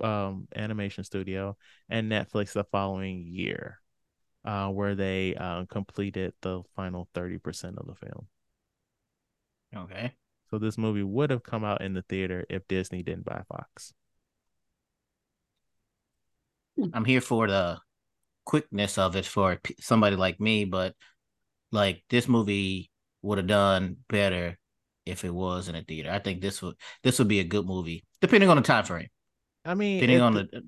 um, 0.00 0.48
Animation 0.54 1.04
Studio 1.04 1.56
and 1.88 2.10
Netflix 2.10 2.52
the 2.52 2.64
following 2.64 3.24
year, 3.26 3.80
uh, 4.44 4.68
where 4.68 4.94
they 4.94 5.34
uh, 5.34 5.64
completed 5.66 6.32
the 6.42 6.62
final 6.74 7.08
30% 7.14 7.78
of 7.78 7.86
the 7.86 7.94
film. 7.94 8.26
Okay. 9.76 10.12
So 10.50 10.58
this 10.58 10.78
movie 10.78 11.02
would 11.02 11.30
have 11.30 11.42
come 11.42 11.64
out 11.64 11.80
in 11.82 11.94
the 11.94 12.02
theater 12.02 12.44
if 12.50 12.66
Disney 12.68 13.02
didn't 13.02 13.24
buy 13.24 13.42
Fox. 13.48 13.92
I'm 16.92 17.04
here 17.04 17.20
for 17.20 17.46
the 17.46 17.78
quickness 18.46 18.98
of 18.98 19.16
it 19.16 19.26
for 19.26 19.60
somebody 19.80 20.16
like 20.16 20.40
me, 20.40 20.66
but 20.66 20.94
Like 21.72 22.04
this 22.10 22.28
movie 22.28 22.90
would 23.22 23.38
have 23.38 23.48
done 23.48 23.98
better 24.08 24.58
if 25.06 25.24
it 25.24 25.34
was 25.34 25.68
in 25.68 25.76
a 25.76 25.82
theater. 25.84 26.10
I 26.12 26.20
think 26.20 26.40
this 26.42 26.62
would 26.62 26.76
this 27.04 27.18
would 27.20 27.28
be 27.28 27.40
a 27.40 27.44
good 27.44 27.66
movie, 27.66 28.04
depending 28.22 28.50
on 28.50 28.56
the 28.58 28.64
time 28.64 28.84
frame. 28.84 29.08
I 29.64 29.74
mean, 29.74 29.98
Depending 30.00 30.20
on 30.22 30.34
the 30.34 30.62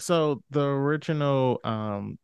so 0.00 0.42
the 0.50 0.62
original 0.64 1.60
um 1.64 2.18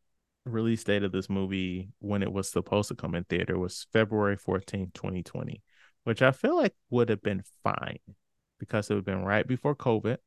release 0.47 0.85
date 0.85 1.05
of 1.05 1.13
this 1.13 1.31
movie 1.31 1.91
when 2.01 2.23
it 2.23 2.33
was 2.33 2.51
supposed 2.51 2.89
to 2.91 2.97
come 2.97 3.15
in 3.17 3.25
theater 3.25 3.59
was 3.59 3.87
February 3.93 4.37
14th, 4.39 5.23
2020, 5.23 5.63
which 6.07 6.23
I 6.23 6.31
feel 6.31 6.55
like 6.55 6.73
would 6.91 7.09
have 7.09 7.21
been 7.21 7.43
fine 7.65 7.99
because 8.61 8.89
it 8.89 8.95
would 8.95 8.99
have 9.01 9.05
been 9.07 9.25
right 9.25 9.45
before 9.47 9.75
COVID. 9.75 10.19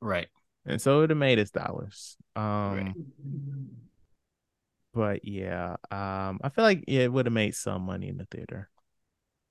right. 0.00 0.26
And 0.66 0.80
so 0.80 0.96
it 0.96 1.00
would 1.02 1.10
have 1.10 1.18
made 1.18 1.38
its 1.38 1.52
dollars. 1.52 2.16
Um 2.34 2.74
Right. 2.74 2.94
but 4.92 5.24
yeah, 5.24 5.76
um 5.92 6.40
I 6.42 6.48
feel 6.48 6.64
like 6.64 6.82
yeah, 6.88 7.02
it 7.02 7.12
would 7.12 7.26
have 7.26 7.32
made 7.32 7.54
some 7.54 7.82
money 7.82 8.08
in 8.08 8.16
the 8.16 8.26
theater. 8.26 8.70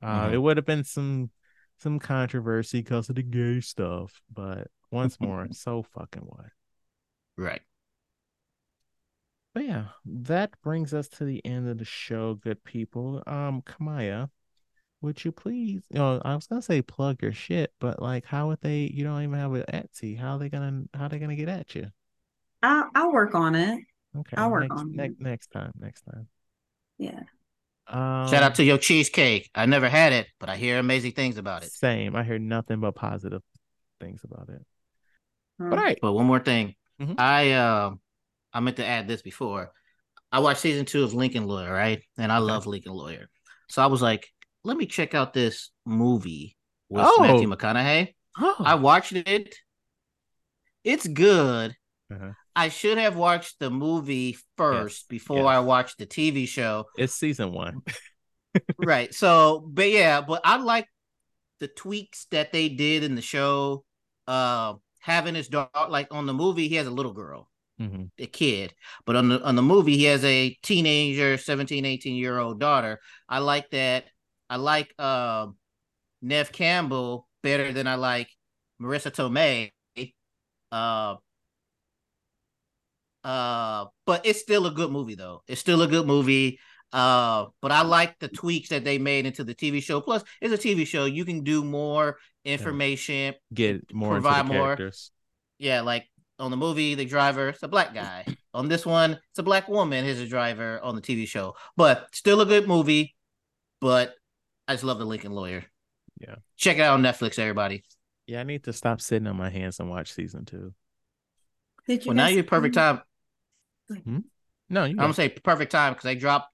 Uh, 0.01 0.30
Mhm. 0.30 0.34
it 0.34 0.38
would 0.39 0.57
have 0.57 0.66
been 0.66 0.84
some 0.84 1.32
some 1.78 1.97
controversy 1.99 2.80
because 2.82 3.09
of 3.09 3.16
the 3.16 3.24
gay 3.24 3.61
stuff, 3.61 4.22
but 4.34 4.68
once 4.91 5.18
more, 5.22 5.47
so 5.51 5.84
fucking 5.84 6.24
what? 6.24 6.47
Right. 7.38 7.61
But 9.53 9.66
yeah, 9.66 9.86
that 10.05 10.59
brings 10.61 10.93
us 10.93 11.07
to 11.09 11.26
the 11.26 11.43
end 11.45 11.68
of 11.70 11.78
the 11.78 11.86
show, 11.86 12.34
good 12.36 12.64
people. 12.64 13.24
Um, 13.28 13.61
Kimaiya, 13.61 14.30
would 15.04 15.24
you 15.24 15.32
please, 15.32 15.84
you 15.91 15.99
know, 15.99 16.22
I 16.26 16.36
was 16.36 16.47
gonna 16.47 16.62
say 16.64 16.82
plug 16.82 17.22
your 17.22 17.34
shit, 17.34 17.74
but 17.80 18.01
like, 18.01 18.26
how 18.26 18.47
would 18.47 18.62
they? 18.62 18.89
You 18.93 19.04
don't 19.04 19.22
even 19.24 19.38
have 19.39 19.54
an 19.54 19.66
Etsy. 19.72 20.18
How 20.18 20.34
are 20.34 20.39
they 20.39 20.49
gonna? 20.49 20.84
How 20.95 21.06
are 21.06 21.10
they 21.10 21.20
gonna 21.20 21.36
get 21.36 21.49
at 21.49 21.76
you? 21.76 21.91
I'll, 22.64 22.89
I'll 22.95 23.12
work 23.12 23.36
on 23.36 23.56
it. 23.56 23.80
Okay, 24.16 24.38
I'll 24.38 24.51
work 24.51 24.62
next, 24.62 24.82
on 24.82 24.89
it. 24.91 24.95
next 24.95 25.20
next 25.20 25.47
time. 25.51 25.72
Next 25.80 26.01
time. 26.04 26.28
Yeah. 26.97 27.20
Um, 27.88 28.28
Shout 28.30 28.43
out 28.43 28.56
to 28.56 28.64
your 28.64 28.78
cheesecake. 28.78 29.49
I 29.54 29.66
never 29.66 29.89
had 29.89 30.14
it, 30.14 30.28
but 30.39 30.49
I 30.49 30.56
hear 30.56 30.80
amazing 30.80 31.12
things 31.12 31.38
about 31.38 31.64
it. 31.64 31.72
Same. 31.72 32.16
I 32.16 32.24
hear 32.24 32.39
nothing 32.39 32.80
but 32.80 32.95
positive 32.95 33.41
things 33.99 34.22
about 34.24 34.49
it. 34.49 34.66
Hmm. 35.60 35.70
But 35.70 35.80
all 35.80 35.86
right, 35.86 35.99
But 36.01 36.14
one 36.14 36.26
more 36.26 36.39
thing, 36.39 36.76
Mhm. 36.99 37.16
I 37.20 37.51
um 37.54 37.99
I 38.54 38.60
meant 38.60 38.78
to 38.78 38.86
add 38.86 39.08
this 39.08 39.22
before. 39.22 39.72
I 40.32 40.39
watched 40.39 40.62
season 40.62 40.86
two 40.86 41.04
of 41.04 41.14
Lincoln 41.14 41.47
Lawyer, 41.47 41.72
right? 41.74 42.01
And 42.18 42.32
I 42.32 42.38
Okay. 42.38 42.45
love 42.45 42.68
Lincoln 42.68 42.93
Lawyer, 42.93 43.30
so 43.70 43.82
I 43.84 43.88
was 43.88 44.01
like, 44.01 44.28
let 44.64 44.78
me 44.78 44.86
check 44.86 45.14
out 45.14 45.34
this 45.34 45.72
movie 45.86 46.55
with 46.89 47.05
Oh. 47.07 47.22
Matthew 47.22 47.49
McConaughey. 47.49 48.14
oh, 48.39 48.55
I 48.59 48.76
watched 48.76 49.14
it. 49.14 49.55
It's 50.84 51.07
good. 51.07 51.76
Uh-huh. 52.14 52.32
I 52.55 52.70
should 52.70 52.97
have 52.97 53.16
watched 53.16 53.59
the 53.59 53.70
movie 53.70 54.38
first 54.57 55.09
before 55.09 55.38
yes. 55.38 55.45
I 55.47 55.59
watched 55.59 55.97
the 55.97 56.05
TV 56.05 56.47
show. 56.47 56.86
it's 56.97 57.14
season 57.16 57.51
one. 57.51 57.82
right. 58.78 59.14
So, 59.14 59.68
but 59.68 59.89
yeah, 59.89 60.22
but 60.22 60.41
I 60.43 60.57
like 60.57 60.88
the 61.59 61.68
tweaks 61.68 62.28
that 62.32 62.51
they 62.51 62.70
did 62.70 63.03
in 63.03 63.16
the 63.16 63.22
show. 63.22 63.84
Uh, 64.28 64.76
having 64.99 65.36
his 65.36 65.47
dog, 65.47 65.70
like 65.89 66.07
on 66.14 66.26
the 66.28 66.34
movie, 66.34 66.68
he 66.68 66.76
has 66.76 66.88
a 66.88 66.91
little 66.91 67.14
girl, 67.14 67.49
Mhm. 67.82 68.09
a 68.20 68.26
kid, 68.28 68.74
but 69.05 69.16
on 69.16 69.28
the 69.30 69.41
on 69.43 69.55
the 69.55 69.61
movie, 69.61 69.97
he 69.97 70.03
has 70.05 70.24
a 70.24 70.55
teenager, 70.61 71.38
17, 71.38 71.86
18 71.86 72.16
year 72.16 72.38
old 72.38 72.59
daughter. 72.59 72.99
I 73.28 73.39
like 73.39 73.70
that. 73.72 74.05
I 74.50 74.58
like 74.58 74.94
uh, 75.00 75.48
Neve 76.22 76.52
Campbell 76.52 77.28
better 77.41 77.72
than 77.72 77.88
I 77.88 77.96
like 77.96 78.30
Marisa 78.82 79.12
Tomei. 79.12 79.72
Uh, 80.72 81.16
uh, 83.24 83.86
but 84.06 84.26
it's 84.26 84.41
still 84.41 84.66
a 84.66 84.72
good 84.72 84.91
movie 84.91 85.16
though. 85.16 85.44
It's 85.48 85.62
still 85.62 85.82
a 85.82 85.88
good 85.88 86.08
movie. 86.08 86.60
Uh, 86.91 87.48
but 87.62 87.72
I 87.72 87.82
like 87.82 88.20
the 88.20 88.28
tweaks 88.28 88.70
that 88.70 88.84
they 88.84 89.00
made 89.00 89.26
into 89.26 89.44
the 89.44 89.56
TV 89.56 89.82
show. 89.82 90.00
Plus, 90.00 90.24
it's 90.41 90.54
a 90.54 90.58
TV 90.58 90.86
show. 90.86 91.06
You 91.06 91.26
can 91.26 91.44
do 91.44 91.64
more 91.64 92.18
information. 92.46 93.34
Get 93.54 93.91
more 93.94 94.14
Provide 94.14 94.46
more. 94.46 94.58
characters. 94.58 95.12
Yeah, 95.58 95.82
like 95.82 96.08
on 96.38 96.52
the 96.52 96.58
movie, 96.58 96.94
the 96.94 97.06
driver, 97.06 97.50
it's 97.50 97.64
a 97.64 97.68
black 97.68 97.96
guy. 97.96 98.26
on 98.54 98.68
this 98.68 98.86
one, 98.86 99.14
it's 99.32 99.39
a 99.39 99.44
black 99.44 99.68
woman 99.68 100.06
as 100.06 100.20
a 100.20 100.28
driver 100.28 100.80
on 100.84 100.96
the 100.96 101.02
TV 101.02 101.28
show. 101.28 101.56
But 101.76 102.08
still 102.14 102.41
a 102.41 102.46
good 102.46 102.68
movie. 102.68 103.16
But 103.82 104.14
I 104.68 104.74
just 104.74 104.84
love 104.84 104.99
the 104.99 105.05
Lincoln 105.05 105.32
Lawyer. 105.34 105.66
Yeah. 106.20 106.36
Check 106.57 106.78
it 106.78 106.82
out 106.82 106.93
on 106.93 107.01
Netflix, 107.03 107.38
everybody. 107.39 107.84
Yeah, 108.28 108.39
I 108.39 108.43
need 108.43 108.64
to 108.66 108.74
stop 108.74 109.01
sitting 109.01 109.28
on 109.28 109.36
my 109.36 109.49
hands 109.49 109.80
and 109.80 109.89
watch 109.89 110.14
season 110.14 110.45
two. 110.45 110.74
Did 111.88 112.05
you 112.05 112.09
Well, 112.09 112.16
now 112.16 112.28
you're 112.28 112.43
perfect 112.45 112.76
see- 112.76 112.80
time. 112.80 113.01
No, 114.70 114.86
you 114.86 114.91
I'm 114.91 114.95
gonna 114.97 115.14
say 115.14 115.30
perfect 115.30 115.72
time 115.72 115.93
because 115.93 116.05
they 116.05 116.16
dropped 116.16 116.49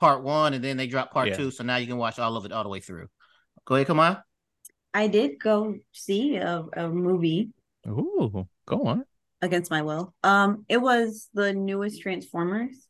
part 0.00 0.22
one 0.22 0.54
and 0.54 0.64
then 0.64 0.76
they 0.76 0.86
dropped 0.86 1.12
part 1.12 1.28
Yeah. 1.28 1.36
two, 1.36 1.50
so 1.50 1.62
now 1.64 1.76
you 1.76 1.86
can 1.86 1.98
watch 1.98 2.18
all 2.18 2.36
of 2.36 2.44
it 2.46 2.52
all 2.52 2.62
the 2.62 2.68
way 2.70 2.80
through. 2.80 3.08
Go 3.66 3.74
ahead, 3.74 3.86
come 3.86 4.00
on. 4.00 4.18
I 4.94 5.08
did 5.08 5.38
go 5.38 5.76
see 5.92 6.36
a, 6.36 6.64
a 6.74 6.88
movie 6.88 7.50
Ooh, 7.86 8.48
go 8.64 8.84
on. 8.86 9.04
against 9.42 9.70
my 9.70 9.82
will. 9.82 10.14
Um, 10.22 10.64
it 10.68 10.78
was 10.78 11.28
the 11.34 11.52
newest 11.52 12.00
Transformers. 12.00 12.88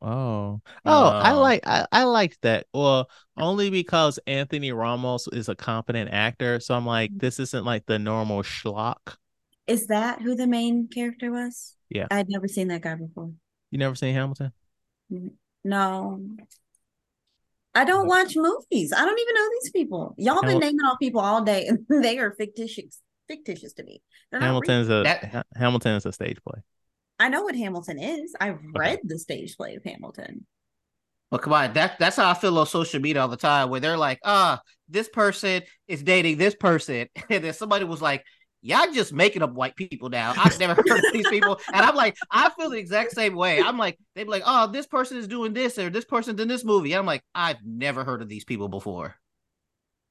Oh, 0.00 0.60
oh, 0.84 1.08
I 1.08 1.32
Oh. 1.32 1.40
like 1.40 1.66
I, 1.66 1.86
I 1.92 2.04
liked 2.04 2.38
that. 2.42 2.66
Well, 2.72 3.08
only 3.36 3.70
because 3.70 4.18
Anthony 4.26 4.72
Ramos 4.72 5.28
is 5.28 5.48
a 5.48 5.54
competent 5.54 6.10
actor, 6.12 6.60
so 6.60 6.74
I'm 6.74 6.86
like, 6.86 7.12
mm. 7.12 7.20
this 7.20 7.38
isn't 7.40 7.64
like 7.64 7.86
the 7.86 7.98
normal 7.98 8.42
schlock. 8.42 9.16
Is 9.66 9.88
that 9.88 10.22
who 10.22 10.34
the 10.34 10.46
main 10.46 10.88
character 10.88 11.30
was? 11.30 11.74
Yeah. 11.90 12.06
I'd 12.10 12.28
never 12.28 12.48
seen 12.48 12.68
that 12.68 12.82
guy 12.82 12.94
before. 12.94 13.32
You 13.70 13.78
never 13.78 13.94
seen 13.94 14.14
Hamilton? 14.14 14.52
No. 15.64 16.20
I 17.74 17.84
don't 17.84 18.06
watch 18.08 18.34
movies. 18.34 18.92
I 18.92 19.04
don't 19.04 19.18
even 19.18 19.34
know 19.34 19.48
these 19.62 19.70
people. 19.70 20.14
Y'all 20.18 20.40
been 20.42 20.56
Hamil- 20.56 20.60
naming 20.60 20.80
off 20.86 20.98
people 20.98 21.20
all 21.20 21.42
day, 21.42 21.66
and 21.88 22.04
they 22.04 22.18
are 22.18 22.32
fictitious 22.32 23.00
fictitious 23.28 23.74
to 23.74 23.84
me. 23.84 24.02
They're 24.30 24.40
real. 24.40 24.46
Hamilton's 24.48 24.88
a 24.88 25.02
That- 25.02 25.24
Ha- 25.32 25.42
Hamilton 25.54 25.96
is 25.96 26.06
a 26.06 26.12
stage 26.12 26.38
play. 26.48 26.62
I 27.18 27.28
know 27.28 27.42
what 27.42 27.56
Hamilton 27.56 27.98
is. 27.98 28.34
I've 28.40 28.60
read 28.74 29.00
the 29.04 29.18
stage 29.18 29.56
play 29.56 29.74
of 29.74 29.84
Hamilton. 29.84 30.46
Well, 31.30 31.40
come 31.40 31.52
on. 31.52 31.72
That 31.74 31.98
that's 31.98 32.16
how 32.16 32.30
I 32.30 32.34
feel 32.34 32.58
on 32.58 32.66
social 32.66 33.00
media 33.00 33.22
all 33.22 33.28
the 33.28 33.36
time, 33.36 33.70
where 33.70 33.80
they're 33.80 33.96
like, 33.96 34.20
ah, 34.24 34.60
this 34.88 35.08
person 35.08 35.62
is 35.86 36.02
dating 36.02 36.38
this 36.38 36.54
person. 36.54 37.08
And 37.30 37.44
then 37.44 37.52
somebody 37.52 37.84
was 37.84 38.00
like, 38.00 38.24
Y'all 38.60 38.90
just 38.92 39.12
making 39.12 39.42
up 39.42 39.52
white 39.52 39.76
people 39.76 40.08
now. 40.08 40.34
I've 40.36 40.58
never 40.58 40.74
heard 40.74 41.04
of 41.04 41.12
these 41.12 41.28
people. 41.28 41.60
And 41.72 41.84
I'm 41.84 41.94
like, 41.94 42.16
I 42.30 42.50
feel 42.50 42.70
the 42.70 42.76
exact 42.76 43.12
same 43.12 43.36
way. 43.36 43.62
I'm 43.62 43.78
like, 43.78 43.96
they'd 44.14 44.24
be 44.24 44.30
like, 44.30 44.42
oh, 44.44 44.66
this 44.66 44.86
person 44.86 45.16
is 45.16 45.28
doing 45.28 45.52
this 45.52 45.78
or 45.78 45.90
this 45.90 46.04
person's 46.04 46.40
in 46.40 46.48
this 46.48 46.64
movie. 46.64 46.92
I'm 46.94 47.06
like, 47.06 47.22
I've 47.34 47.64
never 47.64 48.02
heard 48.02 48.20
of 48.20 48.28
these 48.28 48.44
people 48.44 48.68
before. 48.68 49.14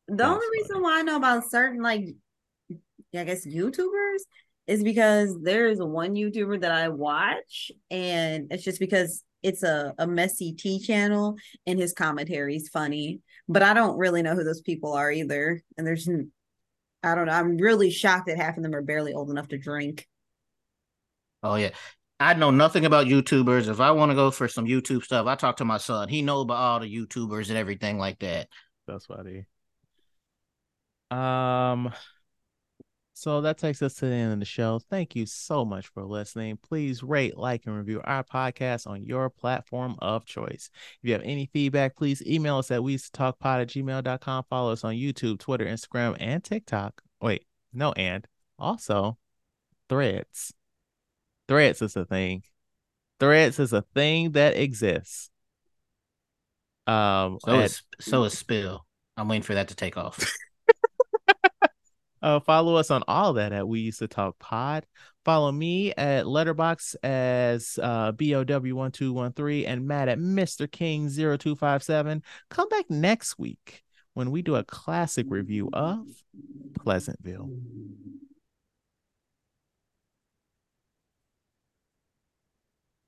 The 0.07 0.15
That's 0.15 0.29
only 0.29 0.45
reason 0.53 0.81
why 0.81 0.99
I 0.99 1.01
know 1.01 1.17
about 1.17 1.49
certain 1.51 1.81
like 1.81 2.05
I 3.13 3.23
guess 3.23 3.45
YouTubers 3.45 4.21
is 4.67 4.83
because 4.83 5.35
there 5.41 5.67
is 5.67 5.79
one 5.79 6.15
YouTuber 6.15 6.61
that 6.61 6.71
I 6.71 6.89
watch 6.89 7.71
and 7.89 8.47
it's 8.51 8.63
just 8.63 8.79
because 8.79 9.23
it's 9.41 9.63
a, 9.63 9.93
a 9.97 10.05
messy 10.05 10.53
T 10.53 10.79
channel 10.79 11.37
and 11.65 11.79
his 11.79 11.93
commentary 11.93 12.55
is 12.55 12.69
funny. 12.69 13.21
But 13.47 13.63
I 13.63 13.73
don't 13.73 13.97
really 13.97 14.21
know 14.21 14.35
who 14.35 14.43
those 14.43 14.61
people 14.61 14.93
are 14.93 15.11
either. 15.11 15.61
And 15.77 15.87
there's 15.87 16.09
I 17.03 17.15
don't 17.15 17.27
know. 17.27 17.33
I'm 17.33 17.57
really 17.57 17.89
shocked 17.89 18.27
that 18.27 18.37
half 18.37 18.57
of 18.57 18.63
them 18.63 18.75
are 18.75 18.81
barely 18.81 19.13
old 19.13 19.29
enough 19.29 19.47
to 19.49 19.57
drink. 19.57 20.07
Oh 21.43 21.55
yeah. 21.55 21.69
I 22.19 22.33
know 22.33 22.49
nothing 22.49 22.85
about 22.85 23.05
YouTubers. 23.05 23.69
If 23.69 23.79
I 23.79 23.91
want 23.91 24.09
to 24.11 24.15
go 24.15 24.31
for 24.31 24.47
some 24.47 24.65
YouTube 24.65 25.03
stuff, 25.03 25.27
I 25.27 25.35
talk 25.35 25.57
to 25.57 25.65
my 25.65 25.77
son. 25.77 26.09
He 26.09 26.23
know 26.23 26.41
about 26.41 26.57
all 26.57 26.79
the 26.79 26.93
YouTubers 26.93 27.49
and 27.49 27.57
everything 27.57 27.99
like 27.99 28.19
that. 28.19 28.47
That's 28.87 29.05
funny. 29.05 29.45
Um, 31.11 31.93
so 33.19 33.41
that 33.41 33.57
takes 33.57 33.81
us 33.81 33.95
to 33.95 34.05
the 34.05 34.13
end 34.13 34.31
of 34.33 34.37
the 34.39 34.45
show. 34.45 34.77
Thank 34.91 35.15
you 35.15 35.25
so 35.25 35.65
much 35.65 35.87
for 35.87 36.05
listening. 36.05 36.57
Please 36.57 37.01
rate, 37.01 37.35
like, 37.35 37.65
and 37.65 37.75
review 37.75 37.99
our 38.03 38.23
podcast 38.23 38.85
on 38.85 39.03
your 39.03 39.31
platform 39.31 39.95
of 39.97 40.23
choice. 40.23 40.69
If 41.01 41.07
you 41.07 41.13
have 41.13 41.23
any 41.23 41.49
feedback, 41.51 41.95
please 41.95 42.21
email 42.27 42.59
us 42.59 42.69
at 42.69 42.83
we 42.83 42.99
talk 43.13 43.39
pod 43.39 43.61
at 43.61 43.69
gmail.com. 43.69 44.43
Follow 44.51 44.71
us 44.71 44.83
on 44.83 44.93
YouTube, 44.93 45.39
Twitter, 45.39 45.65
Instagram, 45.65 46.15
and 46.19 46.43
TikTok. 46.43 47.01
Wait, 47.19 47.47
no, 47.73 47.91
and 47.93 48.27
also 48.59 49.17
threads. 49.89 50.53
Threads 51.47 51.81
is 51.81 51.95
a 51.95 52.05
thing. 52.05 52.43
Threads 53.19 53.57
is 53.57 53.73
a 53.73 53.81
thing 53.95 54.33
that 54.33 54.55
exists. 54.55 55.31
Um, 56.85 57.39
So 57.43 57.55
at- 57.55 57.65
is 57.65 57.81
so 57.99 58.25
is 58.25 58.37
Spill. 58.37 58.85
I'm 59.17 59.27
waiting 59.27 59.41
for 59.41 59.55
that 59.55 59.69
to 59.69 59.75
take 59.75 59.97
off. 59.97 60.23
Uh, 62.27 62.41
follow 62.41 62.75
us 62.75 62.91
on 62.91 63.05
all 63.07 63.31
that 63.31 63.53
at 63.53 63.65
We 63.65 63.79
Used 63.79 63.99
to 63.99 64.07
Talk 64.09 64.37
Pod. 64.37 64.85
Follow 65.23 65.49
me 65.49 65.93
at 65.93 66.25
Letterboxd 66.25 66.97
as 67.01 67.79
uh, 67.81 68.11
BOW1213 68.11 69.65
and 69.65 69.87
Matt 69.87 70.09
at 70.09 70.19
Mr. 70.19 70.67
King0257. 70.67 72.21
Come 72.49 72.67
back 72.67 72.89
next 72.89 73.39
week 73.39 73.81
when 74.13 74.29
we 74.31 74.41
do 74.41 74.55
a 74.55 74.65
classic 74.65 75.27
review 75.29 75.69
of 75.71 76.05
Pleasantville. 76.77 77.49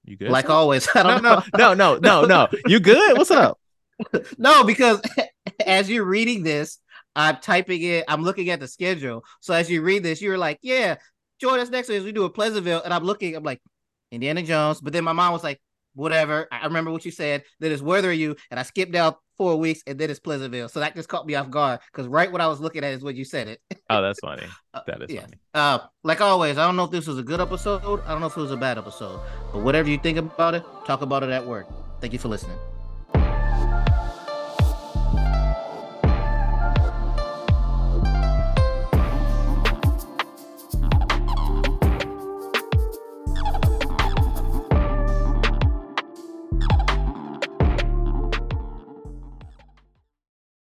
You 0.06 0.16
good? 0.16 0.32
like 0.32 0.50
always. 0.50 0.88
I 0.96 1.04
don't 1.04 1.24
know. 1.24 1.44
no, 1.58 1.74
no, 1.74 1.96
no, 1.98 2.22
no, 2.22 2.26
no. 2.26 2.48
You 2.68 2.80
good? 2.80 3.18
What's 3.18 3.32
up? 3.32 3.60
no, 4.38 4.64
because 4.64 5.02
as 5.66 5.90
you're 5.90 6.06
reading 6.06 6.44
this, 6.44 6.80
I'm 7.20 7.38
typing 7.38 7.82
it. 7.84 8.06
I'm 8.08 8.24
looking 8.24 8.50
at 8.50 8.60
the 8.62 8.68
schedule. 8.68 9.24
So 9.42 9.54
as 9.54 9.70
you 9.70 9.82
read 9.82 10.04
this, 10.04 10.22
you're 10.22 10.38
like, 10.38 10.58
"Yeah, 10.62 10.96
join 11.40 11.60
us 11.60 11.70
next 11.70 11.90
week 11.90 12.00
as 12.00 12.06
we 12.06 12.14
do 12.14 12.24
a 12.24 12.30
Pleasantville." 12.30 12.82
And 12.84 12.94
I'm 12.94 13.04
looking. 13.04 13.36
I'm 13.36 13.44
like, 13.44 13.62
Indiana 14.12 14.42
Jones. 14.42 14.80
But 14.82 14.94
then 14.94 15.04
my 15.04 15.12
mom 15.14 15.34
was 15.34 15.44
like, 15.44 15.60
"Whatever." 15.96 16.48
I 16.52 16.66
remember 16.66 16.92
what 16.92 17.04
you 17.04 17.12
said. 17.12 17.44
Then 17.60 17.72
it's 17.74 17.82
Where 17.82 18.04
Are 18.06 18.12
You? 18.12 18.36
And 18.50 18.60
I 18.60 18.64
skipped 18.64 18.96
out 18.96 19.18
four 19.38 19.58
weeks, 19.58 19.82
and 19.86 20.00
then 20.00 20.10
it's 20.10 20.20
Pleasantville. 20.20 20.70
So 20.70 20.80
that 20.80 20.96
just 20.96 21.10
caught 21.10 21.26
me 21.26 21.36
off 21.36 21.50
guard 21.50 21.80
because 21.92 22.08
right 22.08 22.32
what 22.32 22.42
I 22.42 22.48
was 22.48 22.62
looking 22.62 22.84
at 22.86 22.94
is 22.94 23.04
when 23.04 23.16
you 23.18 23.26
said 23.26 23.48
it. 23.50 23.60
Oh, 23.90 24.02
that's 24.02 24.20
funny. 24.20 24.48
Uh, 24.74 24.82
That 24.86 25.02
is 25.02 25.10
yeah. 25.10 25.22
funny. 25.22 25.34
Uh, 25.56 25.80
like 26.04 26.22
always, 26.22 26.60
I 26.60 26.66
don't 26.66 26.76
know 26.76 26.84
if 26.84 26.92
this 26.92 27.08
was 27.08 27.18
a 27.18 27.24
good 27.24 27.42
episode. 27.42 27.82
I 28.06 28.12
don't 28.12 28.22
know 28.22 28.28
if 28.28 28.38
it 28.38 28.42
was 28.42 28.52
a 28.52 28.58
bad 28.58 28.78
episode. 28.78 29.20
But 29.52 29.64
whatever 29.64 29.90
you 29.90 29.98
think 29.98 30.18
about 30.20 30.54
it, 30.54 30.64
talk 30.86 31.02
about 31.02 31.24
it 31.24 31.32
at 31.32 31.44
work. 31.46 31.66
Thank 32.00 32.14
you 32.14 32.20
for 32.20 32.28
listening. 32.28 32.60